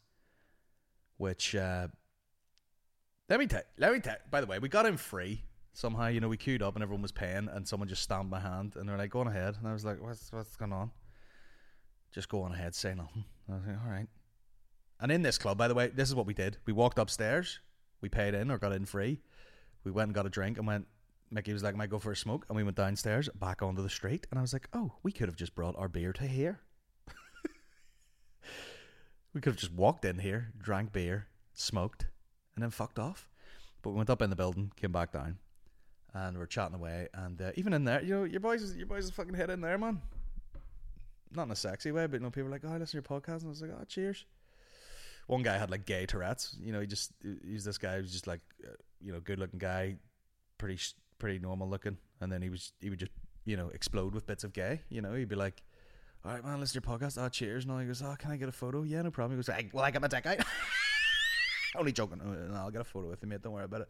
which 1.18 1.56
uh, 1.56 1.88
let 3.30 3.40
me 3.40 3.48
tell. 3.48 3.64
Let 3.78 3.94
me 3.94 4.00
tell. 4.00 4.16
By 4.30 4.42
the 4.42 4.48
way, 4.48 4.60
we 4.60 4.70
got 4.70 4.86
in 4.86 4.98
free 4.98 5.44
somehow. 5.74 6.08
You 6.08 6.20
know, 6.20 6.30
we 6.30 6.38
queued 6.38 6.62
up 6.62 6.76
and 6.76 6.84
everyone 6.84 7.02
was 7.02 7.12
paying, 7.12 7.50
and 7.52 7.68
someone 7.68 7.88
just 7.88 8.04
stamped 8.04 8.30
my 8.30 8.40
hand, 8.40 8.76
and 8.76 8.88
they're 8.88 8.98
like, 8.98 9.12
"Go 9.12 9.20
on 9.20 9.28
ahead," 9.28 9.56
and 9.58 9.68
I 9.68 9.74
was 9.74 9.86
like, 9.86 10.02
"What's 10.02 10.32
what's 10.32 10.56
going 10.56 10.74
on?" 10.74 10.92
Just 12.12 12.30
go 12.30 12.42
on 12.44 12.54
ahead, 12.54 12.74
say 12.74 12.94
nothing. 12.96 13.26
I 13.50 13.56
was 13.56 13.66
like, 13.66 13.78
"All 13.84 13.92
right." 13.92 14.08
And 15.00 15.12
in 15.12 15.22
this 15.22 15.38
club, 15.38 15.58
by 15.58 15.68
the 15.68 15.76
way, 15.76 15.88
this 15.90 16.10
is 16.10 16.16
what 16.16 16.26
we 16.26 16.34
did. 16.34 16.58
We 16.66 16.74
walked 16.74 16.98
upstairs, 16.98 17.60
we 18.02 18.10
paid 18.10 18.34
in 18.34 18.52
or 18.52 18.58
got 18.58 18.72
in 18.72 18.86
free. 18.86 19.20
We 19.84 19.92
went 19.92 20.08
and 20.08 20.16
got 20.16 20.26
a 20.26 20.30
drink 20.30 20.58
and 20.58 20.68
went. 20.68 20.88
Mickey 21.30 21.54
was 21.54 21.64
like, 21.64 21.76
"Might 21.76 21.90
go 21.90 22.00
for 22.00 22.12
a 22.12 22.16
smoke," 22.16 22.46
and 22.48 22.56
we 22.56 22.64
went 22.64 22.78
downstairs 22.78 23.30
back 23.36 23.62
onto 23.62 23.82
the 23.82 23.90
street, 23.90 24.28
and 24.32 24.40
I 24.40 24.42
was 24.42 24.54
like, 24.54 24.70
"Oh, 24.74 24.94
we 25.04 25.12
could 25.12 25.28
have 25.28 25.36
just 25.36 25.56
brought 25.56 25.76
our 25.78 25.90
beer 25.90 26.14
to 26.14 26.28
here." 26.28 26.62
we 29.34 29.42
could 29.42 29.52
have 29.52 29.60
just 29.60 29.74
walked 29.74 30.06
in 30.06 30.20
here, 30.20 30.54
drank 30.58 30.94
beer, 30.94 31.28
smoked, 31.54 32.08
and 32.56 32.64
then 32.64 32.70
fucked 32.70 33.00
off. 33.00 33.30
But 33.82 33.92
we 33.92 33.98
went 33.98 34.10
up 34.10 34.22
in 34.22 34.30
the 34.30 34.36
building, 34.36 34.72
came 34.76 34.92
back 34.92 35.12
down, 35.12 35.38
and 36.14 36.38
we're 36.38 36.46
chatting 36.46 36.76
away. 36.76 37.10
And 37.14 37.42
uh, 37.42 37.52
even 37.56 37.74
in 37.74 37.84
there, 37.84 38.02
you 38.02 38.16
know, 38.16 38.24
your 38.24 38.40
boys, 38.40 38.76
your 38.76 38.88
boys, 38.88 39.10
fucking 39.10 39.34
head 39.34 39.50
in 39.50 39.62
there, 39.62 39.78
man. 39.78 40.02
Not 41.36 41.44
in 41.44 41.52
a 41.52 41.56
sexy 41.56 41.92
way, 41.92 42.08
but 42.08 42.20
you 42.20 42.24
know, 42.24 42.30
people 42.30 42.46
were 42.46 42.52
like, 42.52 42.64
"Oh, 42.64 42.70
I 42.70 42.78
listen 42.78 43.02
to 43.02 43.10
your 43.10 43.20
podcast," 43.20 43.40
and 43.40 43.46
I 43.46 43.50
was 43.50 43.62
like, 43.62 43.72
"Oh, 43.78 43.84
cheers." 43.86 44.26
One 45.28 45.44
guy 45.44 45.58
had 45.58 45.70
like 45.70 45.86
gay 45.86 46.06
Tourette's. 46.06 46.56
You 46.62 46.72
know, 46.72 46.80
he 46.80 46.88
just 46.88 47.12
he's 47.46 47.66
this 47.66 47.78
guy 47.78 47.98
who's 47.98 48.14
just 48.14 48.28
like, 48.28 48.40
uh, 48.66 48.72
you 49.02 49.12
know, 49.12 49.20
good 49.20 49.40
looking 49.40 49.60
guy, 49.60 49.98
pretty 50.58 50.80
pretty 51.20 51.40
normal 51.40 51.70
looking, 51.70 51.98
and 52.22 52.32
then 52.32 52.42
he 52.42 52.50
was 52.50 52.74
he 52.82 52.90
would 52.90 53.00
just 53.00 53.12
you 53.46 53.58
know 53.58 53.70
explode 53.70 54.14
with 54.14 54.26
bits 54.26 54.44
of 54.44 54.54
gay. 54.54 54.82
You 54.90 55.02
know, 55.02 55.14
he'd 55.14 55.30
be 55.30 55.36
like. 55.36 55.62
All 56.26 56.34
right, 56.34 56.44
man, 56.44 56.60
listen 56.60 56.82
to 56.82 56.86
your 56.90 56.98
podcast. 56.98 57.22
Oh, 57.24 57.30
cheers. 57.30 57.64
And 57.64 57.72
all 57.72 57.78
he 57.78 57.86
goes, 57.86 58.02
Oh, 58.02 58.14
can 58.18 58.32
I 58.32 58.38
get 58.38 58.50
a 58.50 58.52
photo? 58.52 58.82
Yeah, 58.84 59.04
no 59.04 59.12
problem. 59.12 59.38
He 59.38 59.38
goes, 59.38 59.56
"Hey, 59.56 59.70
Well, 59.72 59.86
I 59.86 59.92
get 59.92 60.02
my 60.02 60.08
dick 60.10 60.26
out. 60.26 60.40
Only 61.78 61.92
joking. 61.92 62.20
Uh, 62.20 62.52
no, 62.52 62.56
I'll 62.60 62.72
get 62.72 62.82
a 62.82 62.84
photo 62.84 63.08
with 63.10 63.22
him, 63.24 63.30
mate. 63.30 63.42
Don't 63.44 63.54
worry 63.54 63.64
about 63.66 63.82
it. 63.82 63.88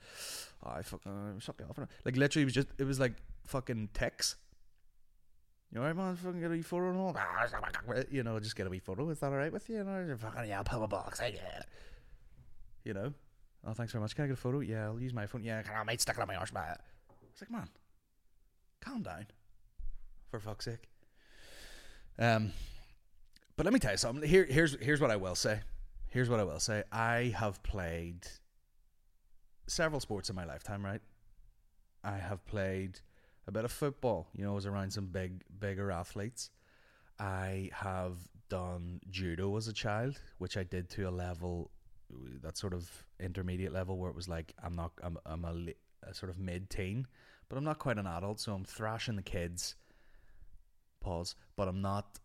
Oh, 0.64 0.72
I 0.72 0.82
fucking 0.84 1.12
uh, 1.12 1.40
shut 1.40 1.58
me 1.58 1.66
off. 1.68 1.80
Like 2.06 2.18
literally, 2.18 2.42
it 2.44 2.46
was 2.46 2.54
just 2.54 2.68
it 2.78 2.84
was 2.84 3.00
like 3.00 3.14
fucking 3.46 3.90
text. 3.94 4.36
You 5.74 5.80
alright, 5.80 5.96
man? 5.96 6.16
Fucking 6.18 6.42
get 6.42 6.52
a 6.52 6.54
wee 6.54 6.62
photo 6.62 6.90
and 6.90 7.00
all. 7.00 7.18
You 8.12 8.24
know, 8.24 8.40
just 8.40 8.56
get 8.58 8.68
a 8.68 8.70
wee 8.70 8.80
photo. 8.80 9.10
Is 9.10 9.20
that 9.20 9.28
alright 9.32 9.52
with 9.52 9.68
you? 9.70 9.78
You 9.78 9.84
know, 9.86 10.16
fucking 10.18 10.48
yeah, 10.50 10.62
put 10.64 10.80
my 10.82 10.86
box. 10.86 11.22
eh, 11.22 11.32
Yeah. 11.36 11.62
You 12.84 12.94
know. 12.94 13.14
Oh, 13.66 13.74
thanks 13.74 13.94
very 13.94 14.02
much. 14.02 14.16
Can 14.16 14.26
I 14.26 14.28
get 14.28 14.34
a 14.34 14.42
photo? 14.42 14.60
Yeah, 14.60 14.88
I'll 14.88 15.00
use 15.00 15.14
my 15.14 15.26
phone. 15.26 15.44
Yeah, 15.44 15.62
can 15.64 15.76
I, 15.76 15.84
mate? 15.86 16.02
Stick 16.02 16.18
it 16.18 16.22
on 16.22 16.28
my 16.28 16.36
arse, 16.36 16.54
mate. 16.54 16.78
It's 17.38 17.44
like, 17.44 17.52
man, 17.52 17.70
calm 18.82 19.04
down. 19.04 19.28
For 20.32 20.40
fuck's 20.40 20.66
sake. 20.66 20.90
Um, 22.18 22.52
but 23.56 23.64
let 23.64 23.74
me 23.74 23.80
tell 23.80 23.92
you 23.92 23.98
something. 23.98 24.28
Here, 24.28 24.44
here's 24.44 24.76
here's 24.82 25.00
what 25.00 25.12
I 25.12 25.18
will 25.18 25.36
say. 25.36 25.60
Here's 26.08 26.32
what 26.32 26.40
I 26.40 26.44
will 26.44 26.60
say. 26.60 26.82
I 26.92 27.32
have 27.38 27.62
played 27.62 28.28
several 29.68 30.00
sports 30.00 30.32
in 30.32 30.36
my 30.36 30.46
lifetime, 30.46 30.84
right? 30.84 31.02
I 32.04 32.18
have 32.18 32.44
played 32.48 33.02
a 33.46 33.52
bit 33.52 33.66
of 33.66 33.72
football. 33.72 34.30
You 34.34 34.44
know, 34.44 34.54
I 34.54 34.56
was 34.56 34.66
around 34.66 34.92
some 34.92 35.06
big, 35.06 35.44
bigger 35.60 35.92
athletes. 35.92 36.50
I 37.20 37.70
have 37.72 38.16
done 38.50 39.00
judo 39.12 39.56
as 39.58 39.68
a 39.68 39.74
child, 39.74 40.20
which 40.40 40.58
I 40.58 40.64
did 40.64 40.90
to 40.90 41.04
a 41.04 41.12
level, 41.12 41.70
that 42.42 42.58
sort 42.58 42.74
of 42.74 42.90
intermediate 43.20 43.74
level 43.74 44.00
where 44.00 44.10
it 44.10 44.16
was 44.16 44.28
like 44.28 44.56
I'm 44.64 44.74
not, 44.74 44.94
I'm, 45.04 45.20
I'm 45.24 45.46
a, 45.46 45.74
a 46.10 46.14
sort 46.16 46.32
of 46.32 46.40
mid-teen, 46.40 47.06
but 47.50 47.58
I'm 47.58 47.64
not 47.64 47.80
quite 47.80 47.98
an 47.98 48.08
adult, 48.08 48.40
so 48.40 48.54
I'm 48.54 48.66
thrashing 48.66 49.16
the 49.16 49.22
kids. 49.22 49.76
Pause. 51.02 51.36
But 51.56 51.68
I'm 51.68 51.82
not 51.82 52.20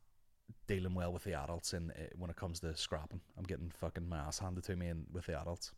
dealing 0.67 0.95
well 0.95 1.13
with 1.13 1.25
the 1.25 1.35
adults 1.35 1.75
in 1.75 1.91
uh, 1.91 2.09
when 2.17 2.31
it 2.31 2.37
comes 2.37 2.61
to 2.61 2.77
scrapping. 2.77 3.21
I'm 3.39 3.45
getting 3.45 3.71
fucking 3.81 4.09
my 4.09 4.19
ass 4.19 4.39
handed 4.39 4.65
to 4.65 4.77
me 4.77 4.89
in, 4.89 5.05
with 5.13 5.27
the 5.27 5.41
adults. 5.41 5.73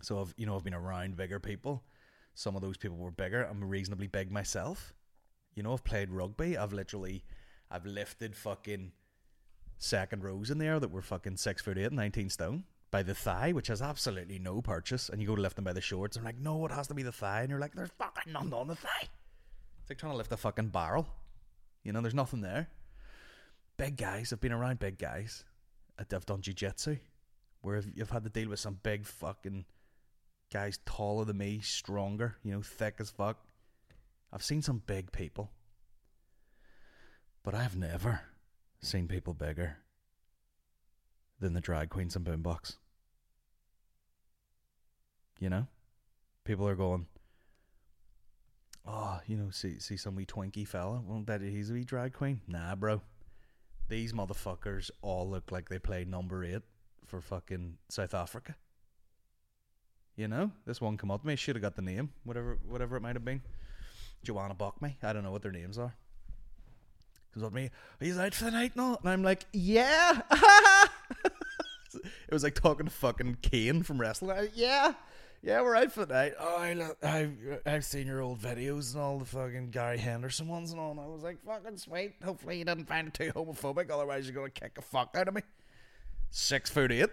So 0.00 0.20
I've 0.20 0.34
you 0.36 0.46
know 0.46 0.56
I've 0.56 0.64
been 0.64 0.74
around 0.74 1.16
bigger 1.16 1.38
people. 1.38 1.82
Some 2.34 2.56
of 2.56 2.62
those 2.62 2.76
people 2.76 2.96
were 2.96 3.10
bigger. 3.10 3.44
I'm 3.44 3.62
reasonably 3.64 4.06
big 4.06 4.30
myself. 4.30 4.92
You 5.54 5.62
know 5.62 5.72
I've 5.72 5.84
played 5.84 6.10
rugby. 6.10 6.56
I've 6.56 6.72
literally 6.72 7.24
I've 7.70 7.86
lifted 7.86 8.36
fucking 8.36 8.92
second 9.78 10.22
rows 10.22 10.50
in 10.50 10.58
there 10.58 10.78
that 10.78 10.90
were 10.90 11.02
fucking 11.02 11.36
six 11.36 11.62
foot 11.62 11.78
eight, 11.78 11.92
19 11.92 12.30
stone 12.30 12.64
by 12.90 13.02
the 13.02 13.14
thigh, 13.14 13.52
which 13.52 13.66
has 13.68 13.82
absolutely 13.82 14.38
no 14.38 14.60
purchase. 14.60 15.08
And 15.08 15.20
you 15.20 15.26
go 15.26 15.34
to 15.34 15.42
lift 15.42 15.56
them 15.56 15.64
by 15.64 15.72
the 15.72 15.80
shorts. 15.80 16.16
and 16.16 16.26
I'm 16.26 16.34
like, 16.34 16.40
no, 16.40 16.64
it 16.66 16.70
has 16.70 16.86
to 16.88 16.94
be 16.94 17.02
the 17.02 17.10
thigh. 17.10 17.40
And 17.40 17.50
you're 17.50 17.58
like, 17.58 17.74
there's 17.74 17.90
fucking 18.22 18.32
nothing 18.32 18.52
on 18.52 18.68
the 18.68 18.76
thigh. 18.76 19.08
It's 19.80 19.90
like 19.90 19.98
trying 19.98 20.12
to 20.12 20.18
lift 20.18 20.32
a 20.32 20.36
fucking 20.36 20.68
barrel. 20.68 21.06
You 21.82 21.92
know, 21.92 22.00
there's 22.00 22.14
nothing 22.14 22.40
there. 22.40 22.68
Big 23.76 23.96
guys. 23.96 24.32
I've 24.32 24.40
been 24.40 24.52
around 24.52 24.78
big 24.78 24.98
guys. 24.98 25.44
I've 25.98 26.26
done 26.26 26.40
jiu-jitsu 26.40 26.96
where 27.60 27.82
you've 27.94 28.10
had 28.10 28.24
to 28.24 28.30
deal 28.30 28.48
with 28.48 28.60
some 28.60 28.78
big 28.82 29.06
fucking 29.06 29.64
guys 30.52 30.78
taller 30.84 31.24
than 31.24 31.38
me, 31.38 31.60
stronger, 31.60 32.36
you 32.42 32.52
know, 32.52 32.62
thick 32.62 32.96
as 32.98 33.10
fuck. 33.10 33.38
I've 34.32 34.42
seen 34.42 34.62
some 34.62 34.82
big 34.86 35.12
people. 35.12 35.50
But 37.44 37.54
I've 37.54 37.76
never 37.76 38.20
seen 38.80 39.06
people 39.08 39.34
bigger 39.34 39.78
than 41.40 41.54
the 41.54 41.60
drag 41.60 41.90
queens 41.90 42.16
and 42.16 42.24
boombox. 42.24 42.76
You 45.38 45.50
know? 45.50 45.66
People 46.44 46.66
are 46.66 46.74
going, 46.74 47.06
Oh, 48.86 49.20
you 49.26 49.36
know, 49.36 49.50
see 49.50 49.78
see 49.78 49.96
some 49.96 50.16
wee 50.16 50.26
twinky 50.26 50.66
fella. 50.66 51.00
Well 51.04 51.20
bet 51.20 51.40
he's 51.40 51.70
a 51.70 51.74
wee 51.74 51.84
drag 51.84 52.12
queen. 52.12 52.40
Nah, 52.48 52.74
bro. 52.74 53.02
These 53.88 54.12
motherfuckers 54.12 54.90
all 55.02 55.28
look 55.28 55.52
like 55.52 55.68
they 55.68 55.78
play 55.78 56.04
number 56.04 56.44
eight 56.44 56.62
for 57.04 57.20
fucking 57.20 57.76
South 57.88 58.14
Africa. 58.14 58.56
You 60.16 60.28
know, 60.28 60.50
this 60.66 60.80
one 60.80 60.96
come 60.96 61.10
up 61.10 61.22
to 61.22 61.26
me. 61.26 61.36
Should 61.36 61.56
have 61.56 61.62
got 61.62 61.76
the 61.76 61.82
name, 61.82 62.10
whatever, 62.24 62.58
whatever 62.68 62.96
it 62.96 63.00
might 63.00 63.16
have 63.16 63.24
been. 63.24 63.42
Joanna 64.22 64.54
Buckme. 64.54 64.94
I 65.02 65.12
don't 65.12 65.24
know 65.24 65.30
what 65.32 65.42
their 65.42 65.52
names 65.52 65.78
are. 65.78 65.94
Comes 67.32 67.44
up 67.44 67.50
to 67.50 67.56
me. 67.56 67.70
He's 67.98 68.18
out 68.18 68.34
for 68.34 68.44
the 68.44 68.50
night, 68.50 68.76
no? 68.76 68.98
And 69.00 69.08
I'm 69.08 69.22
like, 69.22 69.46
yeah. 69.52 70.20
it 71.94 72.32
was 72.32 72.42
like 72.42 72.54
talking 72.54 72.86
to 72.86 72.92
fucking 72.92 73.38
Kane 73.42 73.82
from 73.82 74.00
wrestling. 74.00 74.36
I, 74.36 74.48
yeah, 74.54 74.92
yeah, 75.42 75.60
we're 75.60 75.76
out 75.76 75.92
for 75.92 76.06
the 76.06 76.14
night. 76.14 76.34
Oh, 76.38 76.56
I 76.56 76.90
I've 77.02 77.60
I've 77.66 77.84
seen 77.84 78.06
your 78.06 78.20
old 78.20 78.40
videos 78.40 78.94
and 78.94 79.02
all 79.02 79.18
the 79.18 79.24
fucking 79.24 79.70
Gary 79.70 79.98
Henderson 79.98 80.48
ones 80.48 80.70
and 80.70 80.80
all. 80.80 80.92
And 80.92 81.00
I 81.00 81.06
was 81.06 81.22
like, 81.22 81.44
fucking 81.44 81.78
sweet. 81.78 82.14
Hopefully 82.24 82.58
you 82.58 82.64
didn't 82.64 82.86
find 82.86 83.08
it 83.08 83.14
too 83.14 83.32
homophobic. 83.34 83.90
Otherwise 83.90 84.26
you're 84.26 84.34
gonna 84.34 84.50
kick 84.50 84.74
the 84.74 84.82
fuck 84.82 85.16
out 85.16 85.28
of 85.28 85.34
me. 85.34 85.42
Six 86.30 86.70
foot 86.70 86.92
eight. 86.92 87.10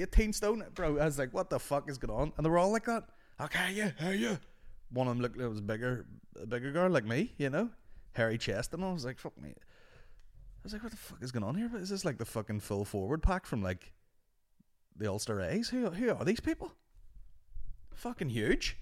18 0.00 0.32
stone, 0.32 0.64
bro. 0.74 0.98
I 0.98 1.04
was 1.06 1.18
like, 1.18 1.34
what 1.34 1.50
the 1.50 1.58
fuck 1.58 1.90
is 1.90 1.98
going 1.98 2.16
on? 2.16 2.32
And 2.36 2.46
they 2.46 2.50
were 2.50 2.58
all 2.58 2.70
like 2.70 2.84
that. 2.84 3.04
Okay, 3.40 3.72
yeah, 3.72 3.90
hey, 3.98 4.16
yeah. 4.16 4.36
One 4.90 5.08
of 5.08 5.14
them 5.14 5.22
looked 5.22 5.36
like 5.36 5.46
it 5.46 5.48
was 5.48 5.60
bigger, 5.60 6.06
a 6.40 6.46
bigger 6.46 6.72
girl 6.72 6.90
like 6.90 7.04
me, 7.04 7.32
you 7.36 7.50
know, 7.50 7.70
hairy 8.12 8.38
chest, 8.38 8.72
and 8.74 8.84
I 8.84 8.92
was 8.92 9.04
like, 9.04 9.18
fuck 9.18 9.36
me. 9.40 9.50
I 9.50 10.60
was 10.62 10.72
like, 10.72 10.82
what 10.82 10.92
the 10.92 10.98
fuck 10.98 11.22
is 11.22 11.32
going 11.32 11.44
on 11.44 11.54
here? 11.56 11.70
Is 11.76 11.88
this 11.88 12.04
like 12.04 12.18
the 12.18 12.24
fucking 12.24 12.60
full 12.60 12.84
forward 12.84 13.22
pack 13.22 13.46
from 13.46 13.62
like 13.62 13.92
the 14.96 15.08
Ulster 15.08 15.40
A's? 15.40 15.68
Who 15.68 15.90
who 15.90 16.10
are 16.10 16.24
these 16.24 16.40
people? 16.40 16.72
Fucking 17.98 18.28
huge. 18.28 18.76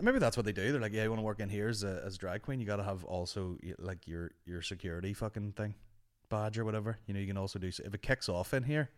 Maybe 0.00 0.18
that's 0.18 0.38
what 0.38 0.46
they 0.46 0.52
do. 0.52 0.72
They're 0.72 0.80
like, 0.80 0.94
yeah, 0.94 1.02
you 1.02 1.10
want 1.10 1.18
to 1.18 1.24
work 1.24 1.38
in 1.38 1.50
here 1.50 1.68
as 1.68 1.84
a 1.84 2.00
as 2.02 2.16
drag 2.16 2.40
queen, 2.40 2.60
you 2.60 2.66
got 2.66 2.76
to 2.76 2.82
have 2.82 3.04
also 3.04 3.58
like 3.78 4.08
your 4.08 4.30
your 4.46 4.62
security 4.62 5.12
fucking 5.12 5.52
thing, 5.52 5.74
badge 6.30 6.58
or 6.58 6.64
whatever. 6.64 6.98
You 7.06 7.12
know, 7.12 7.20
you 7.20 7.26
can 7.26 7.36
also 7.36 7.58
do 7.58 7.66
if 7.66 7.78
it 7.78 8.00
kicks 8.00 8.30
off 8.30 8.54
in 8.54 8.62
here. 8.62 8.88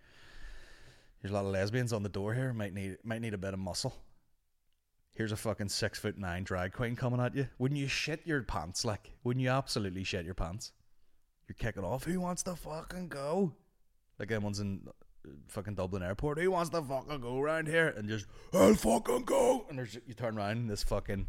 There's 1.20 1.33
a 1.33 1.35
lot 1.35 1.47
of 1.47 1.51
lesbians 1.51 1.93
on 1.93 2.05
the 2.05 2.09
door 2.09 2.33
here. 2.33 2.53
Might 2.53 2.75
need 2.75 2.99
might 3.03 3.23
need 3.23 3.35
a 3.35 3.39
bit 3.39 3.55
of 3.55 3.59
muscle. 3.59 3.97
Here's 5.14 5.33
a 5.33 5.37
fucking 5.37 5.70
six 5.70 5.99
foot 5.99 6.16
nine 6.16 6.45
drag 6.45 6.73
queen 6.73 6.95
coming 6.95 7.18
at 7.18 7.35
you. 7.35 7.49
Wouldn't 7.59 7.81
you 7.81 7.89
shit 7.89 8.25
your 8.25 8.41
pants? 8.43 8.85
Like, 8.85 9.11
wouldn't 9.25 9.43
you 9.43 9.51
absolutely 9.51 10.05
shit 10.05 10.25
your 10.25 10.35
pants? 10.35 10.70
You're 11.49 11.57
kicking 11.59 11.83
off. 11.83 12.05
Who 12.05 12.20
wants 12.20 12.45
to 12.45 12.55
fucking 12.55 13.09
go? 13.09 13.53
Like 14.20 14.31
everyone's 14.31 14.61
in 14.61 14.87
fucking 15.49 15.75
Dublin 15.75 16.03
Airport. 16.03 16.39
Who 16.39 16.51
wants 16.51 16.70
to 16.70 16.83
fucking 16.83 17.20
go 17.20 17.39
around 17.39 17.68
here? 17.68 17.89
And 17.89 18.09
just 18.09 18.27
I'll 18.53 18.75
fucking 18.75 19.25
go. 19.25 19.66
And 19.68 19.79
there's 19.79 19.99
you 20.07 20.14
turn 20.14 20.37
around 20.37 20.59
and 20.59 20.70
this 20.70 20.83
fucking 20.83 21.27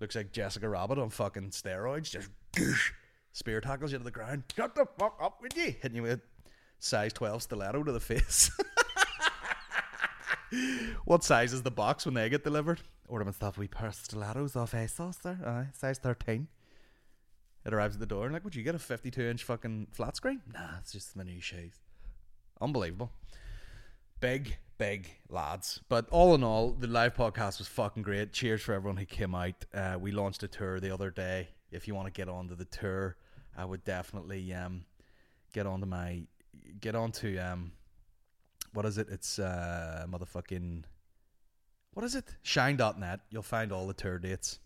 looks 0.00 0.16
like 0.16 0.32
Jessica 0.32 0.68
Rabbit 0.68 0.98
on 0.98 1.10
fucking 1.10 1.50
steroids. 1.50 2.10
Just 2.10 2.30
goosh, 2.54 2.92
spear 3.32 3.60
tackles 3.60 3.92
you 3.92 3.98
to 3.98 4.04
the 4.04 4.10
ground. 4.10 4.44
Shut 4.54 4.74
the 4.74 4.86
fuck 4.98 5.18
up 5.22 5.40
with 5.42 5.56
you. 5.56 5.74
Hitting 5.80 5.96
you 5.96 6.02
with 6.02 6.20
size 6.78 7.12
twelve 7.12 7.42
stiletto 7.42 7.82
to 7.82 7.92
the 7.92 8.00
face. 8.00 8.50
what 11.04 11.24
size 11.24 11.52
is 11.52 11.62
the 11.62 11.70
box 11.70 12.04
when 12.04 12.14
they 12.14 12.28
get 12.28 12.44
delivered? 12.44 12.80
Ornament 13.08 13.36
stuff 13.36 13.58
we 13.58 13.68
pair 13.68 13.92
stilettos 13.92 14.56
off 14.56 14.72
ASOS 14.72 15.22
there. 15.22 15.38
Aye, 15.44 15.68
size 15.72 15.98
13. 15.98 16.46
It 17.64 17.74
arrives 17.74 17.96
at 17.96 18.00
the 18.00 18.06
door 18.06 18.24
and 18.24 18.32
like, 18.32 18.44
would 18.44 18.54
you 18.54 18.62
get 18.62 18.74
a 18.74 18.78
52 18.78 19.22
inch 19.22 19.44
fucking 19.44 19.88
flat 19.92 20.16
screen? 20.16 20.42
Nah, 20.52 20.78
it's 20.80 20.92
just 20.92 21.16
the 21.16 21.24
new 21.24 21.40
shoes. 21.40 21.74
Unbelievable. 22.60 23.10
Big, 24.20 24.56
big 24.78 25.08
lads. 25.28 25.80
But 25.88 26.08
all 26.10 26.34
in 26.34 26.42
all, 26.42 26.72
the 26.72 26.86
live 26.86 27.14
podcast 27.14 27.58
was 27.58 27.68
fucking 27.68 28.02
great. 28.02 28.32
Cheers 28.32 28.62
for 28.62 28.72
everyone 28.72 28.96
who 28.96 29.04
came 29.04 29.34
out. 29.34 29.64
Uh, 29.72 29.96
we 30.00 30.10
launched 30.12 30.42
a 30.42 30.48
tour 30.48 30.80
the 30.80 30.92
other 30.92 31.10
day. 31.10 31.48
If 31.70 31.86
you 31.86 31.94
want 31.94 32.06
to 32.06 32.12
get 32.12 32.28
onto 32.28 32.54
the 32.54 32.64
tour, 32.64 33.16
I 33.56 33.64
would 33.64 33.84
definitely 33.84 34.52
um, 34.54 34.84
get 35.52 35.66
onto 35.66 35.86
my 35.86 36.22
get 36.80 36.94
onto 36.94 37.38
um, 37.38 37.72
what 38.72 38.86
is 38.86 38.98
it? 38.98 39.08
It's 39.10 39.38
uh, 39.38 40.06
motherfucking 40.08 40.84
what 41.92 42.04
is 42.04 42.14
it? 42.14 42.36
Shine.net. 42.42 43.20
You'll 43.30 43.42
find 43.42 43.72
all 43.72 43.86
the 43.86 43.94
tour 43.94 44.18
dates. 44.18 44.60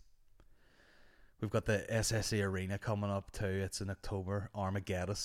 We've 1.41 1.49
got 1.49 1.65
the 1.65 1.85
SSE 1.91 2.43
Arena 2.43 2.77
coming 2.77 3.09
up 3.09 3.31
too. 3.31 3.45
It's 3.45 3.81
in 3.81 3.89
October. 3.89 4.49
Armageddon. 4.55 5.15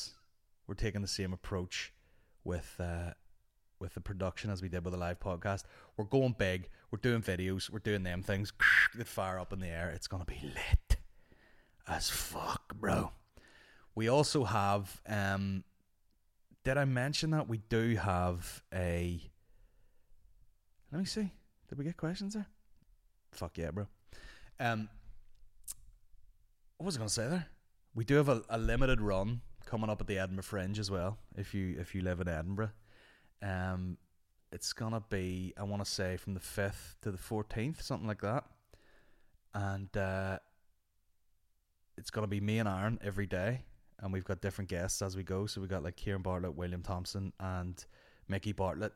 We're 0.66 0.74
taking 0.74 1.02
the 1.02 1.08
same 1.08 1.32
approach 1.32 1.92
with 2.44 2.76
uh, 2.78 3.12
with 3.80 3.94
the 3.94 4.00
production 4.00 4.50
as 4.50 4.62
we 4.62 4.68
did 4.68 4.84
with 4.84 4.92
the 4.92 4.98
live 4.98 5.20
podcast. 5.20 5.64
We're 5.96 6.04
going 6.04 6.34
big. 6.38 6.68
We're 6.90 6.98
doing 6.98 7.22
videos. 7.22 7.70
We're 7.70 7.78
doing 7.78 8.02
them 8.02 8.22
things 8.22 8.52
that 8.94 9.06
fire 9.06 9.38
up 9.38 9.52
in 9.52 9.60
the 9.60 9.68
air. 9.68 9.90
It's 9.90 10.06
gonna 10.06 10.24
be 10.24 10.40
lit 10.42 10.96
as 11.86 12.10
fuck, 12.10 12.74
bro. 12.78 13.12
We 13.94 14.08
also 14.08 14.44
have. 14.44 15.00
Um, 15.06 15.64
did 16.64 16.76
I 16.76 16.84
mention 16.84 17.30
that 17.30 17.48
we 17.48 17.58
do 17.68 17.96
have 17.96 18.62
a? 18.74 19.20
Let 20.92 20.98
me 20.98 21.04
see. 21.04 21.32
Did 21.68 21.78
we 21.78 21.84
get 21.84 21.96
questions 21.96 22.34
there? 22.34 22.46
Fuck 23.32 23.58
yeah, 23.58 23.70
bro. 23.70 23.86
Um, 24.58 24.88
what 26.78 26.86
was 26.86 26.96
I 26.96 27.02
to 27.02 27.08
say 27.08 27.28
there? 27.28 27.46
We 27.94 28.04
do 28.04 28.14
have 28.16 28.28
a, 28.28 28.42
a 28.48 28.58
limited 28.58 29.00
run 29.00 29.40
coming 29.68 29.90
up 29.90 30.00
at 30.00 30.06
the 30.06 30.18
Edinburgh 30.18 30.44
Fringe 30.44 30.78
as 30.78 30.90
well. 30.90 31.18
If 31.36 31.54
you 31.54 31.76
if 31.78 31.94
you 31.94 32.00
live 32.00 32.20
in 32.20 32.28
Edinburgh, 32.28 32.70
um, 33.42 33.98
it's 34.50 34.72
gonna 34.72 35.02
be 35.10 35.52
I 35.58 35.64
want 35.64 35.84
to 35.84 35.90
say 35.90 36.16
from 36.16 36.34
the 36.34 36.40
fifth 36.40 36.96
to 37.02 37.10
the 37.10 37.18
fourteenth, 37.18 37.82
something 37.82 38.08
like 38.08 38.22
that, 38.22 38.44
and 39.54 39.94
uh, 39.96 40.38
it's 41.98 42.10
gonna 42.10 42.26
be 42.26 42.40
me 42.40 42.58
and 42.58 42.68
Aaron 42.68 42.98
every 43.02 43.26
day, 43.26 43.64
and 44.00 44.12
we've 44.12 44.24
got 44.24 44.40
different 44.40 44.70
guests 44.70 45.02
as 45.02 45.16
we 45.16 45.22
go. 45.22 45.46
So 45.46 45.60
we 45.60 45.68
got 45.68 45.84
like 45.84 45.96
Kieran 45.96 46.22
Bartlett, 46.22 46.54
William 46.54 46.82
Thompson, 46.82 47.32
and 47.38 47.84
Mickey 48.26 48.52
Bartlett 48.52 48.94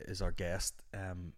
is 0.00 0.20
our 0.20 0.32
guest. 0.32 0.82
Um, 0.92 1.32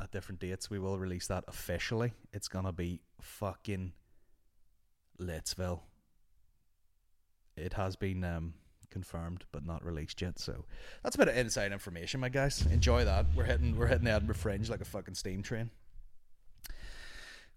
at 0.00 0.12
different 0.12 0.40
dates, 0.40 0.70
we 0.70 0.78
will 0.78 0.98
release 0.98 1.26
that 1.26 1.44
officially. 1.48 2.12
It's 2.34 2.48
gonna 2.48 2.72
be 2.72 3.00
fucking 3.20 3.94
Littsville. 5.18 5.80
It 7.58 7.74
has 7.74 7.96
been 7.96 8.24
um, 8.24 8.54
confirmed 8.90 9.44
but 9.52 9.64
not 9.64 9.84
released 9.84 10.20
yet. 10.20 10.38
So 10.38 10.64
that's 11.02 11.14
a 11.16 11.18
bit 11.18 11.28
of 11.28 11.36
inside 11.36 11.72
information, 11.72 12.20
my 12.20 12.28
guys. 12.28 12.64
Enjoy 12.66 13.04
that. 13.04 13.26
We're 13.34 13.44
hitting 13.44 13.76
we're 13.76 13.86
hitting 13.86 14.04
the 14.04 14.12
Edinburgh 14.12 14.36
Fringe 14.36 14.68
like 14.68 14.80
a 14.80 14.86
fucking 14.86 15.14
steam 15.14 15.42
train. 15.42 15.70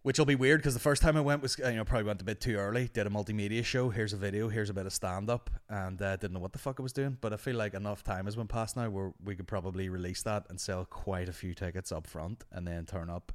Which 0.03 0.17
will 0.17 0.25
be 0.25 0.33
weird 0.33 0.61
because 0.61 0.73
the 0.73 0.79
first 0.79 1.03
time 1.03 1.15
I 1.15 1.21
went 1.21 1.43
was 1.43 1.59
you 1.59 1.73
know 1.73 1.85
probably 1.85 2.07
went 2.07 2.21
a 2.21 2.25
bit 2.25 2.41
too 2.41 2.55
early. 2.55 2.89
Did 2.91 3.05
a 3.05 3.11
multimedia 3.11 3.63
show. 3.63 3.89
Here's 3.89 4.13
a 4.13 4.17
video. 4.17 4.49
Here's 4.49 4.71
a 4.71 4.73
bit 4.73 4.87
of 4.87 4.93
stand 4.93 5.29
up, 5.29 5.51
and 5.69 6.01
uh, 6.01 6.15
didn't 6.15 6.33
know 6.33 6.39
what 6.39 6.53
the 6.53 6.59
fuck 6.59 6.79
I 6.79 6.83
was 6.83 6.91
doing. 6.91 7.17
But 7.21 7.33
I 7.33 7.37
feel 7.37 7.55
like 7.55 7.75
enough 7.75 8.03
time 8.03 8.25
has 8.25 8.35
went 8.35 8.49
past 8.49 8.75
now 8.75 8.89
where 8.89 9.13
we 9.23 9.35
could 9.35 9.47
probably 9.47 9.89
release 9.89 10.23
that 10.23 10.47
and 10.49 10.59
sell 10.59 10.85
quite 10.85 11.29
a 11.29 11.33
few 11.33 11.53
tickets 11.53 11.91
up 11.91 12.07
front, 12.07 12.45
and 12.51 12.67
then 12.67 12.85
turn 12.85 13.11
up 13.11 13.31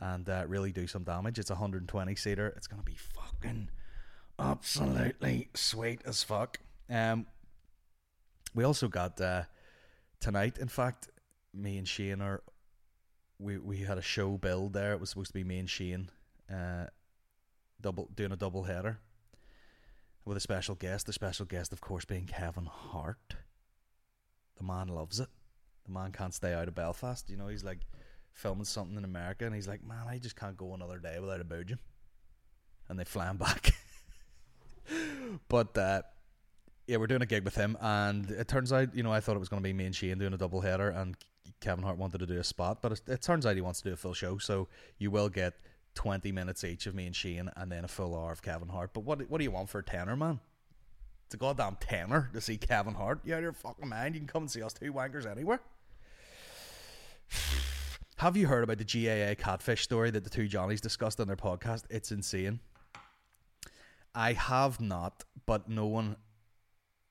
and 0.00 0.26
uh, 0.30 0.44
really 0.48 0.72
do 0.72 0.86
some 0.86 1.04
damage. 1.04 1.38
It's 1.38 1.50
a 1.50 1.54
120 1.54 2.14
seater. 2.16 2.54
It's 2.56 2.66
gonna 2.66 2.82
be 2.82 2.96
fucking 2.96 3.68
absolutely 4.40 5.48
sweet 5.54 6.00
as 6.04 6.22
fuck. 6.22 6.58
Um, 6.88 7.26
we 8.54 8.64
also 8.64 8.88
got 8.88 9.20
uh, 9.20 9.42
tonight. 10.18 10.58
In 10.58 10.68
fact, 10.68 11.08
me 11.54 11.78
and 11.78 11.86
Shane 11.86 12.20
are 12.20 12.42
we 13.38 13.58
we 13.58 13.78
had 13.78 13.98
a 13.98 14.02
show 14.02 14.36
build 14.38 14.72
there. 14.72 14.92
It 14.92 15.00
was 15.00 15.10
supposed 15.10 15.28
to 15.28 15.34
be 15.34 15.44
me 15.44 15.58
and 15.58 15.70
Shane, 15.70 16.10
uh, 16.52 16.86
double 17.80 18.08
doing 18.14 18.32
a 18.32 18.36
double 18.36 18.64
header 18.64 18.98
with 20.24 20.36
a 20.36 20.40
special 20.40 20.74
guest. 20.74 21.06
The 21.06 21.12
special 21.12 21.46
guest, 21.46 21.72
of 21.72 21.80
course, 21.80 22.04
being 22.04 22.26
Kevin 22.26 22.66
Hart. 22.66 23.36
The 24.56 24.64
man 24.64 24.88
loves 24.88 25.20
it. 25.20 25.28
The 25.86 25.92
man 25.92 26.12
can't 26.12 26.34
stay 26.34 26.52
out 26.52 26.68
of 26.68 26.74
Belfast. 26.74 27.30
You 27.30 27.36
know, 27.36 27.48
he's 27.48 27.64
like 27.64 27.80
filming 28.32 28.64
something 28.64 28.96
in 28.96 29.04
America, 29.04 29.46
and 29.46 29.54
he's 29.54 29.68
like, 29.68 29.82
"Man, 29.82 30.06
I 30.08 30.18
just 30.18 30.36
can't 30.36 30.56
go 30.56 30.74
another 30.74 30.98
day 30.98 31.18
without 31.18 31.40
a 31.40 31.44
boojum." 31.44 31.78
And 32.88 32.98
they 32.98 33.04
fly 33.04 33.30
him 33.30 33.36
back. 33.38 33.70
but 35.48 35.76
uh, 35.76 36.02
yeah, 36.86 36.96
we're 36.96 37.06
doing 37.06 37.22
a 37.22 37.26
gig 37.26 37.44
with 37.44 37.54
him, 37.54 37.76
and 37.80 38.30
it 38.30 38.48
turns 38.48 38.72
out, 38.72 38.94
you 38.94 39.02
know, 39.02 39.12
I 39.12 39.20
thought 39.20 39.36
it 39.36 39.40
was 39.40 39.48
going 39.48 39.62
to 39.62 39.68
be 39.68 39.72
me 39.72 39.86
and 39.86 39.94
Shane 39.94 40.18
doing 40.18 40.32
a 40.32 40.38
double 40.38 40.60
header, 40.60 40.88
and 40.90 41.16
Kevin 41.60 41.84
Hart 41.84 41.98
wanted 41.98 42.18
to 42.18 42.26
do 42.26 42.38
a 42.38 42.44
spot, 42.44 42.82
but 42.82 42.92
it, 42.92 43.02
it 43.06 43.22
turns 43.22 43.46
out 43.46 43.54
he 43.54 43.62
wants 43.62 43.80
to 43.82 43.88
do 43.88 43.92
a 43.92 43.96
full 43.96 44.14
show, 44.14 44.38
so 44.38 44.68
you 44.98 45.10
will 45.10 45.28
get 45.28 45.54
twenty 45.94 46.32
minutes 46.32 46.64
each 46.64 46.86
of 46.86 46.94
me 46.94 47.06
and 47.06 47.14
Shane, 47.14 47.50
and 47.56 47.70
then 47.70 47.84
a 47.84 47.88
full 47.88 48.14
hour 48.16 48.32
of 48.32 48.42
Kevin 48.42 48.68
Hart. 48.68 48.90
But 48.92 49.04
what 49.04 49.28
what 49.30 49.38
do 49.38 49.44
you 49.44 49.50
want 49.50 49.68
for 49.68 49.78
a 49.78 49.84
tenner, 49.84 50.16
man? 50.16 50.40
It's 51.26 51.34
a 51.36 51.38
goddamn 51.38 51.76
tenner 51.78 52.28
to 52.32 52.40
see 52.40 52.56
Kevin 52.56 52.94
Hart. 52.94 53.20
Yeah, 53.24 53.28
You 53.28 53.34
out 53.34 53.38
of 53.38 53.42
your 53.44 53.52
fucking 53.52 53.88
mind? 53.88 54.16
You 54.16 54.20
can 54.20 54.26
come 54.26 54.42
and 54.42 54.50
see 54.50 54.62
us 54.62 54.72
two 54.72 54.92
wankers 54.92 55.30
anywhere. 55.30 55.60
Have 58.16 58.36
you 58.36 58.48
heard 58.48 58.64
about 58.64 58.78
the 58.78 58.84
GAA 58.84 59.40
catfish 59.40 59.82
story 59.82 60.10
that 60.10 60.24
the 60.24 60.30
two 60.30 60.48
Johnnies 60.48 60.80
discussed 60.80 61.20
on 61.20 61.28
their 61.28 61.36
podcast? 61.36 61.84
It's 61.88 62.10
insane. 62.10 62.58
I 64.14 64.32
have 64.32 64.80
not, 64.80 65.24
but 65.46 65.68
no 65.68 65.86
one, 65.86 66.16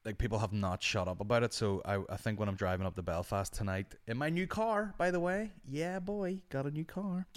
like 0.05 0.17
people 0.17 0.39
have 0.39 0.53
not 0.53 0.83
shut 0.83 1.07
up 1.07 1.19
about 1.19 1.43
it. 1.43 1.53
So 1.53 1.81
I, 1.85 1.99
I 2.09 2.17
think 2.17 2.39
when 2.39 2.49
I'm 2.49 2.55
driving 2.55 2.85
up 2.85 2.95
to 2.95 3.01
Belfast 3.01 3.53
tonight 3.53 3.95
in 4.07 4.17
my 4.17 4.29
new 4.29 4.47
car, 4.47 4.93
by 4.97 5.11
the 5.11 5.19
way, 5.19 5.51
yeah, 5.65 5.99
boy, 5.99 6.41
got 6.49 6.65
a 6.65 6.71
new 6.71 6.85
car. 6.85 7.27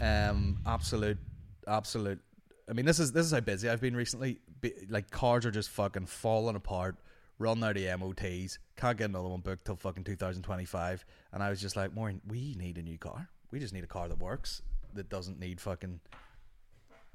Um, 0.00 0.58
absolute, 0.66 1.18
absolute. 1.66 2.20
I 2.68 2.72
mean, 2.72 2.86
this 2.86 2.98
is 2.98 3.12
this 3.12 3.26
is 3.26 3.32
how 3.32 3.40
busy 3.40 3.68
I've 3.68 3.80
been 3.80 3.96
recently. 3.96 4.40
Be, 4.60 4.72
like 4.88 5.10
cars 5.10 5.46
are 5.46 5.50
just 5.50 5.70
fucking 5.70 6.06
falling 6.06 6.56
apart. 6.56 6.96
Run 7.38 7.62
out 7.62 7.76
of 7.76 8.00
MOTs. 8.00 8.58
Can't 8.76 8.96
get 8.96 9.10
another 9.10 9.28
one 9.28 9.40
booked 9.40 9.66
till 9.66 9.76
fucking 9.76 10.04
2025. 10.04 11.04
And 11.32 11.42
I 11.42 11.50
was 11.50 11.60
just 11.60 11.76
like, 11.76 11.92
Maureen, 11.92 12.20
we 12.28 12.54
need 12.56 12.78
a 12.78 12.82
new 12.82 12.96
car. 12.96 13.28
We 13.50 13.58
just 13.58 13.74
need 13.74 13.84
a 13.84 13.88
car 13.88 14.08
that 14.08 14.18
works. 14.18 14.62
That 14.94 15.08
doesn't 15.10 15.40
need 15.40 15.60
fucking 15.60 16.00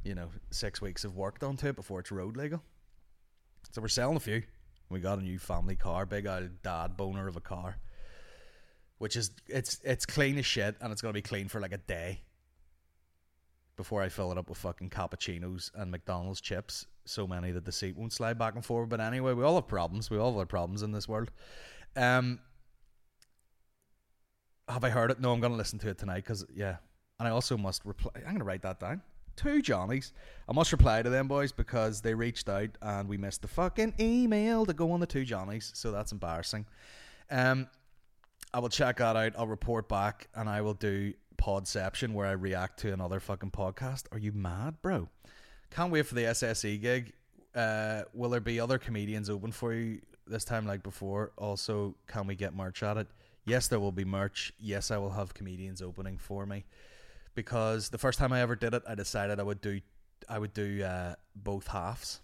you 0.04 0.16
know, 0.16 0.30
six 0.52 0.82
weeks 0.82 1.04
of 1.04 1.16
work 1.16 1.40
done 1.40 1.58
to 1.58 1.70
it 1.70 1.76
before 1.76 2.00
it's 2.00 2.12
road 2.12 2.38
legal. 2.38 2.62
So 3.72 3.82
we're 3.82 3.88
selling 3.88 4.18
a 4.18 4.20
few. 4.20 4.44
We 4.90 5.00
got 5.00 5.20
a 5.20 5.22
new 5.22 5.38
family 5.38 5.76
car, 5.76 6.06
big 6.06 6.26
old 6.26 6.62
dad 6.64 6.98
boner 6.98 7.28
of 7.28 7.36
a 7.36 7.42
car, 7.42 7.78
which 8.98 9.16
is 9.16 9.32
it's 9.48 9.80
it's 9.84 10.06
clean 10.06 10.38
as 10.38 10.46
shit, 10.46 10.76
and 10.82 10.92
it's 10.92 11.02
gonna 11.02 11.14
be 11.14 11.22
clean 11.22 11.48
for 11.48 11.62
like 11.62 11.74
a 11.74 11.78
day 11.78 12.22
before 13.76 14.02
I 14.02 14.10
fill 14.10 14.32
it 14.32 14.38
up 14.38 14.50
with 14.50 14.58
fucking 14.58 14.90
cappuccinos 14.90 15.72
and 15.76 15.92
McDonald's 15.92 16.42
chips. 16.42 16.86
So 17.06 17.28
many 17.28 17.52
that 17.52 17.66
the 17.66 17.72
seat 17.72 17.96
won't 17.96 18.14
slide 18.14 18.38
back 18.38 18.56
and 18.56 18.66
forward. 18.66 18.90
But 18.90 19.00
anyway, 19.00 19.34
we 19.34 19.44
all 19.44 19.56
have 19.56 19.68
problems. 19.68 20.10
We 20.10 20.18
all 20.18 20.38
have 20.38 20.48
problems 20.48 20.82
in 20.82 20.92
this 20.92 21.08
world. 21.08 21.32
Um, 21.96 22.40
have 24.68 24.84
I 24.84 24.90
heard 24.90 25.12
it? 25.12 25.20
No, 25.20 25.32
I'm 25.32 25.40
gonna 25.40 25.56
listen 25.56 25.80
to 25.80 25.90
it 25.90 25.98
tonight 25.98 26.24
because 26.24 26.46
yeah, 26.54 26.78
and 27.20 27.28
I 27.28 27.32
also 27.32 27.58
must 27.58 27.86
reply. 27.86 28.12
I'm 28.26 28.34
gonna 28.34 28.44
write 28.44 28.64
that 28.64 28.80
down. 28.80 29.02
Two 29.40 29.62
Johnnies. 29.62 30.12
I 30.50 30.52
must 30.52 30.74
reply 30.74 31.02
to 31.02 31.10
them 31.10 31.30
boys 31.30 31.54
because 31.54 32.02
they 32.02 32.14
reached 32.14 32.50
out 32.50 32.72
and 32.82 33.08
we 33.08 33.16
missed 33.16 33.42
the 33.42 33.48
fucking 33.48 33.94
email 33.98 34.66
to 34.66 34.74
go 34.74 34.92
on 34.92 35.00
the 35.00 35.06
two 35.06 35.24
Johnnies, 35.24 35.72
so 35.74 35.94
that's 35.94 36.12
embarrassing. 36.12 36.66
Um, 37.32 37.70
I 38.54 38.60
will 38.60 38.68
check 38.68 38.98
that 38.98 39.16
out. 39.16 39.32
I'll 39.38 39.48
report 39.48 39.88
back 39.88 40.28
and 40.36 40.50
I 40.50 40.60
will 40.60 40.74
do 40.74 41.14
Podception 41.38 42.12
where 42.12 42.28
I 42.28 42.32
react 42.32 42.80
to 42.80 42.92
another 42.92 43.22
fucking 43.22 43.52
podcast. 43.52 44.08
Are 44.12 44.20
you 44.20 44.34
mad, 44.34 44.82
bro? 44.82 45.08
Can't 45.72 45.90
wait 45.90 46.06
for 46.06 46.16
the 46.16 46.24
SSE 46.24 46.82
gig. 46.82 47.14
Uh, 47.56 48.02
will 48.14 48.32
there 48.32 48.42
be 48.42 48.60
other 48.60 48.78
comedians 48.78 49.30
open 49.30 49.54
for 49.54 49.72
you 49.72 50.02
this 50.28 50.44
time 50.44 50.68
like 50.68 50.84
before? 50.84 51.32
Also, 51.38 51.96
can 52.08 52.28
we 52.28 52.36
get 52.36 52.54
merch 52.54 52.84
at 52.84 52.98
it? 52.98 53.08
Yes, 53.46 53.70
there 53.70 53.80
will 53.80 53.94
be 53.94 54.04
merch. 54.04 54.52
Yes, 54.60 54.92
I 54.92 54.98
will 54.98 55.12
have 55.12 55.34
comedians 55.34 55.82
opening 55.82 56.18
for 56.18 56.46
me 56.46 56.66
because 57.40 57.88
the 57.88 57.98
first 57.98 58.20
time 58.20 58.34
I 58.34 58.42
ever 58.42 58.58
did 58.58 58.74
it, 58.74 58.84
I 58.86 58.96
decided 58.96 59.40
I 59.40 59.44
would 59.44 59.62
do 59.62 59.80
I 60.28 60.38
would 60.38 60.54
do 60.54 60.84
uh, 60.84 61.16
both 61.34 61.68
halves 61.68 62.20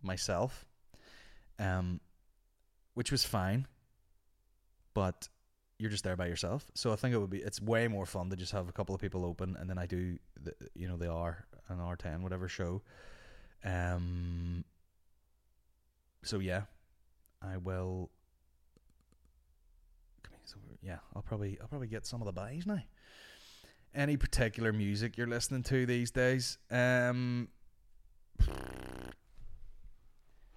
myself, 0.00 0.64
um, 1.58 2.00
which 2.94 3.12
was 3.12 3.22
fine. 3.22 3.66
But 4.94 5.28
you're 5.78 5.90
just 5.90 6.04
there 6.04 6.16
by 6.16 6.26
yourself, 6.26 6.70
so 6.74 6.90
I 6.90 6.96
think 6.96 7.14
it 7.14 7.18
would 7.18 7.28
be 7.28 7.42
it's 7.42 7.60
way 7.60 7.86
more 7.86 8.06
fun 8.06 8.30
to 8.30 8.36
just 8.36 8.52
have 8.52 8.70
a 8.70 8.72
couple 8.72 8.94
of 8.94 9.00
people 9.02 9.26
open, 9.26 9.58
and 9.60 9.68
then 9.68 9.76
I 9.76 9.84
do 9.84 10.16
the 10.42 10.54
you 10.74 10.88
know 10.88 10.96
the 10.96 11.10
R 11.10 11.44
an 11.68 11.80
R 11.80 11.96
ten 11.96 12.22
whatever 12.22 12.48
show. 12.48 12.80
Um. 13.62 14.64
So 16.22 16.38
yeah, 16.38 16.62
I 17.42 17.58
will. 17.58 18.08
Yeah, 20.82 21.00
I'll 21.14 21.20
probably 21.20 21.58
I'll 21.60 21.68
probably 21.68 21.88
get 21.88 22.06
some 22.06 22.22
of 22.22 22.26
the 22.26 22.32
buys 22.32 22.64
now 22.66 22.82
any 23.94 24.16
particular 24.16 24.72
music 24.72 25.16
you're 25.16 25.26
listening 25.26 25.62
to 25.64 25.86
these 25.86 26.10
days. 26.10 26.58
Um, 26.70 27.48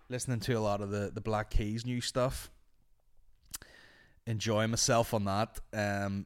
listening 0.09 0.39
to 0.41 0.53
a 0.53 0.59
lot 0.59 0.81
of 0.81 0.89
the, 0.89 1.11
the 1.13 1.21
Black 1.21 1.49
Keys 1.49 1.85
new 1.85 2.01
stuff. 2.01 2.51
Enjoying 4.25 4.69
myself 4.69 5.13
on 5.13 5.25
that. 5.25 5.59
Um, 5.73 6.25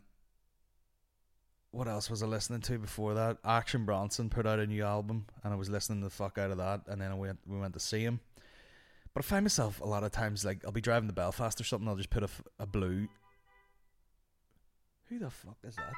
what 1.71 1.87
else 1.87 2.09
was 2.09 2.23
I 2.23 2.27
listening 2.27 2.61
to 2.61 2.77
before 2.77 3.13
that? 3.15 3.37
Action 3.43 3.85
Bronson 3.85 4.29
put 4.29 4.45
out 4.45 4.59
a 4.59 4.67
new 4.67 4.83
album, 4.83 5.25
and 5.43 5.53
I 5.53 5.55
was 5.55 5.69
listening 5.69 6.01
the 6.01 6.09
fuck 6.09 6.37
out 6.37 6.51
of 6.51 6.57
that. 6.57 6.81
And 6.87 7.01
then 7.01 7.11
I 7.11 7.15
went, 7.15 7.39
we 7.45 7.59
went 7.59 7.73
to 7.73 7.79
see 7.79 8.01
him. 8.01 8.19
But 9.13 9.25
I 9.25 9.27
find 9.27 9.43
myself 9.43 9.81
a 9.81 9.85
lot 9.85 10.03
of 10.03 10.11
times 10.11 10.45
like 10.45 10.63
I'll 10.63 10.71
be 10.71 10.81
driving 10.81 11.09
to 11.09 11.13
Belfast 11.13 11.59
or 11.59 11.63
something. 11.63 11.87
I'll 11.87 11.95
just 11.95 12.11
put 12.11 12.23
a, 12.23 12.29
a 12.59 12.67
blue. 12.67 13.07
Who 15.09 15.19
the 15.19 15.29
fuck 15.29 15.57
is 15.63 15.75
that? 15.75 15.93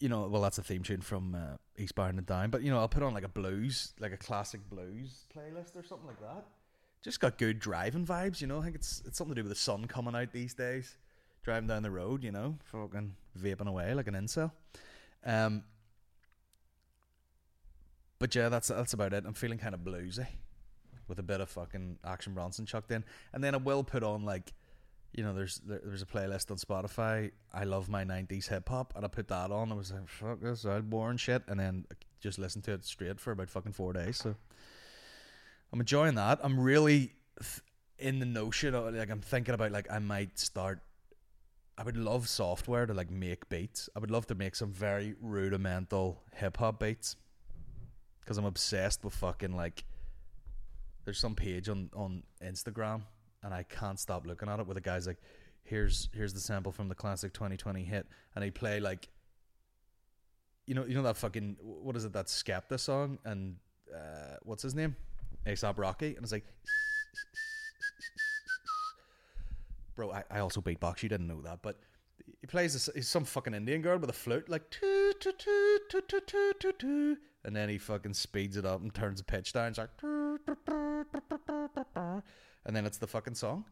You 0.00 0.08
know, 0.08 0.26
well, 0.28 0.42
that's 0.42 0.58
a 0.58 0.62
theme 0.62 0.82
tune 0.82 1.02
from 1.02 1.34
uh, 1.34 1.56
Eastbound 1.78 2.18
and 2.18 2.26
Down. 2.26 2.50
But 2.50 2.62
you 2.62 2.70
know, 2.70 2.78
I'll 2.78 2.88
put 2.88 3.02
on 3.02 3.14
like 3.14 3.24
a 3.24 3.28
blues, 3.28 3.92
like 4.00 4.12
a 4.12 4.16
classic 4.16 4.68
blues 4.68 5.26
playlist 5.34 5.76
or 5.76 5.84
something 5.84 6.08
like 6.08 6.20
that. 6.20 6.44
Just 7.02 7.20
got 7.20 7.38
good 7.38 7.60
driving 7.60 8.04
vibes, 8.04 8.40
you 8.40 8.46
know. 8.46 8.60
I 8.60 8.64
think 8.64 8.74
it's 8.74 9.02
it's 9.06 9.18
something 9.18 9.34
to 9.34 9.42
do 9.42 9.48
with 9.48 9.56
the 9.56 9.62
sun 9.62 9.86
coming 9.86 10.14
out 10.14 10.32
these 10.32 10.54
days. 10.54 10.96
Driving 11.42 11.68
down 11.68 11.82
the 11.82 11.90
road, 11.90 12.22
you 12.22 12.32
know, 12.32 12.56
fucking 12.64 13.14
vaping 13.38 13.66
away 13.66 13.94
like 13.94 14.08
an 14.08 14.14
incel. 14.14 14.52
Um, 15.24 15.62
but 18.18 18.34
yeah, 18.34 18.48
that's 18.48 18.68
that's 18.68 18.92
about 18.92 19.12
it. 19.12 19.24
I'm 19.26 19.34
feeling 19.34 19.58
kind 19.58 19.74
of 19.74 19.80
bluesy 19.80 20.26
with 21.08 21.18
a 21.18 21.22
bit 21.22 21.40
of 21.40 21.48
fucking 21.48 21.98
Action 22.04 22.34
Bronson 22.34 22.66
chucked 22.66 22.90
in, 22.90 23.04
and 23.32 23.42
then 23.42 23.54
I 23.54 23.58
will 23.58 23.84
put 23.84 24.02
on 24.02 24.24
like 24.24 24.52
you 25.12 25.24
know, 25.24 25.34
there's 25.34 25.58
there, 25.66 25.80
there's 25.84 26.02
a 26.02 26.06
playlist 26.06 26.50
on 26.50 26.56
Spotify. 26.56 27.32
I 27.52 27.64
love 27.64 27.88
my 27.88 28.04
'90s 28.04 28.48
hip 28.48 28.68
hop, 28.68 28.92
and 28.94 29.04
I 29.04 29.08
put 29.08 29.28
that 29.28 29.50
on. 29.50 29.72
I 29.72 29.74
was 29.74 29.92
like, 29.92 30.08
"Fuck 30.08 30.40
this, 30.40 30.64
I'm 30.64 30.88
boring 30.88 31.16
shit," 31.16 31.42
and 31.48 31.58
then 31.58 31.86
just 32.20 32.38
listened 32.38 32.64
to 32.64 32.72
it 32.72 32.84
straight 32.84 33.18
for 33.18 33.32
about 33.32 33.50
fucking 33.50 33.72
four 33.72 33.92
days. 33.92 34.18
So 34.18 34.36
I'm 35.72 35.80
enjoying 35.80 36.14
that. 36.14 36.38
I'm 36.42 36.60
really 36.60 37.14
th- 37.40 37.62
in 37.98 38.18
the 38.18 38.26
notion 38.26 38.74
of 38.74 38.94
like 38.94 39.10
I'm 39.10 39.20
thinking 39.20 39.54
about 39.54 39.72
like 39.72 39.90
I 39.90 39.98
might 39.98 40.38
start. 40.38 40.80
I 41.76 41.82
would 41.82 41.96
love 41.96 42.28
software 42.28 42.86
to 42.86 42.94
like 42.94 43.10
make 43.10 43.48
beats. 43.48 43.88
I 43.96 44.00
would 44.00 44.10
love 44.10 44.26
to 44.28 44.34
make 44.34 44.54
some 44.54 44.72
very 44.72 45.14
rudimental 45.20 46.22
hip 46.34 46.58
hop 46.58 46.78
beats 46.78 47.16
because 48.20 48.38
I'm 48.38 48.44
obsessed 48.44 49.04
with 49.04 49.14
fucking 49.14 49.56
like. 49.56 49.84
There's 51.04 51.18
some 51.18 51.34
page 51.34 51.68
on 51.68 51.90
on 51.94 52.22
Instagram 52.44 53.02
and 53.42 53.54
I 53.54 53.62
can't 53.64 53.98
stop 53.98 54.26
looking 54.26 54.48
at 54.48 54.60
it. 54.60 54.66
Where 54.66 54.74
the 54.74 54.80
guy's 54.80 55.06
like, 55.06 55.18
"Here's 55.62 56.08
here's 56.12 56.32
the 56.32 56.40
sample 56.40 56.72
from 56.72 56.88
the 56.88 56.94
classic 56.94 57.32
2020 57.32 57.84
hit," 57.84 58.06
and 58.34 58.44
he 58.44 58.50
play 58.50 58.80
like, 58.80 59.08
you 60.66 60.74
know, 60.74 60.84
you 60.84 60.94
know 60.94 61.02
that 61.02 61.16
fucking 61.16 61.56
what 61.60 61.96
is 61.96 62.04
it 62.04 62.12
that 62.12 62.26
Skepta 62.26 62.78
song 62.78 63.18
and 63.24 63.56
uh, 63.94 64.36
what's 64.42 64.62
his 64.62 64.74
name, 64.74 64.96
ASAP 65.46 65.78
Rocky, 65.78 66.14
and 66.14 66.22
it's 66.22 66.32
like, 66.32 66.44
bro, 69.94 70.12
I, 70.12 70.24
I 70.30 70.38
also 70.40 70.60
beatbox. 70.60 71.02
You 71.02 71.08
didn't 71.08 71.26
know 71.26 71.40
that, 71.42 71.60
but 71.62 71.78
he 72.40 72.46
plays 72.46 72.72
this, 72.72 72.88
he's 72.94 73.08
some 73.08 73.24
fucking 73.24 73.54
Indian 73.54 73.82
girl 73.82 73.98
with 73.98 74.10
a 74.10 74.14
flute, 74.14 74.48
like 74.48 74.70
toot, 74.70 75.20
toot, 75.20 75.38
toot, 75.38 76.08
toot, 76.08 76.26
toot, 76.26 76.78
toot, 76.78 77.18
and 77.44 77.56
then 77.56 77.68
he 77.68 77.78
fucking 77.78 78.14
speeds 78.14 78.56
it 78.56 78.64
up 78.64 78.80
and 78.80 78.94
turns 78.94 79.18
the 79.18 79.24
pitch 79.24 79.52
down. 79.52 79.68
It's 79.68 79.78
like, 79.78 79.90
and 82.70 82.76
then 82.76 82.86
it's 82.86 82.98
the 82.98 83.06
fucking 83.08 83.34
song. 83.34 83.64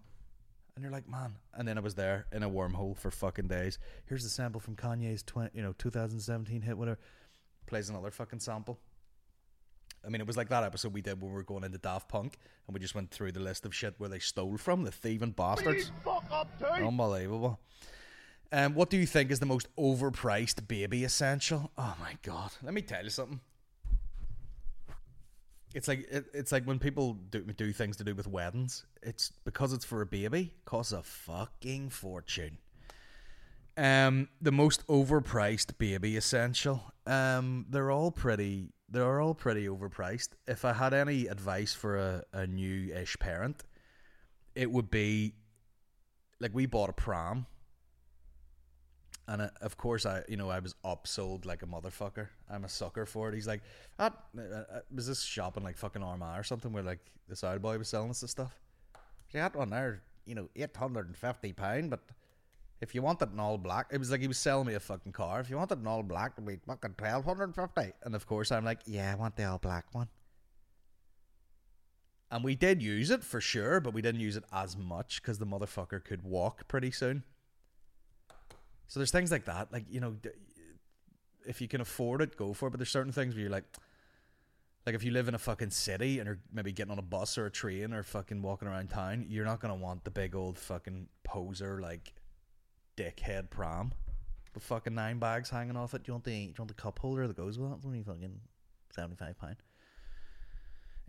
And 0.74 0.82
you're 0.82 0.90
like, 0.90 1.08
man. 1.08 1.36
And 1.54 1.68
then 1.68 1.78
I 1.78 1.80
was 1.80 1.94
there 1.94 2.26
in 2.32 2.42
a 2.42 2.50
wormhole 2.50 2.96
for 2.96 3.12
fucking 3.12 3.46
days. 3.46 3.78
Here's 4.06 4.24
the 4.24 4.28
sample 4.28 4.60
from 4.60 4.74
Kanye's 4.74 5.22
20, 5.22 5.50
you 5.54 5.62
know 5.62 5.72
2017 5.78 6.62
hit, 6.62 6.76
whatever. 6.76 6.98
Plays 7.66 7.90
another 7.90 8.10
fucking 8.10 8.40
sample. 8.40 8.76
I 10.04 10.08
mean, 10.08 10.20
it 10.20 10.26
was 10.26 10.36
like 10.36 10.48
that 10.48 10.64
episode 10.64 10.94
we 10.94 11.00
did 11.00 11.22
when 11.22 11.30
we 11.30 11.36
were 11.36 11.44
going 11.44 11.62
into 11.62 11.78
Daft 11.78 12.08
Punk, 12.08 12.38
and 12.66 12.74
we 12.74 12.80
just 12.80 12.96
went 12.96 13.12
through 13.12 13.30
the 13.30 13.38
list 13.38 13.64
of 13.64 13.72
shit 13.72 13.94
where 13.98 14.08
they 14.08 14.18
stole 14.18 14.56
from 14.56 14.82
the 14.82 14.90
thieving 14.90 15.30
bastards. 15.30 15.92
Unbelievable. 16.60 17.60
Um, 18.50 18.74
what 18.74 18.90
do 18.90 18.96
you 18.96 19.06
think 19.06 19.30
is 19.30 19.38
the 19.38 19.46
most 19.46 19.68
overpriced 19.76 20.66
baby 20.66 21.04
essential? 21.04 21.70
Oh 21.78 21.94
my 22.00 22.16
god! 22.24 22.50
Let 22.64 22.74
me 22.74 22.82
tell 22.82 23.04
you 23.04 23.10
something 23.10 23.38
it's 25.74 25.88
like 25.88 26.06
it, 26.10 26.26
it's 26.32 26.52
like 26.52 26.64
when 26.64 26.78
people 26.78 27.14
do 27.14 27.40
do 27.42 27.72
things 27.72 27.96
to 27.98 28.04
do 28.04 28.14
with 28.14 28.26
weddings. 28.26 28.84
It's 29.02 29.32
because 29.44 29.72
it's 29.72 29.84
for 29.84 30.00
a 30.00 30.06
baby, 30.06 30.54
costs 30.64 30.92
a 30.92 31.02
fucking 31.02 31.90
fortune. 31.90 32.58
Um, 33.76 34.28
the 34.40 34.50
most 34.50 34.86
overpriced 34.88 35.78
baby 35.78 36.16
essential. 36.16 36.92
Um, 37.06 37.66
they're 37.70 37.90
all 37.90 38.10
pretty. 38.10 38.72
They're 38.90 39.20
all 39.20 39.34
pretty 39.34 39.66
overpriced. 39.66 40.30
If 40.46 40.64
I 40.64 40.72
had 40.72 40.94
any 40.94 41.26
advice 41.26 41.74
for 41.74 41.96
a, 41.96 42.24
a 42.32 42.46
new 42.46 42.92
ish 42.94 43.18
parent, 43.18 43.64
it 44.54 44.70
would 44.70 44.90
be 44.90 45.34
like 46.40 46.54
we 46.54 46.66
bought 46.66 46.88
a 46.88 46.94
pram 46.94 47.46
and 49.28 49.42
uh, 49.42 49.50
of 49.60 49.76
course, 49.76 50.06
I 50.06 50.22
you 50.28 50.36
know 50.36 50.48
I 50.48 50.58
was 50.58 50.74
upsold 50.84 51.44
like 51.44 51.62
a 51.62 51.66
motherfucker. 51.66 52.28
I'm 52.50 52.64
a 52.64 52.68
sucker 52.68 53.06
for 53.06 53.28
it. 53.28 53.34
He's 53.34 53.46
like, 53.46 53.62
ah, 53.98 54.12
uh, 54.36 54.40
uh, 54.40 54.80
was 54.92 55.06
this 55.06 55.22
shopping 55.22 55.62
like 55.62 55.76
fucking 55.76 56.02
Armagh 56.02 56.40
or 56.40 56.42
something 56.42 56.72
where 56.72 56.82
like 56.82 57.00
the 57.28 57.36
side 57.36 57.62
boy 57.62 57.78
was 57.78 57.88
selling 57.88 58.10
us 58.10 58.20
the 58.20 58.28
stuff? 58.28 58.58
She 59.30 59.38
had 59.38 59.54
one 59.54 59.70
there, 59.70 60.02
you 60.24 60.34
know, 60.34 60.48
eight 60.56 60.74
hundred 60.76 61.06
and 61.06 61.16
fifty 61.16 61.52
pound, 61.52 61.90
but 61.90 62.00
if 62.80 62.94
you 62.94 63.02
want 63.02 63.20
it 63.20 63.30
in 63.32 63.38
all 63.38 63.58
black, 63.58 63.88
it 63.92 63.98
was 63.98 64.10
like 64.10 64.20
he 64.20 64.28
was 64.28 64.38
selling 64.38 64.66
me 64.66 64.74
a 64.74 64.80
fucking 64.80 65.12
car. 65.12 65.40
If 65.40 65.50
you 65.50 65.56
want 65.56 65.72
it 65.72 65.78
in 65.78 65.86
all 65.86 66.02
black, 66.02 66.32
it'd 66.36 66.46
be 66.46 66.58
fucking 66.66 66.94
twelve 66.96 67.26
hundred 67.26 67.44
and 67.44 67.54
fifty. 67.54 67.92
And 68.04 68.14
of 68.14 68.26
course, 68.26 68.50
I'm 68.50 68.64
like, 68.64 68.80
yeah, 68.86 69.12
I 69.12 69.14
want 69.14 69.36
the 69.36 69.44
all 69.44 69.58
black 69.58 69.86
one. 69.92 70.08
And 72.30 72.44
we 72.44 72.54
did 72.54 72.82
use 72.82 73.10
it 73.10 73.24
for 73.24 73.40
sure, 73.40 73.80
but 73.80 73.94
we 73.94 74.02
didn't 74.02 74.20
use 74.20 74.36
it 74.36 74.44
as 74.52 74.76
much 74.76 75.22
because 75.22 75.38
the 75.38 75.46
motherfucker 75.46 76.02
could 76.04 76.22
walk 76.22 76.68
pretty 76.68 76.90
soon. 76.90 77.24
So 78.88 78.98
there's 78.98 79.10
things 79.10 79.30
like 79.30 79.44
that, 79.44 79.72
like 79.72 79.84
you 79.90 80.00
know, 80.00 80.16
if 81.46 81.60
you 81.60 81.68
can 81.68 81.80
afford 81.80 82.22
it, 82.22 82.36
go 82.36 82.52
for 82.52 82.68
it. 82.68 82.70
But 82.70 82.78
there's 82.78 82.90
certain 82.90 83.12
things 83.12 83.34
where 83.34 83.42
you're 83.42 83.50
like, 83.50 83.64
like 84.86 84.94
if 84.94 85.04
you 85.04 85.10
live 85.10 85.28
in 85.28 85.34
a 85.34 85.38
fucking 85.38 85.70
city 85.70 86.18
and 86.18 86.26
you're 86.26 86.38
maybe 86.52 86.72
getting 86.72 86.92
on 86.92 86.98
a 86.98 87.02
bus 87.02 87.36
or 87.36 87.46
a 87.46 87.50
train 87.50 87.92
or 87.92 88.02
fucking 88.02 88.40
walking 88.40 88.66
around 88.66 88.88
town, 88.88 89.26
you're 89.28 89.44
not 89.44 89.60
gonna 89.60 89.74
want 89.74 90.04
the 90.04 90.10
big 90.10 90.34
old 90.34 90.58
fucking 90.58 91.08
poser 91.22 91.80
like 91.80 92.14
dickhead 92.96 93.50
pram 93.50 93.92
with 94.54 94.62
fucking 94.62 94.94
nine 94.94 95.18
bags 95.18 95.50
hanging 95.50 95.76
off 95.76 95.92
it. 95.92 96.04
Do 96.04 96.10
you 96.10 96.14
want 96.14 96.24
the 96.24 96.30
do 96.30 96.36
you 96.36 96.54
want 96.58 96.68
the 96.68 96.74
cup 96.74 96.98
holder 96.98 97.28
that 97.28 97.36
goes 97.36 97.58
with 97.58 97.70
it? 97.70 97.74
It's 97.76 97.86
only 97.86 98.02
fucking 98.02 98.40
seventy 98.90 99.16
five 99.16 99.38
pound. 99.38 99.56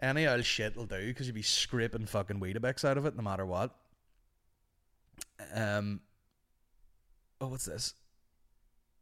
Any 0.02 0.28
old 0.28 0.46
shit 0.46 0.76
will 0.76 0.86
do 0.86 1.08
because 1.08 1.28
you'll 1.28 1.36
be 1.36 1.42
scraping 1.42 2.06
fucking 2.06 2.40
Weetabix 2.40 2.86
out 2.86 2.98
of 2.98 3.06
it 3.06 3.16
no 3.16 3.24
matter 3.24 3.46
what. 3.46 3.76
Um, 5.54 6.02
oh, 7.42 7.48
what's 7.48 7.66
this? 7.66 7.94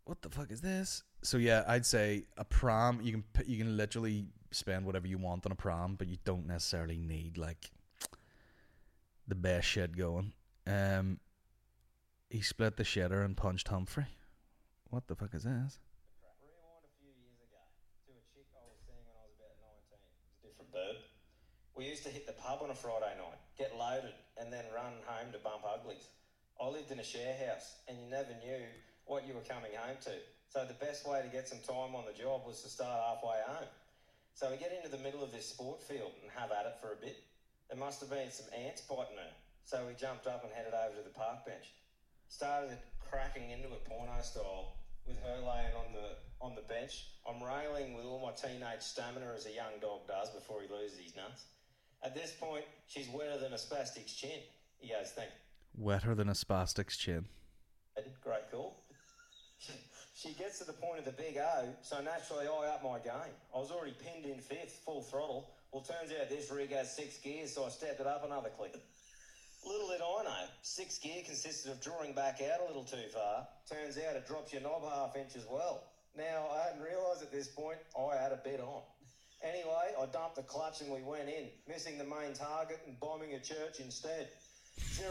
What 0.05 0.21
the 0.21 0.29
fuck 0.29 0.51
is 0.51 0.61
this? 0.61 1.03
So 1.21 1.37
yeah, 1.37 1.63
I'd 1.67 1.85
say 1.85 2.25
a 2.37 2.45
prom. 2.45 3.01
You 3.01 3.11
can 3.11 3.23
you 3.45 3.57
can 3.57 3.75
literally 3.75 4.27
spend 4.51 4.85
whatever 4.85 5.07
you 5.07 5.17
want 5.17 5.45
on 5.45 5.51
a 5.51 5.55
prom, 5.55 5.95
but 5.95 6.07
you 6.07 6.17
don't 6.23 6.47
necessarily 6.47 6.97
need 6.97 7.37
like 7.37 7.71
the 9.27 9.35
best 9.35 9.67
shit 9.67 9.97
going. 9.97 10.33
Um, 10.65 11.19
he 12.29 12.41
split 12.41 12.77
the 12.77 12.83
shitter 12.83 13.23
and 13.23 13.35
punched 13.35 13.67
Humphrey. 13.67 14.07
What 14.89 15.07
the 15.07 15.15
fuck 15.15 15.33
is 15.33 15.43
this? 15.43 15.79
Rewind 16.39 16.83
a 16.87 16.91
few 16.99 17.11
years 17.11 17.39
ago 17.43 17.59
to 18.07 18.11
a 18.15 18.23
chick 18.31 18.47
I 18.55 18.63
was 18.63 18.79
seeing 18.87 19.03
when 19.03 19.15
I 19.19 19.27
was 19.27 19.35
about 19.35 19.59
19. 19.59 19.99
It 19.99 20.07
was 20.07 20.31
a 20.31 20.47
different 20.47 20.71
bird. 20.71 20.97
We 21.75 21.83
used 21.87 22.03
to 22.07 22.11
hit 22.11 22.25
the 22.25 22.35
pub 22.39 22.63
on 22.63 22.71
a 22.71 22.75
Friday 22.75 23.11
night, 23.19 23.39
get 23.59 23.75
loaded, 23.75 24.15
and 24.39 24.51
then 24.51 24.63
run 24.71 25.03
home 25.03 25.35
to 25.35 25.39
bump 25.39 25.67
uglies. 25.67 26.07
I 26.61 26.67
lived 26.67 26.91
in 26.91 26.99
a 26.99 27.03
share 27.03 27.35
house, 27.47 27.77
and 27.87 27.97
you 28.01 28.09
never 28.09 28.33
knew 28.43 28.65
what 29.05 29.27
you 29.27 29.33
were 29.33 29.45
coming 29.47 29.71
home 29.77 29.97
to. 30.05 30.15
So 30.49 30.65
the 30.65 30.77
best 30.79 31.07
way 31.07 31.21
to 31.21 31.29
get 31.29 31.47
some 31.47 31.59
time 31.59 31.93
on 31.95 32.05
the 32.05 32.17
job 32.17 32.45
was 32.45 32.61
to 32.63 32.69
start 32.69 32.97
halfway 33.07 33.37
home. 33.45 33.69
So 34.33 34.49
we 34.49 34.57
get 34.57 34.73
into 34.73 34.89
the 34.89 35.01
middle 35.01 35.23
of 35.23 35.31
this 35.31 35.49
sport 35.49 35.81
field 35.81 36.11
and 36.21 36.31
have 36.33 36.51
at 36.51 36.65
it 36.65 36.77
for 36.81 36.93
a 36.93 36.99
bit. 37.01 37.23
There 37.69 37.79
must 37.79 37.99
have 38.01 38.09
been 38.09 38.31
some 38.31 38.47
ants 38.53 38.81
biting 38.81 39.17
her. 39.17 39.33
So 39.65 39.83
we 39.85 39.93
jumped 39.93 40.27
up 40.27 40.43
and 40.43 40.53
headed 40.53 40.73
over 40.73 40.95
to 40.97 41.03
the 41.03 41.13
park 41.13 41.45
bench. 41.45 41.73
Started 42.29 42.77
cracking 43.01 43.51
into 43.51 43.67
it 43.67 43.83
porno 43.85 44.21
style 44.21 44.77
with 45.05 45.17
her 45.23 45.39
laying 45.39 45.75
on 45.75 45.93
the 45.93 46.15
on 46.39 46.55
the 46.55 46.61
bench. 46.69 47.07
I'm 47.27 47.41
railing 47.41 47.95
with 47.95 48.05
all 48.05 48.21
my 48.21 48.31
teenage 48.31 48.81
stamina 48.81 49.25
as 49.35 49.47
a 49.47 49.51
young 49.51 49.81
dog 49.81 50.07
does 50.07 50.29
before 50.29 50.61
he 50.61 50.67
loses 50.69 50.99
his 50.99 51.15
nuts. 51.15 51.45
At 52.03 52.13
this 52.13 52.31
point, 52.39 52.65
she's 52.85 53.09
wetter 53.09 53.39
than 53.39 53.53
a 53.53 53.57
spastic's 53.57 54.13
chin. 54.13 54.39
He 54.77 54.89
goes, 54.89 55.11
think, 55.11 55.31
Wetter 55.77 56.15
than 56.15 56.27
a 56.27 56.33
spastic's 56.33 56.97
chin. 56.97 57.25
great 58.23 58.49
call. 58.51 58.83
She 60.15 60.33
gets 60.33 60.57
to 60.57 60.65
the 60.65 60.73
point 60.73 60.97
of 60.97 61.05
the 61.05 61.11
big 61.11 61.37
O, 61.37 61.69
so 61.83 62.01
naturally 62.01 62.47
I 62.47 62.73
up 62.73 62.83
my 62.83 62.97
game. 62.97 63.33
I 63.53 63.57
was 63.59 63.69
already 63.69 63.93
pinned 64.03 64.25
in 64.25 64.39
fifth, 64.39 64.81
full 64.83 65.03
throttle. 65.03 65.51
Well, 65.71 65.83
turns 65.83 66.11
out 66.19 66.29
this 66.29 66.49
rig 66.51 66.71
has 66.71 66.95
six 66.95 67.19
gears, 67.19 67.53
so 67.53 67.65
I 67.65 67.69
stepped 67.69 67.99
it 67.99 68.07
up 68.07 68.25
another 68.25 68.49
click. 68.49 68.73
Little 69.63 69.89
did 69.89 70.01
I 70.01 70.23
know, 70.23 70.45
six 70.63 70.97
gear 70.97 71.21
consisted 71.23 71.71
of 71.71 71.79
drawing 71.79 72.13
back 72.13 72.41
out 72.41 72.61
a 72.61 72.65
little 72.65 72.83
too 72.83 73.05
far. 73.13 73.47
Turns 73.69 73.99
out 73.99 74.15
it 74.15 74.25
drops 74.25 74.51
your 74.53 74.63
knob 74.63 74.81
half 74.81 75.15
inch 75.15 75.35
as 75.35 75.45
well. 75.47 75.83
Now, 76.17 76.47
I 76.55 76.69
hadn't 76.69 76.81
realised 76.81 77.21
at 77.21 77.31
this 77.31 77.49
point 77.49 77.77
I 77.93 78.15
had 78.17 78.31
a 78.31 78.41
bit 78.43 78.59
on. 78.59 78.81
Anyway, 79.43 79.93
I 79.93 80.05
dumped 80.07 80.37
the 80.37 80.41
clutch 80.41 80.81
and 80.81 80.91
we 80.91 81.03
went 81.03 81.29
in, 81.29 81.49
missing 81.67 81.99
the 81.99 82.03
main 82.03 82.33
target 82.33 82.81
and 82.87 82.99
bombing 82.99 83.35
a 83.35 83.39
church 83.39 83.79
instead. 83.79 84.29
To 84.77 85.03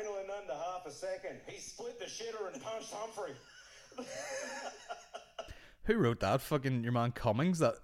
anal 0.00 0.18
in 0.18 0.30
under 0.30 0.54
half 0.54 0.86
a 0.86 0.90
second. 0.90 1.40
He 1.46 1.58
split 1.60 1.98
the 1.98 2.06
shitter 2.06 2.52
and 2.52 2.62
punched 2.62 2.92
Humphrey. 2.92 3.32
Who 5.84 5.94
wrote 5.96 6.20
that? 6.20 6.40
Fucking 6.40 6.82
your 6.84 6.92
man 6.92 7.12
Cummings. 7.12 7.58
That 7.58 7.74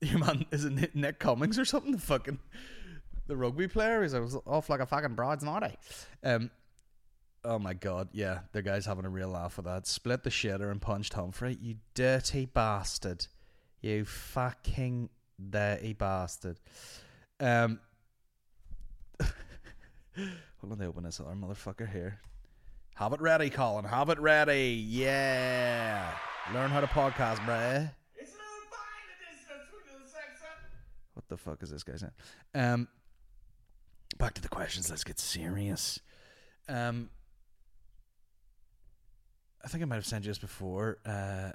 your 0.00 0.18
man 0.18 0.46
is 0.50 0.64
it 0.64 0.94
Nick- 0.94 1.18
Cummings 1.18 1.58
or 1.58 1.64
something? 1.64 1.92
The 1.92 1.98
fucking 1.98 2.38
the 3.26 3.36
rugby 3.36 3.68
player. 3.68 4.00
Was 4.00 4.36
off 4.46 4.70
like 4.70 4.80
a 4.80 4.86
fucking 4.86 5.14
broad's 5.14 5.44
naughty. 5.44 5.76
Um. 6.22 6.50
Oh 7.44 7.58
my 7.58 7.72
god, 7.72 8.08
yeah, 8.12 8.40
the 8.52 8.62
guy's 8.62 8.84
having 8.84 9.04
a 9.04 9.08
real 9.08 9.28
laugh 9.28 9.56
with 9.56 9.66
that. 9.66 9.86
Split 9.86 10.24
the 10.24 10.30
shitter 10.30 10.70
and 10.70 10.80
punched 10.82 11.14
Humphrey. 11.14 11.56
You 11.60 11.76
dirty 11.94 12.46
bastard. 12.46 13.26
You 13.80 14.04
fucking 14.04 15.10
dirty 15.50 15.92
bastard. 15.92 16.58
Um. 17.40 17.80
Hold 20.60 20.72
on, 20.72 20.78
they 20.78 20.86
open 20.86 21.04
this 21.04 21.20
other 21.20 21.30
motherfucker 21.30 21.90
here. 21.90 22.20
Have 22.96 23.12
it 23.12 23.20
ready, 23.20 23.48
Colin. 23.48 23.84
Have 23.84 24.08
it 24.08 24.18
ready. 24.18 24.84
Yeah. 24.88 26.10
Learn 26.52 26.70
how 26.70 26.80
to 26.80 26.86
podcast, 26.88 27.36
bruh. 27.46 27.90
What 31.14 31.28
the 31.28 31.36
fuck 31.36 31.62
is 31.62 31.70
this 31.70 31.82
guy 31.82 31.96
saying? 31.96 32.12
Um, 32.54 32.88
back 34.18 34.34
to 34.34 34.42
the 34.42 34.48
questions. 34.48 34.88
Let's 34.90 35.04
get 35.04 35.18
serious. 35.20 36.00
Um, 36.68 37.10
I 39.64 39.68
think 39.68 39.82
I 39.82 39.86
might 39.86 39.96
have 39.96 40.06
sent 40.06 40.24
you 40.24 40.30
this 40.30 40.38
before. 40.38 40.98
Uh, 41.04 41.52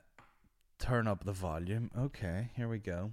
turn 0.80 1.08
up 1.08 1.24
the 1.24 1.32
volume. 1.32 1.92
Okay, 1.98 2.52
here 2.56 2.68
we 2.68 2.78
go. 2.78 3.12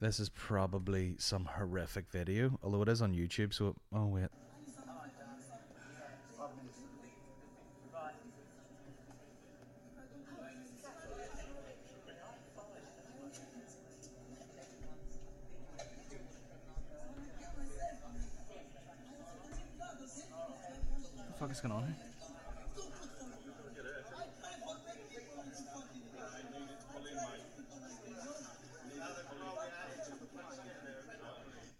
This 0.00 0.20
is 0.20 0.28
probably 0.28 1.16
some 1.18 1.44
horrific 1.44 2.08
video, 2.08 2.56
although 2.62 2.82
it 2.82 2.88
is 2.88 3.02
on 3.02 3.14
YouTube. 3.14 3.52
So, 3.52 3.74
oh 3.92 4.06
wait. 4.06 4.28
What 21.16 21.26
the 21.26 21.32
fuck 21.40 21.50
is 21.50 21.60
going 21.60 21.72
on 21.72 21.86
here? 21.86 22.07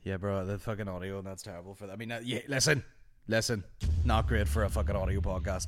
Yeah, 0.08 0.16
bro, 0.16 0.46
the 0.46 0.58
fucking 0.58 0.88
audio 0.88 1.18
and 1.18 1.26
that's 1.26 1.42
terrible 1.42 1.74
for 1.74 1.86
that. 1.86 1.92
I 1.92 1.96
mean, 1.96 2.10
uh, 2.10 2.22
yeah, 2.24 2.38
listen, 2.48 2.82
listen, 3.26 3.62
not 4.06 4.26
great 4.26 4.48
for 4.48 4.64
a 4.64 4.70
fucking 4.70 4.96
audio 4.96 5.20
podcast. 5.20 5.66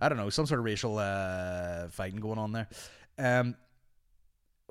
I 0.00 0.08
don't 0.08 0.18
know, 0.18 0.28
some 0.28 0.44
sort 0.44 0.58
of 0.58 0.64
racial 0.64 0.98
uh, 0.98 1.86
fighting 1.90 2.18
going 2.18 2.36
on 2.36 2.50
there. 2.50 2.66
Um, 3.16 3.54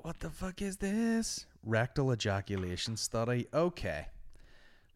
what 0.02 0.20
the 0.20 0.28
fuck 0.28 0.60
is 0.60 0.76
this? 0.76 1.46
Rectal 1.64 2.12
ejaculation 2.12 2.98
study. 2.98 3.46
Okay, 3.54 4.08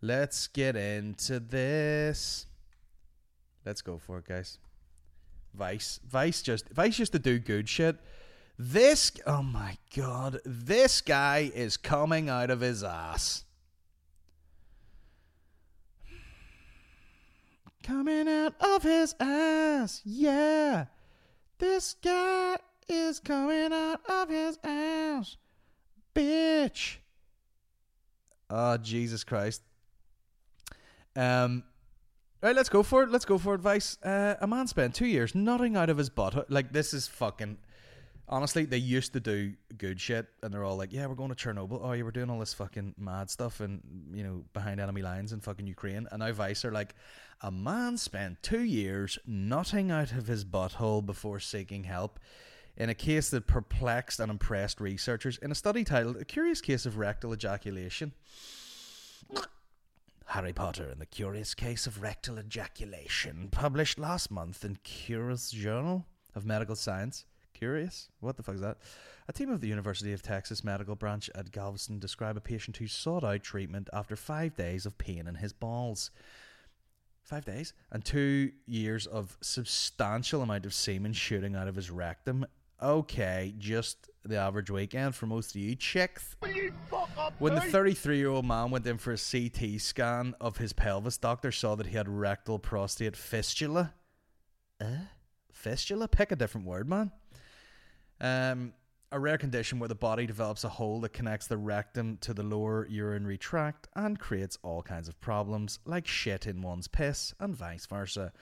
let's 0.02 0.48
get 0.48 0.76
into 0.76 1.40
this. 1.40 2.44
Let's 3.64 3.80
go 3.80 3.96
for 3.96 4.18
it, 4.18 4.26
guys. 4.26 4.58
Vice, 5.54 5.98
Vice, 6.06 6.42
just 6.42 6.68
Vice 6.68 6.98
just 6.98 7.12
to 7.12 7.18
do 7.18 7.38
good 7.38 7.70
shit. 7.70 7.96
This, 8.58 9.12
oh 9.26 9.42
my 9.42 9.78
god, 9.96 10.40
this 10.44 11.00
guy 11.00 11.50
is 11.54 11.78
coming 11.78 12.28
out 12.28 12.50
of 12.50 12.60
his 12.60 12.84
ass. 12.84 13.46
Coming 17.90 18.28
out 18.28 18.54
of 18.60 18.84
his 18.84 19.16
ass, 19.18 20.00
yeah. 20.04 20.84
This 21.58 21.96
guy 22.00 22.56
is 22.88 23.18
coming 23.18 23.72
out 23.72 24.08
of 24.08 24.28
his 24.28 24.60
ass, 24.62 25.36
bitch. 26.14 26.98
Oh 28.48 28.76
Jesus 28.76 29.24
Christ. 29.24 29.62
Um. 31.16 31.64
Right, 32.40 32.54
let's 32.54 32.68
go 32.68 32.84
for 32.84 33.02
it. 33.02 33.10
Let's 33.10 33.24
go 33.24 33.38
for 33.38 33.54
advice. 33.54 33.98
Uh, 34.04 34.36
a 34.40 34.46
man 34.46 34.68
spent 34.68 34.94
two 34.94 35.06
years 35.06 35.34
nutting 35.34 35.76
out 35.76 35.90
of 35.90 35.98
his 35.98 36.10
butt. 36.10 36.48
Like 36.48 36.72
this 36.72 36.94
is 36.94 37.08
fucking. 37.08 37.58
Honestly, 38.32 38.64
they 38.64 38.78
used 38.78 39.12
to 39.12 39.18
do 39.18 39.54
good 39.76 40.00
shit, 40.00 40.28
and 40.40 40.54
they're 40.54 40.62
all 40.62 40.76
like, 40.76 40.92
"Yeah, 40.92 41.06
we're 41.06 41.16
going 41.16 41.34
to 41.34 41.34
Chernobyl. 41.34 41.80
Oh, 41.82 41.92
yeah, 41.92 42.04
we're 42.04 42.12
doing 42.12 42.30
all 42.30 42.38
this 42.38 42.54
fucking 42.54 42.94
mad 42.96 43.28
stuff, 43.28 43.58
and 43.58 43.82
you 44.14 44.22
know, 44.22 44.44
behind 44.52 44.78
enemy 44.80 45.02
lines 45.02 45.32
in 45.32 45.40
fucking 45.40 45.66
Ukraine." 45.66 46.06
And 46.12 46.20
now 46.20 46.30
Vice 46.30 46.64
are 46.64 46.70
like, 46.70 46.94
"A 47.40 47.50
man 47.50 47.98
spent 47.98 48.40
two 48.40 48.62
years 48.62 49.18
nutting 49.26 49.90
out 49.90 50.12
of 50.12 50.28
his 50.28 50.44
butthole 50.44 51.04
before 51.04 51.40
seeking 51.40 51.84
help." 51.84 52.20
In 52.76 52.88
a 52.88 52.94
case 52.94 53.30
that 53.30 53.48
perplexed 53.48 54.20
and 54.20 54.30
impressed 54.30 54.80
researchers, 54.80 55.36
in 55.38 55.50
a 55.50 55.56
study 55.56 55.82
titled 55.82 56.16
"A 56.16 56.24
Curious 56.24 56.60
Case 56.60 56.86
of 56.86 56.98
Rectal 56.98 57.34
Ejaculation." 57.34 58.12
Harry 60.26 60.52
Potter 60.52 60.88
and 60.88 61.00
the 61.00 61.06
Curious 61.06 61.52
Case 61.54 61.88
of 61.88 62.00
Rectal 62.00 62.38
Ejaculation, 62.38 63.48
published 63.50 63.98
last 63.98 64.30
month 64.30 64.64
in 64.64 64.76
Cureus 64.84 65.50
Journal 65.50 66.06
of 66.36 66.46
Medical 66.46 66.76
Science. 66.76 67.24
Cureus? 67.60 68.08
What 68.20 68.38
the 68.38 68.42
fuck 68.42 68.54
is 68.54 68.62
that? 68.62 68.78
A 69.28 69.32
team 69.34 69.50
of 69.50 69.60
the 69.60 69.68
University 69.68 70.14
of 70.14 70.22
Texas 70.22 70.64
Medical 70.64 70.96
Branch 70.96 71.28
at 71.34 71.52
Galveston 71.52 71.98
describe 71.98 72.38
a 72.38 72.40
patient 72.40 72.78
who 72.78 72.86
sought 72.86 73.22
out 73.22 73.42
treatment 73.42 73.90
after 73.92 74.16
five 74.16 74.56
days 74.56 74.86
of 74.86 74.96
pain 74.96 75.26
in 75.26 75.34
his 75.34 75.52
balls. 75.52 76.10
Five 77.22 77.44
days? 77.44 77.74
And 77.92 78.02
two 78.02 78.52
years 78.66 79.06
of 79.06 79.36
substantial 79.42 80.40
amount 80.40 80.64
of 80.64 80.72
semen 80.72 81.12
shooting 81.12 81.54
out 81.54 81.68
of 81.68 81.76
his 81.76 81.90
rectum. 81.90 82.46
Okay, 82.82 83.52
just 83.58 84.08
the 84.24 84.36
average 84.36 84.70
weekend 84.70 85.14
for 85.14 85.26
most 85.26 85.54
of 85.54 85.60
you 85.60 85.76
chicks. 85.76 86.36
When 87.38 87.54
the 87.54 87.60
33 87.60 88.16
year 88.16 88.30
old 88.30 88.46
man 88.46 88.70
went 88.70 88.86
in 88.86 88.96
for 88.96 89.12
a 89.12 89.18
CT 89.18 89.78
scan 89.82 90.34
of 90.40 90.56
his 90.56 90.72
pelvis, 90.72 91.18
doctors 91.18 91.58
saw 91.58 91.74
that 91.74 91.88
he 91.88 91.96
had 91.98 92.08
rectal 92.08 92.58
prostate 92.58 93.16
fistula. 93.16 93.92
Uh? 94.80 95.04
Fistula? 95.52 96.08
Pick 96.08 96.32
a 96.32 96.36
different 96.36 96.66
word, 96.66 96.88
man. 96.88 97.12
Um, 98.20 98.74
a 99.12 99.18
rare 99.18 99.38
condition 99.38 99.80
where 99.80 99.88
the 99.88 99.94
body 99.94 100.24
develops 100.24 100.62
a 100.62 100.68
hole 100.68 101.00
that 101.00 101.12
connects 101.12 101.48
the 101.48 101.56
rectum 101.56 102.16
to 102.20 102.32
the 102.32 102.44
lower 102.44 102.86
urinary 102.88 103.38
tract 103.38 103.88
and 103.96 104.18
creates 104.18 104.56
all 104.62 104.82
kinds 104.82 105.08
of 105.08 105.20
problems, 105.20 105.80
like 105.84 106.06
shit 106.06 106.46
in 106.46 106.62
one's 106.62 106.86
piss 106.86 107.34
and 107.40 107.56
vice 107.56 107.86
versa. 107.86 108.32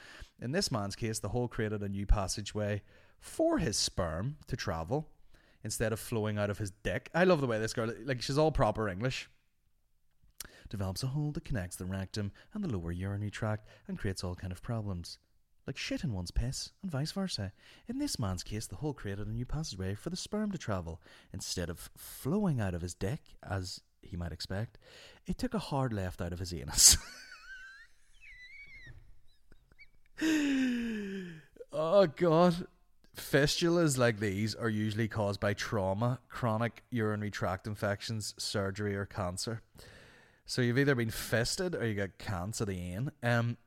In 0.43 0.53
this 0.53 0.71
man's 0.71 0.95
case, 0.95 1.21
the 1.21 1.31
hole 1.31 1.49
created 1.49 1.83
a 1.83 1.89
new 1.89 2.05
passageway 2.05 2.83
for 3.19 3.59
his 3.59 3.77
sperm 3.79 4.37
to 4.47 4.57
travel 4.57 5.09
instead 5.65 5.93
of 5.93 6.01
flowing 6.01 6.39
out 6.39 6.51
of 6.51 6.59
his 6.59 6.71
dick. 6.83 7.09
I 7.15 7.25
love 7.25 7.41
the 7.41 7.47
way 7.47 7.59
this 7.59 7.73
girl, 7.73 7.91
like, 8.05 8.21
she's 8.21 8.39
all 8.39 8.53
proper 8.53 8.89
English. 8.89 9.31
Develops 10.69 11.03
a 11.03 11.07
hole 11.07 11.33
that 11.33 11.47
connects 11.47 11.77
the 11.77 11.87
rectum 11.87 12.31
and 12.53 12.63
the 12.63 12.69
lower 12.69 12.93
urinary 12.93 13.31
tract 13.31 13.67
and 13.87 13.99
creates 13.99 14.23
all 14.23 14.35
kind 14.35 14.53
of 14.53 14.63
problems, 14.63 15.19
like 15.69 15.77
shit 15.77 16.03
in 16.03 16.15
one's 16.15 16.31
piss, 16.31 16.73
and 16.83 16.91
vice 16.91 17.13
versa. 17.13 17.53
In 17.87 17.99
this 17.99 18.19
man's 18.19 18.43
case, 18.43 18.67
the 18.67 18.77
hole 18.77 18.95
created 18.95 19.27
a 19.27 19.31
new 19.31 19.45
passageway 19.45 19.95
for 19.95 20.09
the 20.09 20.17
sperm 20.17 20.51
to 20.53 20.59
travel. 20.59 21.01
Instead 21.33 21.69
of 21.69 21.91
flowing 21.97 22.59
out 22.59 22.75
of 22.75 22.81
his 22.81 22.95
dick, 22.95 23.21
as 23.49 23.83
he 24.01 24.17
might 24.17 24.33
expect, 24.33 24.79
it 25.27 25.37
took 25.37 25.53
a 25.53 25.59
hard 25.59 25.93
left 25.93 26.23
out 26.23 26.33
of 26.33 26.39
his 26.39 26.55
anus. 26.55 26.97
oh, 31.73 32.07
God. 32.17 32.67
Fistulas 33.15 33.99
like 33.99 34.21
these 34.21 34.55
are 34.55 34.71
usually 34.71 35.09
caused 35.09 35.41
by 35.41 35.53
trauma, 35.53 36.21
chronic 36.31 36.83
urinary 36.91 37.31
tract 37.31 37.67
infections, 37.67 38.33
surgery, 38.39 38.97
or 38.97 39.05
cancer. 39.05 39.61
So 40.47 40.63
you've 40.63 40.79
either 40.79 40.95
been 40.95 41.11
fisted 41.11 41.75
or 41.75 41.87
you 41.87 41.95
got 41.95 42.17
cancer 42.17 42.65
the 42.65 42.95
end. 42.95 43.11
Um, 43.23 43.59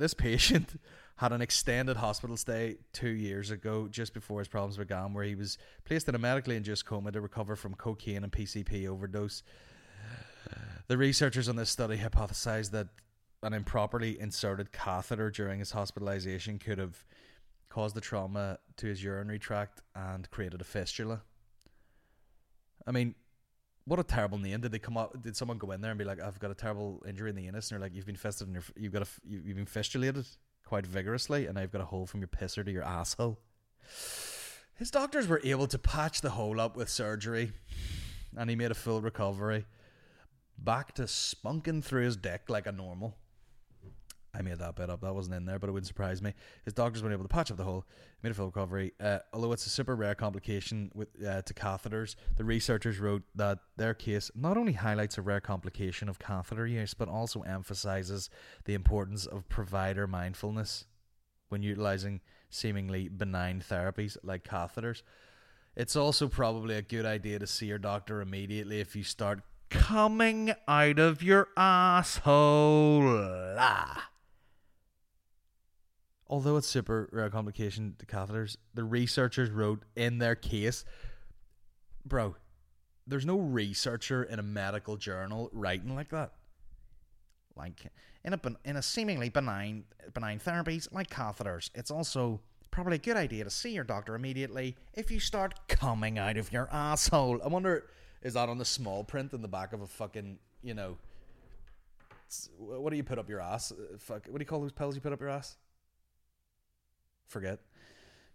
this 0.00 0.14
patient 0.14 0.80
had 1.16 1.32
an 1.32 1.40
extended 1.40 1.96
hospital 1.96 2.36
stay 2.36 2.78
two 2.92 3.10
years 3.10 3.50
ago, 3.50 3.86
just 3.88 4.14
before 4.14 4.40
his 4.40 4.48
problems 4.48 4.76
began, 4.76 5.12
where 5.12 5.24
he 5.24 5.34
was 5.34 5.58
placed 5.84 6.08
in 6.08 6.14
a 6.14 6.18
medically 6.18 6.56
induced 6.56 6.86
coma 6.86 7.12
to 7.12 7.20
recover 7.20 7.54
from 7.54 7.74
cocaine 7.74 8.24
and 8.24 8.32
PCP 8.32 8.88
overdose. 8.88 9.42
The 10.88 10.98
researchers 10.98 11.48
on 11.48 11.54
this 11.54 11.70
study 11.70 11.98
hypothesized 11.98 12.72
that 12.72 12.88
an 13.44 13.52
improperly 13.52 14.18
inserted 14.18 14.72
catheter 14.72 15.30
during 15.30 15.60
his 15.60 15.70
hospitalization 15.70 16.58
could 16.58 16.78
have 16.78 17.04
caused 17.68 17.94
the 17.94 18.00
trauma 18.00 18.58
to 18.78 18.86
his 18.86 19.00
urinary 19.00 19.38
tract 19.38 19.82
and 19.94 20.28
created 20.30 20.60
a 20.60 20.64
fistula. 20.64 21.20
I 22.86 22.90
mean, 22.90 23.14
what 23.84 23.98
a 23.98 24.04
terrible 24.04 24.38
name! 24.38 24.60
Did 24.60 24.72
they 24.72 24.78
come 24.78 24.96
up? 24.96 25.22
Did 25.22 25.36
someone 25.36 25.58
go 25.58 25.70
in 25.72 25.80
there 25.80 25.90
and 25.90 25.98
be 25.98 26.04
like, 26.04 26.20
"I've 26.20 26.38
got 26.38 26.50
a 26.50 26.54
terrible 26.54 27.02
injury 27.08 27.30
in 27.30 27.36
the 27.36 27.46
anus," 27.48 27.70
and 27.70 27.80
they're 27.80 27.86
like, 27.86 27.94
"You've 27.94 28.06
been 28.06 28.16
fisted 28.16 28.48
and 28.48 28.62
you've 28.76 28.92
got 28.92 29.02
a, 29.02 29.08
you- 29.28 29.42
you've 29.44 29.56
been 29.56 29.66
fistulated 29.66 30.26
quite 30.64 30.86
vigorously, 30.86 31.46
and 31.46 31.58
you've 31.58 31.72
got 31.72 31.80
a 31.80 31.86
hole 31.86 32.06
from 32.06 32.20
your 32.20 32.28
pisser 32.28 32.64
to 32.64 32.70
your 32.70 32.84
asshole." 32.84 33.38
His 34.74 34.90
doctors 34.90 35.26
were 35.26 35.40
able 35.44 35.66
to 35.66 35.78
patch 35.78 36.20
the 36.20 36.30
hole 36.30 36.60
up 36.60 36.76
with 36.76 36.88
surgery, 36.88 37.52
and 38.36 38.48
he 38.48 38.56
made 38.56 38.70
a 38.70 38.74
full 38.74 39.00
recovery. 39.02 39.66
Back 40.56 40.94
to 40.94 41.02
spunking 41.02 41.82
through 41.82 42.04
his 42.04 42.16
dick 42.16 42.48
like 42.48 42.66
a 42.66 42.72
normal. 42.72 43.16
I 44.32 44.42
made 44.42 44.58
that 44.58 44.76
bit 44.76 44.90
up. 44.90 45.00
That 45.00 45.14
wasn't 45.14 45.34
in 45.36 45.44
there, 45.44 45.58
but 45.58 45.68
it 45.68 45.72
wouldn't 45.72 45.88
surprise 45.88 46.22
me. 46.22 46.34
His 46.64 46.72
doctors 46.72 47.02
were 47.02 47.12
able 47.12 47.24
to 47.24 47.28
patch 47.28 47.50
up 47.50 47.56
the 47.56 47.64
hole, 47.64 47.84
made 48.22 48.30
a 48.30 48.34
full 48.34 48.46
recovery. 48.46 48.92
Uh, 49.00 49.18
although 49.32 49.52
it's 49.52 49.66
a 49.66 49.70
super 49.70 49.96
rare 49.96 50.14
complication 50.14 50.90
with 50.94 51.08
uh, 51.26 51.42
to 51.42 51.54
catheters, 51.54 52.14
the 52.36 52.44
researchers 52.44 53.00
wrote 53.00 53.22
that 53.34 53.58
their 53.76 53.94
case 53.94 54.30
not 54.34 54.56
only 54.56 54.74
highlights 54.74 55.18
a 55.18 55.22
rare 55.22 55.40
complication 55.40 56.08
of 56.08 56.18
catheter 56.18 56.66
use, 56.66 56.94
but 56.94 57.08
also 57.08 57.42
emphasizes 57.42 58.30
the 58.64 58.74
importance 58.74 59.26
of 59.26 59.48
provider 59.48 60.06
mindfulness 60.06 60.84
when 61.48 61.62
utilizing 61.62 62.20
seemingly 62.48 63.08
benign 63.08 63.60
therapies 63.60 64.16
like 64.22 64.44
catheters. 64.44 65.02
It's 65.76 65.96
also 65.96 66.28
probably 66.28 66.76
a 66.76 66.82
good 66.82 67.06
idea 67.06 67.38
to 67.38 67.46
see 67.46 67.66
your 67.66 67.78
doctor 67.78 68.20
immediately 68.20 68.80
if 68.80 68.94
you 68.94 69.02
start 69.02 69.40
coming 69.70 70.52
out 70.66 70.98
of 70.98 71.22
your 71.22 71.48
asshole. 71.56 73.02
Ah. 73.58 74.09
Although 76.30 76.58
it's 76.58 76.68
super 76.68 77.08
rare 77.10 77.28
complication 77.28 77.96
to 77.98 78.06
catheters, 78.06 78.56
the 78.72 78.84
researchers 78.84 79.50
wrote 79.50 79.82
in 79.96 80.18
their 80.18 80.36
case, 80.36 80.84
bro, 82.06 82.36
there's 83.04 83.26
no 83.26 83.36
researcher 83.36 84.22
in 84.22 84.38
a 84.38 84.42
medical 84.42 84.96
journal 84.96 85.50
writing 85.52 85.96
like 85.96 86.10
that. 86.10 86.30
Like 87.56 87.84
in 88.24 88.32
a 88.32 88.40
in 88.64 88.76
a 88.76 88.82
seemingly 88.82 89.28
benign 89.28 89.82
benign 90.14 90.38
therapies 90.38 90.86
like 90.92 91.10
catheters, 91.10 91.68
it's 91.74 91.90
also 91.90 92.40
probably 92.70 92.94
a 92.94 92.98
good 92.98 93.16
idea 93.16 93.42
to 93.42 93.50
see 93.50 93.70
your 93.70 93.82
doctor 93.82 94.14
immediately 94.14 94.76
if 94.94 95.10
you 95.10 95.18
start 95.18 95.54
coming 95.66 96.16
out 96.16 96.36
of 96.36 96.52
your 96.52 96.68
asshole. 96.70 97.40
I 97.44 97.48
wonder 97.48 97.86
is 98.22 98.34
that 98.34 98.48
on 98.48 98.58
the 98.58 98.64
small 98.64 99.02
print 99.02 99.32
in 99.32 99.42
the 99.42 99.48
back 99.48 99.72
of 99.72 99.82
a 99.82 99.86
fucking 99.88 100.38
you 100.62 100.74
know 100.74 100.96
what 102.56 102.90
do 102.90 102.96
you 102.96 103.02
put 103.02 103.18
up 103.18 103.28
your 103.28 103.40
ass? 103.40 103.72
Uh, 103.72 103.98
Fuck, 103.98 104.26
what 104.28 104.38
do 104.38 104.42
you 104.42 104.46
call 104.46 104.60
those 104.60 104.70
pills 104.70 104.94
you 104.94 105.00
put 105.00 105.12
up 105.12 105.20
your 105.20 105.30
ass? 105.30 105.56
Forget, 107.30 107.60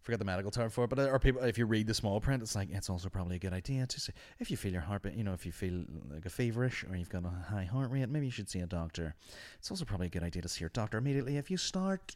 forget 0.02 0.20
the 0.20 0.26
medical 0.26 0.52
term 0.52 0.70
for 0.70 0.86
it. 0.86 0.90
But 0.90 1.00
or 1.00 1.20
people, 1.20 1.44
if 1.44 1.58
you 1.58 1.66
read 1.66 1.86
the 1.86 1.94
small 1.94 2.22
print, 2.22 2.42
it's 2.42 2.56
like 2.56 2.70
it's 2.72 2.90
also 2.90 3.10
probably 3.10 3.36
a 3.36 3.40
good 3.40 3.52
idea 3.52 3.86
to 3.86 4.00
see 4.00 4.14
if 4.40 4.50
you 4.50 4.56
feel 4.56 4.72
your 4.72 4.82
heart, 4.82 5.06
you 5.14 5.24
know, 5.26 5.34
if 5.34 5.46
you 5.46 5.52
feel 5.52 5.84
like 6.10 6.26
a 6.26 6.30
feverish 6.30 6.86
or 6.90 6.96
you've 6.96 7.10
got 7.10 7.26
a 7.26 7.52
high 7.52 7.66
heart 7.66 7.92
rate, 7.92 8.08
maybe 8.08 8.26
you 8.26 8.32
should 8.32 8.50
see 8.50 8.60
a 8.60 8.66
doctor. 8.66 9.16
It's 9.60 9.70
also 9.70 9.84
probably 9.84 10.08
a 10.08 10.10
good 10.10 10.24
idea 10.24 10.42
to 10.42 10.48
see 10.48 10.62
your 10.62 10.70
doctor 10.70 10.98
immediately 10.98 11.36
if 11.36 11.52
you 11.52 11.58
start 11.58 12.16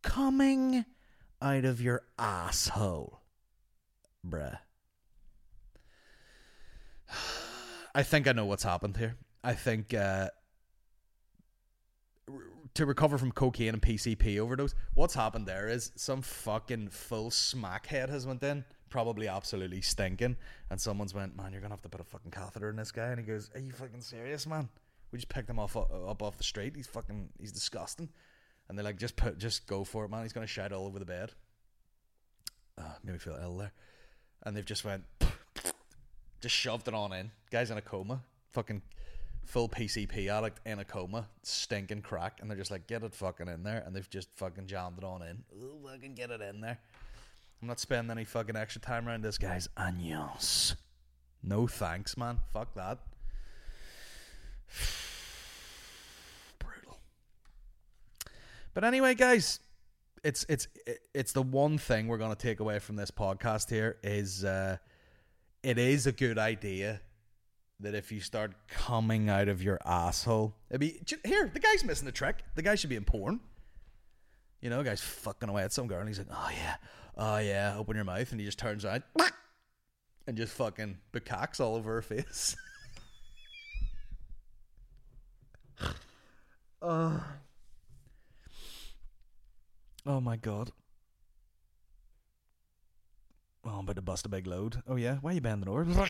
coming 0.00 0.86
out 1.42 1.66
of 1.66 1.82
your 1.82 2.02
asshole, 2.18 3.20
bruh. 4.26 4.58
I 7.94 8.02
think 8.02 8.26
I 8.26 8.32
know 8.32 8.46
what's 8.46 8.62
happened 8.62 8.96
here. 8.96 9.16
I 9.44 9.52
think 9.52 9.92
uh, 9.92 10.30
to 12.76 12.86
recover 12.86 13.16
from 13.16 13.32
cocaine 13.32 13.70
and 13.70 13.80
PCP 13.80 14.38
overdose, 14.38 14.74
what's 14.94 15.14
happened 15.14 15.46
there 15.46 15.68
is 15.68 15.92
some 15.96 16.20
fucking 16.20 16.88
full 16.88 17.30
smackhead 17.30 18.10
has 18.10 18.26
went 18.26 18.42
in, 18.42 18.64
probably 18.90 19.28
absolutely 19.28 19.80
stinking, 19.80 20.36
and 20.70 20.80
someone's 20.80 21.14
went, 21.14 21.34
man, 21.36 21.52
you're 21.52 21.62
gonna 21.62 21.72
have 21.72 21.82
to 21.82 21.88
put 21.88 22.02
a 22.02 22.04
fucking 22.04 22.30
catheter 22.30 22.68
in 22.68 22.76
this 22.76 22.92
guy, 22.92 23.08
and 23.08 23.18
he 23.18 23.24
goes, 23.24 23.50
are 23.54 23.60
you 23.60 23.72
fucking 23.72 24.02
serious, 24.02 24.46
man? 24.46 24.68
We 25.10 25.18
just 25.18 25.30
picked 25.30 25.48
him 25.48 25.58
off 25.58 25.76
up 25.76 26.22
off 26.22 26.36
the 26.36 26.44
street. 26.44 26.76
He's 26.76 26.86
fucking, 26.86 27.30
he's 27.40 27.52
disgusting, 27.52 28.10
and 28.68 28.76
they're 28.76 28.84
like, 28.84 28.98
just 28.98 29.16
put, 29.16 29.38
just 29.38 29.66
go 29.66 29.82
for 29.82 30.04
it, 30.04 30.10
man. 30.10 30.22
He's 30.22 30.34
gonna 30.34 30.46
shite 30.46 30.72
all 30.72 30.86
over 30.86 30.98
the 30.98 31.06
bed. 31.06 31.32
Uh, 32.76 32.82
made 33.02 33.12
me 33.12 33.18
feel 33.18 33.38
ill 33.40 33.56
there, 33.56 33.72
and 34.44 34.54
they've 34.54 34.66
just 34.66 34.84
went, 34.84 35.04
just 36.42 36.54
shoved 36.54 36.88
it 36.88 36.94
on 36.94 37.14
in. 37.14 37.30
Guy's 37.50 37.70
in 37.70 37.78
a 37.78 37.82
coma, 37.82 38.20
fucking 38.50 38.82
full 39.46 39.68
PCP 39.68 40.28
addict 40.28 40.60
in 40.66 40.78
a 40.80 40.84
coma, 40.84 41.28
stinking 41.42 42.02
crack, 42.02 42.38
and 42.40 42.50
they're 42.50 42.58
just 42.58 42.70
like, 42.70 42.86
get 42.86 43.02
it 43.02 43.14
fucking 43.14 43.48
in 43.48 43.62
there, 43.62 43.82
and 43.86 43.94
they've 43.94 44.10
just 44.10 44.28
fucking 44.36 44.66
jammed 44.66 44.98
it 44.98 45.04
on 45.04 45.22
in. 45.22 45.44
Ooh, 45.56 45.78
fucking 45.88 46.14
get 46.14 46.30
it 46.30 46.40
in 46.40 46.60
there. 46.60 46.78
I'm 47.62 47.68
not 47.68 47.80
spending 47.80 48.10
any 48.10 48.24
fucking 48.24 48.56
extra 48.56 48.82
time 48.82 49.08
around 49.08 49.22
this 49.22 49.38
guy's 49.38 49.68
años. 49.78 50.74
No 51.42 51.66
thanks, 51.66 52.16
man. 52.16 52.40
Fuck 52.52 52.74
that. 52.74 52.98
Brutal. 56.58 56.98
But 58.74 58.84
anyway, 58.84 59.14
guys, 59.14 59.60
it's 60.24 60.44
it's 60.48 60.66
it's 61.14 61.32
the 61.32 61.42
one 61.42 61.78
thing 61.78 62.08
we're 62.08 62.18
gonna 62.18 62.34
take 62.34 62.60
away 62.60 62.78
from 62.80 62.96
this 62.96 63.10
podcast 63.10 63.70
here 63.70 63.96
is 64.02 64.44
uh, 64.44 64.76
it 65.62 65.78
is 65.78 66.06
a 66.06 66.12
good 66.12 66.38
idea 66.38 67.00
that 67.80 67.94
if 67.94 68.10
you 68.10 68.20
start 68.20 68.52
coming 68.68 69.28
out 69.28 69.48
of 69.48 69.62
your 69.62 69.78
asshole, 69.84 70.54
it'd 70.70 70.80
be 70.80 71.00
here. 71.24 71.50
The 71.52 71.60
guy's 71.60 71.84
missing 71.84 72.08
a 72.08 72.12
trick. 72.12 72.42
The 72.54 72.62
guy 72.62 72.74
should 72.74 72.90
be 72.90 72.96
in 72.96 73.04
porn. 73.04 73.40
You 74.60 74.70
know, 74.70 74.82
guy's 74.82 75.02
fucking 75.02 75.48
away 75.48 75.62
at 75.62 75.72
some 75.72 75.86
girl, 75.86 76.00
and 76.00 76.08
he's 76.08 76.18
like, 76.18 76.28
"Oh 76.30 76.50
yeah, 76.50 76.76
oh 77.16 77.38
yeah, 77.38 77.76
open 77.76 77.96
your 77.96 78.04
mouth," 78.04 78.30
and 78.30 78.40
he 78.40 78.46
just 78.46 78.58
turns 78.58 78.84
around 78.84 79.02
and 80.26 80.36
just 80.36 80.52
fucking 80.54 80.98
bukkaks 81.12 81.60
all 81.60 81.76
over 81.76 81.94
her 81.94 82.02
face. 82.02 82.56
oh. 86.82 87.24
oh 90.06 90.20
my 90.20 90.36
god. 90.36 90.72
Oh, 93.64 93.70
I'm 93.70 93.80
about 93.80 93.96
to 93.96 94.02
bust 94.02 94.26
a 94.26 94.28
big 94.28 94.46
load. 94.46 94.82
Oh 94.88 94.96
yeah, 94.96 95.16
why 95.20 95.32
are 95.32 95.34
you 95.34 95.40
bending 95.40 95.68
over? 95.68 96.08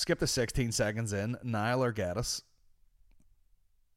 Skip 0.00 0.18
the 0.18 0.26
16 0.26 0.72
seconds 0.72 1.12
in. 1.12 1.36
Niall 1.42 1.84
or 1.84 1.92
Gaddis. 1.92 2.40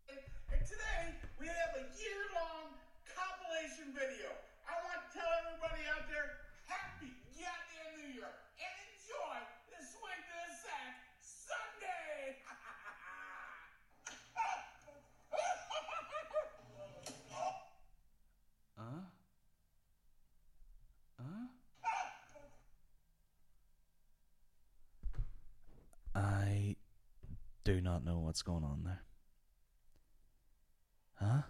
And 0.10 0.60
today 0.68 1.16
we 1.40 1.48
have 1.48 1.80
a 1.80 1.88
year-long 1.96 2.76
compilation 3.08 3.96
video. 3.96 4.28
I 4.68 4.84
want 4.84 5.00
to 5.00 5.08
tell 5.16 5.32
everybody 5.48 5.88
out 5.88 6.04
there, 6.12 6.44
happy 6.68 7.16
goddamn 7.32 8.04
New 8.04 8.20
Year 8.20 8.28
and 8.28 8.76
enjoy 8.92 9.48
the 9.72 9.80
Swing 9.80 10.20
to 10.28 10.36
the 10.44 10.52
Sack 10.60 11.08
Sunday. 11.24 12.36
I 26.16 26.76
do 27.64 27.82
not 27.82 28.04
know 28.04 28.20
what's 28.20 28.42
going 28.42 28.64
on 28.64 28.84
there. 28.84 29.02
Huh? 31.16 31.42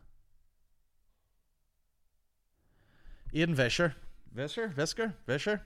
Ian 3.33 3.55
Vischer. 3.55 3.95
Vischer? 4.31 4.73
Visker? 4.75 5.13
Vischer? 5.25 5.61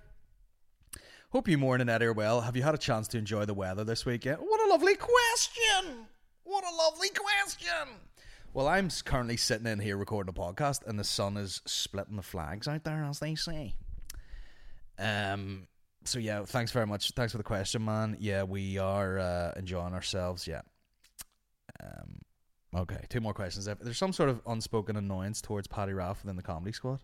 Hope 1.31 1.49
you 1.49 1.57
morning 1.57 1.89
Eddie 1.89 2.05
are 2.05 2.13
well. 2.13 2.41
Have 2.41 2.55
you 2.55 2.63
had 2.63 2.73
a 2.73 2.77
chance 2.77 3.07
to 3.09 3.17
enjoy 3.17 3.43
the 3.45 3.53
weather 3.53 3.83
this 3.83 4.05
weekend? 4.05 4.37
What 4.39 4.61
a 4.65 4.69
lovely 4.69 4.95
question! 4.95 6.07
What 6.45 6.63
a 6.63 6.73
lovely 6.73 7.09
question! 7.09 7.99
Well, 8.53 8.67
I'm 8.67 8.89
currently 9.03 9.35
sitting 9.35 9.67
in 9.67 9.79
here 9.79 9.97
recording 9.97 10.29
a 10.29 10.39
podcast, 10.39 10.87
and 10.87 10.97
the 10.97 11.03
sun 11.03 11.35
is 11.35 11.61
splitting 11.65 12.15
the 12.15 12.21
flags 12.21 12.67
out 12.67 12.85
there, 12.85 13.03
as 13.03 13.19
they 13.19 13.35
say. 13.35 13.75
Um. 14.97 15.67
So 16.07 16.19
yeah, 16.19 16.45
thanks 16.45 16.71
very 16.71 16.87
much. 16.87 17.11
Thanks 17.11 17.33
for 17.33 17.37
the 17.37 17.43
question, 17.43 17.83
man. 17.83 18.15
Yeah, 18.17 18.43
we 18.43 18.77
are 18.77 19.19
uh, 19.19 19.51
enjoying 19.57 19.93
ourselves. 19.93 20.47
Yeah. 20.47 20.61
Um. 21.83 22.21
Okay, 22.73 23.05
two 23.09 23.19
more 23.19 23.33
questions. 23.33 23.65
There's 23.65 23.97
some 23.97 24.13
sort 24.13 24.29
of 24.29 24.41
unspoken 24.47 24.95
annoyance 24.95 25.41
towards 25.41 25.67
Paddy 25.67 25.93
Raff 25.93 26.23
within 26.23 26.37
the 26.37 26.43
comedy 26.43 26.71
squad. 26.71 27.01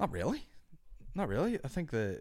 Not 0.00 0.10
really. 0.10 0.42
Not 1.14 1.28
really. 1.28 1.58
I 1.64 1.68
think 1.68 1.90
that 1.90 2.20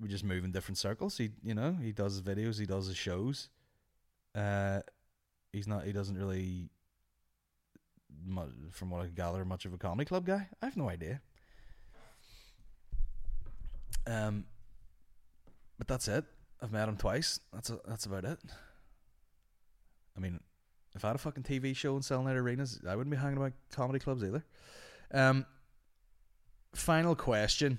we 0.00 0.08
just 0.08 0.24
move 0.24 0.44
in 0.44 0.50
different 0.50 0.78
circles. 0.78 1.16
He, 1.16 1.30
you 1.42 1.54
know, 1.54 1.76
he 1.80 1.92
does 1.92 2.14
his 2.14 2.22
videos, 2.22 2.58
he 2.58 2.66
does 2.66 2.86
his 2.86 2.96
shows. 2.96 3.50
Uh, 4.34 4.80
he's 5.52 5.68
not. 5.68 5.84
He 5.84 5.92
doesn't 5.92 6.16
really, 6.16 6.70
from 8.70 8.90
what 8.90 9.02
I 9.02 9.06
gather, 9.08 9.44
much 9.44 9.64
of 9.64 9.72
a 9.72 9.78
comedy 9.78 10.06
club 10.06 10.26
guy. 10.26 10.48
I 10.60 10.66
have 10.66 10.76
no 10.76 10.88
idea. 10.88 11.20
Um, 14.08 14.44
but 15.76 15.86
that's 15.86 16.08
it. 16.08 16.24
I've 16.62 16.72
met 16.72 16.88
him 16.88 16.96
twice. 16.96 17.40
That's 17.52 17.70
a, 17.70 17.78
that's 17.86 18.06
about 18.06 18.24
it. 18.24 18.38
I 20.16 20.20
mean, 20.20 20.40
if 20.94 21.04
I 21.04 21.08
had 21.08 21.16
a 21.16 21.20
fucking 21.20 21.44
TV 21.44 21.76
show 21.76 21.94
and 21.94 22.04
selling 22.04 22.26
out 22.26 22.36
arenas, 22.36 22.80
I 22.88 22.96
wouldn't 22.96 23.12
be 23.12 23.20
hanging 23.20 23.36
about 23.36 23.52
comedy 23.70 23.98
clubs 23.98 24.24
either. 24.24 24.44
Um, 25.12 25.46
final 26.74 27.14
question. 27.14 27.78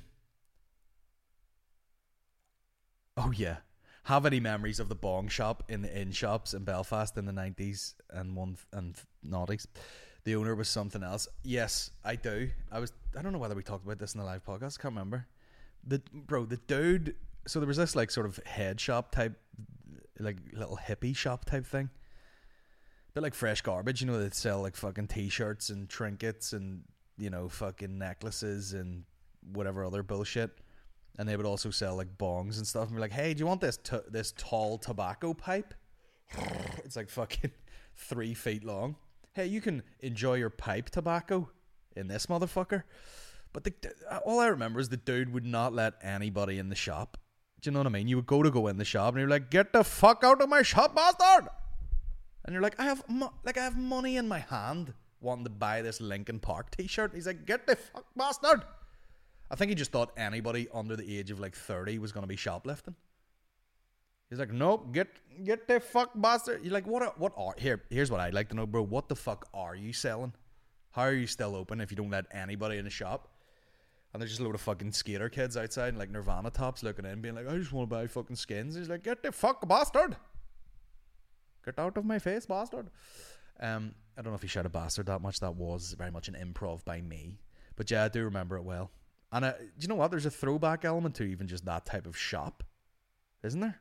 Oh 3.17 3.31
yeah. 3.35 3.57
Have 4.03 4.25
any 4.25 4.39
memories 4.39 4.79
of 4.79 4.87
the 4.87 4.95
bong 4.95 5.27
shop 5.27 5.63
in 5.67 5.81
the 5.81 5.95
inn 5.95 6.11
shops 6.11 6.53
in 6.53 6.63
Belfast 6.63 7.17
in 7.17 7.25
the 7.25 7.33
nineties 7.33 7.95
and 8.09 8.35
one 8.35 8.57
and 8.71 8.95
noughties? 9.27 9.67
The 10.23 10.35
owner 10.35 10.55
was 10.55 10.69
something 10.69 11.03
else. 11.03 11.27
Yes, 11.43 11.91
I 12.03 12.15
do. 12.15 12.49
I 12.71 12.79
was. 12.79 12.93
I 13.17 13.21
don't 13.21 13.33
know 13.33 13.39
whether 13.39 13.55
we 13.55 13.63
talked 13.63 13.85
about 13.85 13.99
this 13.99 14.13
in 14.13 14.19
the 14.19 14.25
live 14.25 14.45
podcast. 14.45 14.79
I 14.79 14.81
Can't 14.81 14.95
remember. 14.95 15.27
The 15.85 16.01
bro, 16.13 16.45
the 16.45 16.57
dude. 16.57 17.15
So 17.47 17.59
there 17.59 17.67
was 17.67 17.77
this 17.77 17.95
like 17.95 18.11
sort 18.11 18.25
of 18.25 18.39
head 18.45 18.79
shop 18.79 19.11
type, 19.11 19.39
like 20.19 20.37
little 20.53 20.77
hippie 20.77 21.15
shop 21.15 21.45
type 21.45 21.65
thing. 21.65 21.89
But 23.13 23.23
like 23.23 23.33
fresh 23.33 23.61
garbage, 23.61 24.01
you 24.01 24.07
know. 24.07 24.21
They 24.21 24.29
sell 24.29 24.61
like 24.61 24.75
fucking 24.75 25.07
t-shirts 25.07 25.69
and 25.69 25.89
trinkets 25.89 26.53
and 26.53 26.83
you 27.17 27.29
know 27.29 27.49
fucking 27.49 27.97
necklaces 27.97 28.73
and 28.73 29.03
whatever 29.51 29.83
other 29.83 30.03
bullshit 30.03 30.51
and 31.19 31.27
they 31.27 31.35
would 31.35 31.45
also 31.45 31.69
sell 31.69 31.95
like 31.97 32.17
bongs 32.17 32.57
and 32.57 32.65
stuff 32.65 32.87
and 32.87 32.95
be 32.95 33.01
like, 33.01 33.11
"Hey, 33.11 33.33
do 33.33 33.39
you 33.39 33.45
want 33.45 33.59
this 33.59 33.77
t- 33.77 33.97
this 34.09 34.33
tall 34.37 34.77
tobacco 34.79 35.33
pipe? 35.33 35.73
It's 36.85 36.95
like 36.95 37.09
fucking 37.09 37.51
three 37.95 38.33
feet 38.33 38.63
long. 38.63 38.95
Hey, 39.33 39.45
you 39.45 39.61
can 39.61 39.83
enjoy 39.99 40.35
your 40.35 40.49
pipe 40.49 40.89
tobacco 40.89 41.49
in 41.95 42.07
this 42.07 42.27
motherfucker." 42.27 42.83
But 43.53 43.63
the, 43.63 43.73
all 44.25 44.39
I 44.39 44.47
remember 44.47 44.79
is 44.79 44.89
the 44.89 44.97
dude 44.97 45.33
would 45.33 45.45
not 45.45 45.73
let 45.73 45.95
anybody 46.01 46.59
in 46.59 46.69
the 46.69 46.75
shop. 46.75 47.17
Do 47.61 47.69
you 47.69 47.73
know 47.73 47.79
what 47.79 47.87
I 47.87 47.89
mean? 47.89 48.07
You 48.07 48.17
would 48.17 48.27
go 48.27 48.43
to 48.43 48.51
go 48.51 48.67
in 48.67 48.77
the 48.77 48.85
shop 48.85 49.13
and 49.13 49.19
you're 49.19 49.29
like, 49.29 49.49
"Get 49.49 49.73
the 49.73 49.83
fuck 49.83 50.23
out 50.23 50.41
of 50.41 50.49
my 50.49 50.61
shop, 50.61 50.95
bastard!" 50.95 51.49
And 52.45 52.53
you're 52.53 52.61
like, 52.61 52.79
"I 52.79 52.83
have 52.85 53.03
mo- 53.09 53.33
like 53.43 53.57
I 53.57 53.63
have 53.63 53.77
money 53.77 54.17
in 54.17 54.27
my 54.27 54.39
hand, 54.39 54.93
wanting 55.19 55.43
to 55.43 55.49
buy 55.49 55.81
this 55.81 55.99
Linkin 55.99 56.39
Park 56.39 56.71
T-shirt." 56.71 57.11
He's 57.13 57.27
like, 57.27 57.45
"Get 57.45 57.67
the 57.67 57.75
fuck, 57.75 58.05
bastard!" 58.15 58.61
I 59.51 59.55
think 59.55 59.69
he 59.69 59.75
just 59.75 59.91
thought 59.91 60.11
anybody 60.15 60.67
under 60.73 60.95
the 60.95 61.17
age 61.17 61.31
of 61.31 61.39
like 61.39 61.55
30 61.55 61.97
was 61.97 62.11
going 62.11 62.23
to 62.23 62.27
be 62.27 62.35
shoplifting. 62.35 62.95
He's 64.29 64.37
like, 64.37 64.51
nope, 64.51 64.93
get 64.93 65.07
get 65.43 65.67
the 65.67 65.79
fuck 65.79 66.11
bastard. 66.13 66.63
You're 66.63 66.73
like, 66.73 66.85
what? 66.85 67.19
What 67.19 67.33
are 67.35 67.55
here? 67.57 67.81
Here's 67.89 68.11
what 68.11 68.19
I'd 68.19 68.33
like 68.33 68.49
to 68.49 68.55
know, 68.55 68.67
bro. 68.67 68.83
What 68.83 69.09
the 69.09 69.15
fuck 69.15 69.47
are 69.55 69.75
you 69.75 69.91
selling? 69.91 70.33
How 70.91 71.03
are 71.03 71.13
you 71.13 71.25
still 71.25 71.55
open 71.55 71.81
if 71.81 71.89
you 71.91 71.97
don't 71.97 72.11
let 72.11 72.25
anybody 72.31 72.77
in 72.77 72.83
the 72.83 72.91
shop? 72.91 73.27
And 74.11 74.21
there's 74.21 74.31
just 74.31 74.41
a 74.41 74.43
load 74.43 74.55
of 74.55 74.61
fucking 74.61 74.91
skater 74.91 75.29
kids 75.29 75.55
outside, 75.55 75.89
and 75.89 75.97
like 75.97 76.09
Nirvana 76.09 76.49
tops, 76.49 76.81
looking 76.81 77.05
in, 77.05 77.21
being 77.21 77.35
like, 77.35 77.47
I 77.47 77.55
just 77.57 77.71
want 77.71 77.89
to 77.89 77.95
buy 77.95 78.07
fucking 78.07 78.35
skins. 78.35 78.75
He's 78.75 78.89
like, 78.89 79.03
get 79.03 79.21
the 79.21 79.31
fuck 79.31 79.67
bastard. 79.67 80.15
Get 81.63 81.77
out 81.77 81.97
of 81.97 82.05
my 82.05 82.17
face, 82.17 82.45
bastard. 82.45 82.89
Um, 83.59 83.93
I 84.17 84.21
don't 84.21 84.31
know 84.31 84.35
if 84.35 84.41
he 84.41 84.47
shouted 84.47 84.71
bastard 84.71 85.05
that 85.07 85.21
much. 85.21 85.39
That 85.41 85.55
was 85.55 85.93
very 85.97 86.11
much 86.11 86.27
an 86.27 86.35
improv 86.35 86.83
by 86.85 87.01
me. 87.01 87.37
But 87.75 87.91
yeah, 87.91 88.05
I 88.05 88.07
do 88.07 88.23
remember 88.23 88.57
it 88.57 88.63
well. 88.63 88.89
And 89.31 89.45
uh, 89.45 89.51
do 89.51 89.67
you 89.81 89.87
know 89.87 89.95
what? 89.95 90.09
There's 90.09 90.25
a 90.25 90.31
throwback 90.31 90.85
element 90.85 91.15
to 91.15 91.23
even 91.23 91.47
just 91.47 91.65
that 91.65 91.85
type 91.85 92.07
of 92.07 92.17
shop, 92.17 92.63
isn't 93.43 93.59
there? 93.59 93.79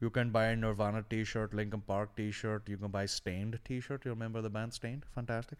You 0.00 0.10
can 0.10 0.30
buy 0.30 0.46
a 0.46 0.56
Nirvana 0.56 1.04
T-shirt, 1.08 1.54
Linkin 1.54 1.80
Park 1.80 2.16
T-shirt. 2.16 2.68
You 2.68 2.76
can 2.76 2.88
buy 2.88 3.06
Staind 3.06 3.58
T-shirt. 3.64 4.04
You 4.04 4.10
remember 4.10 4.42
the 4.42 4.50
band 4.50 4.72
Staind? 4.72 5.04
Fantastic. 5.14 5.58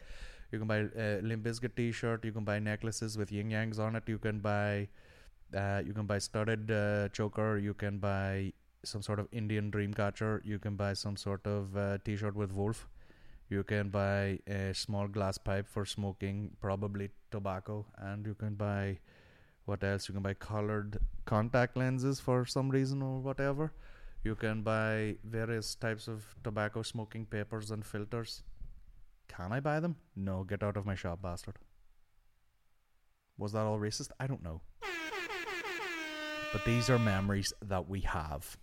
You 0.53 0.59
can 0.59 0.68
buy 0.68 0.80
uh, 0.80 1.20
Limp 1.22 1.44
Bizkit 1.44 1.76
T-shirt. 1.76 2.24
You 2.24 2.32
can 2.32 2.44
buy 2.44 2.59
necklaces 2.59 3.18
with 3.18 3.32
yin 3.32 3.51
yangs 3.51 3.78
on 3.78 3.97
it. 3.97 4.05
You 4.07 4.18
can 4.18 4.40
buy, 4.40 4.88
uh, 5.55 5.82
you 5.84 5.92
can 5.92 6.07
buy 6.07 6.18
studded 6.18 6.70
uh, 6.70 7.09
choker. 7.09 7.59
You 7.59 7.74
can 7.74 7.99
buy 7.99 8.53
some 8.84 9.03
sort 9.03 9.18
of 9.18 9.28
Indian 9.32 9.70
dream 9.70 9.92
catcher. 9.92 10.42
You 10.44 10.59
can 10.59 10.76
buy 10.76 10.92
some 10.94 11.16
sort 11.16 11.47
of 11.47 11.76
uh, 11.76 11.99
T-shirt 12.05 12.36
with 12.36 12.53
wolf. 12.53 12.88
You 13.49 13.62
can 13.62 13.90
buy 13.90 14.40
a 14.49 14.72
small 14.74 15.07
glass 15.07 15.38
pipe 15.38 15.68
for 15.68 15.84
smoking, 15.84 16.51
probably 16.61 17.11
tobacco, 17.30 17.86
and 17.99 18.26
you 18.26 18.34
can 18.34 18.55
buy 18.55 18.99
what 19.66 19.82
else? 19.82 20.09
You 20.09 20.14
can 20.14 20.22
buy 20.22 20.34
colored 20.34 20.99
contact 21.24 21.76
lenses 21.76 22.20
for 22.20 22.44
some 22.44 22.70
reason 22.70 23.03
or 23.03 23.18
whatever. 23.18 23.72
You 24.24 24.34
can 24.34 24.62
buy 24.62 25.16
various 25.24 25.74
types 25.74 26.09
of 26.09 26.24
tobacco 26.42 26.82
smoking 26.82 27.26
papers 27.26 27.70
and 27.70 27.84
filters. 27.84 28.42
Can 29.29 29.53
I 29.53 29.61
buy 29.61 29.81
them? 29.81 29.97
No, 30.14 30.45
get 30.45 30.62
out 30.62 30.77
of 30.77 30.87
my 30.87 30.95
shop, 30.95 31.22
bastard. 31.22 31.57
Was 33.39 33.53
that 33.53 33.62
all 33.62 33.79
racist? 33.79 34.11
I 34.18 34.27
don't 34.27 34.43
know. 34.43 34.62
But 36.53 36.64
these 36.64 36.89
are 36.89 36.99
memories 36.99 37.53
that 37.62 37.89
we 37.89 38.01
have. 38.01 38.57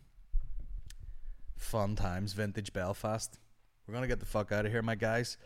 Fun 1.57 1.95
times, 1.95 2.33
vintage 2.33 2.73
Belfast. 2.73 3.39
We're 3.87 3.93
gonna 3.93 4.07
get 4.07 4.19
the 4.19 4.25
fuck 4.25 4.51
out 4.51 4.65
of 4.65 4.71
here, 4.71 4.81
my 4.81 4.95
guys. 4.95 5.37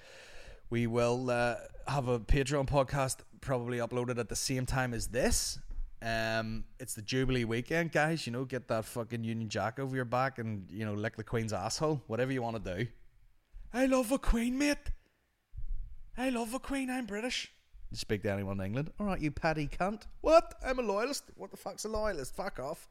We 0.69 0.87
will 0.87 1.29
uh, 1.29 1.55
have 1.87 2.07
a 2.07 2.19
Patreon 2.19 2.67
podcast 2.67 3.17
probably 3.41 3.79
uploaded 3.79 4.17
at 4.17 4.29
the 4.29 4.35
same 4.35 4.65
time 4.65 4.93
as 4.93 5.07
this. 5.07 5.59
Um, 6.01 6.65
it's 6.79 6.93
the 6.93 7.01
Jubilee 7.01 7.45
weekend, 7.45 7.91
guys. 7.91 8.27
You 8.27 8.33
know, 8.33 8.45
get 8.45 8.67
that 8.67 8.85
fucking 8.85 9.23
Union 9.23 9.49
Jack 9.49 9.79
over 9.79 9.95
your 9.95 10.05
back 10.05 10.37
and 10.37 10.69
you 10.69 10.85
know 10.85 10.93
lick 10.93 11.17
the 11.17 11.23
Queen's 11.23 11.53
asshole. 11.53 12.03
Whatever 12.07 12.31
you 12.31 12.41
want 12.41 12.63
to 12.63 12.77
do. 12.77 12.87
I 13.73 13.85
love 13.87 14.11
a 14.11 14.19
Queen, 14.19 14.57
mate. 14.57 14.77
I 16.17 16.29
love 16.29 16.53
a 16.53 16.59
Queen. 16.59 16.89
I'm 16.89 17.05
British. 17.05 17.51
Speak 17.93 18.23
to 18.23 18.31
anyone 18.31 18.59
in 18.59 18.65
England? 18.65 18.91
All 18.99 19.05
right, 19.05 19.19
you 19.19 19.31
paddy 19.31 19.67
cunt. 19.67 20.03
What? 20.21 20.55
I'm 20.65 20.79
a 20.79 20.81
loyalist. 20.81 21.23
What 21.35 21.51
the 21.51 21.57
fuck's 21.57 21.85
a 21.85 21.89
loyalist? 21.89 22.35
Fuck 22.35 22.59
off. 22.59 22.89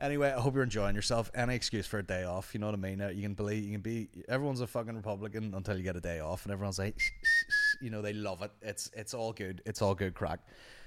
Anyway, 0.00 0.30
I 0.30 0.40
hope 0.40 0.54
you're 0.54 0.62
enjoying 0.62 0.94
yourself. 0.94 1.30
Any 1.34 1.54
excuse 1.54 1.86
for 1.86 1.98
a 1.98 2.02
day 2.02 2.24
off, 2.24 2.54
you 2.54 2.60
know 2.60 2.66
what 2.66 2.74
I 2.74 2.78
mean? 2.78 3.00
Uh, 3.00 3.08
You 3.08 3.22
can 3.22 3.34
believe, 3.34 3.64
you 3.64 3.72
can 3.72 3.80
be. 3.80 4.08
Everyone's 4.28 4.60
a 4.60 4.66
fucking 4.66 4.96
Republican 4.96 5.54
until 5.54 5.76
you 5.76 5.82
get 5.82 5.96
a 5.96 6.00
day 6.00 6.20
off, 6.20 6.44
and 6.44 6.52
everyone's 6.52 6.78
like, 6.78 6.98
you 7.80 7.90
know, 7.90 8.02
they 8.02 8.12
love 8.12 8.42
it. 8.42 8.50
It's 8.62 8.90
it's 8.94 9.14
all 9.14 9.32
good. 9.32 9.62
It's 9.66 9.82
all 9.82 9.94
good 9.94 10.14
crack. 10.14 10.40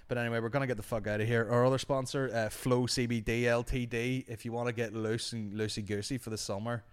But 0.07 0.18
anyway, 0.18 0.39
we're 0.39 0.49
gonna 0.49 0.68
get 0.68 0.78
the 0.78 0.84
fuck 0.84 1.07
out 1.07 1.22
of 1.22 1.28
here. 1.28 1.47
Our 1.49 1.66
other 1.66 1.78
sponsor, 1.78 2.30
uh, 2.34 2.49
Flow 2.49 2.88
CBD 2.88 3.43
Ltd. 3.43 4.26
If 4.28 4.43
you 4.45 4.51
want 4.51 4.68
to 4.68 4.74
get 4.74 4.93
loose 4.93 5.34
and 5.34 5.53
loosey 5.53 5.86
goosey 5.86 6.18
for 6.18 6.30
the 6.30 6.38
summer, 6.38 6.84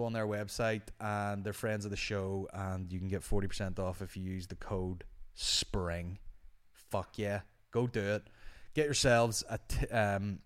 go 0.00 0.06
on 0.06 0.12
their 0.12 0.26
website 0.26 0.82
and 0.98 1.44
they're 1.44 1.52
friends 1.52 1.84
of 1.84 1.90
the 1.90 1.96
show, 1.96 2.48
and 2.52 2.90
you 2.92 2.98
can 2.98 3.08
get 3.08 3.22
forty 3.22 3.46
percent 3.46 3.78
off 3.78 4.00
if 4.02 4.16
you 4.16 4.22
use 4.22 4.46
the 4.46 4.54
code 4.56 5.04
SPRING. 5.34 6.18
Fuck 6.72 7.18
yeah, 7.18 7.40
go 7.70 7.86
do 7.86 8.00
it. 8.00 8.26
Get 8.74 8.86
yourselves 8.86 9.44
a 9.48 9.58
t- 9.68 9.86
um 9.88 10.40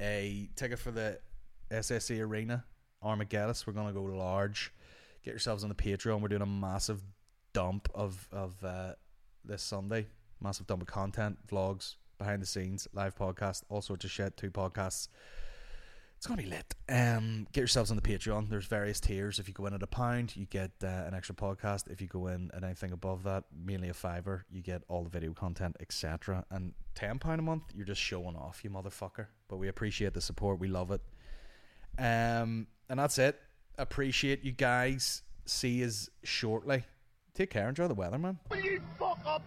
a 0.00 0.48
ticket 0.56 0.78
for 0.78 0.90
the 0.90 1.18
SSE 1.70 2.20
Arena, 2.20 2.64
Armageddon. 3.02 3.54
We're 3.66 3.72
gonna 3.74 3.92
go 3.92 4.02
large. 4.02 4.72
Get 5.22 5.32
yourselves 5.32 5.62
on 5.64 5.68
the 5.68 5.74
Patreon. 5.74 6.20
We're 6.20 6.28
doing 6.28 6.42
a 6.42 6.46
massive 6.46 7.02
dump 7.52 7.88
of 7.94 8.26
of 8.32 8.64
uh, 8.64 8.92
this 9.44 9.62
Sunday. 9.62 10.06
Massive 10.40 10.68
dump 10.68 10.82
of 10.82 10.88
content, 10.88 11.36
vlogs, 11.48 11.96
behind 12.16 12.40
the 12.40 12.46
scenes, 12.46 12.86
live 12.92 13.16
podcast, 13.16 13.64
all 13.68 13.82
sorts 13.82 14.04
of 14.04 14.10
shit. 14.10 14.36
Two 14.36 14.52
podcasts. 14.52 15.08
It's 16.18 16.26
gonna 16.26 16.42
be 16.42 16.48
lit. 16.48 16.74
Um, 16.88 17.46
get 17.52 17.60
yourselves 17.60 17.92
on 17.92 17.96
the 17.96 18.02
Patreon. 18.02 18.48
There's 18.48 18.66
various 18.66 18.98
tiers. 18.98 19.38
If 19.38 19.46
you 19.46 19.54
go 19.54 19.66
in 19.66 19.74
at 19.74 19.84
a 19.84 19.86
pound, 19.86 20.34
you 20.34 20.46
get 20.46 20.72
uh, 20.82 20.88
an 20.88 21.14
extra 21.14 21.32
podcast. 21.32 21.88
If 21.88 22.00
you 22.00 22.08
go 22.08 22.26
in 22.26 22.50
at 22.54 22.64
anything 22.64 22.90
above 22.90 23.22
that, 23.22 23.44
mainly 23.56 23.88
a 23.88 23.94
fiver, 23.94 24.44
you 24.50 24.60
get 24.60 24.82
all 24.88 25.04
the 25.04 25.10
video 25.10 25.32
content, 25.32 25.76
etc. 25.78 26.44
And 26.50 26.74
ten 26.96 27.20
pound 27.20 27.38
a 27.38 27.44
month, 27.44 27.62
you're 27.72 27.86
just 27.86 28.00
showing 28.00 28.34
off, 28.34 28.64
you 28.64 28.70
motherfucker. 28.70 29.26
But 29.46 29.58
we 29.58 29.68
appreciate 29.68 30.12
the 30.12 30.20
support. 30.20 30.58
We 30.58 30.66
love 30.66 30.90
it. 30.90 31.02
Um, 32.00 32.66
and 32.88 32.98
that's 32.98 33.18
it. 33.18 33.40
Appreciate 33.78 34.42
you 34.42 34.50
guys. 34.50 35.22
See 35.46 35.74
you 35.74 35.90
shortly. 36.24 36.82
Take 37.32 37.50
care. 37.50 37.68
Enjoy 37.68 37.86
the 37.86 37.94
weather, 37.94 38.18
man. 38.18 38.40
Will 38.50 38.58
you 38.58 38.80
fuck 38.98 39.20
up? 39.24 39.42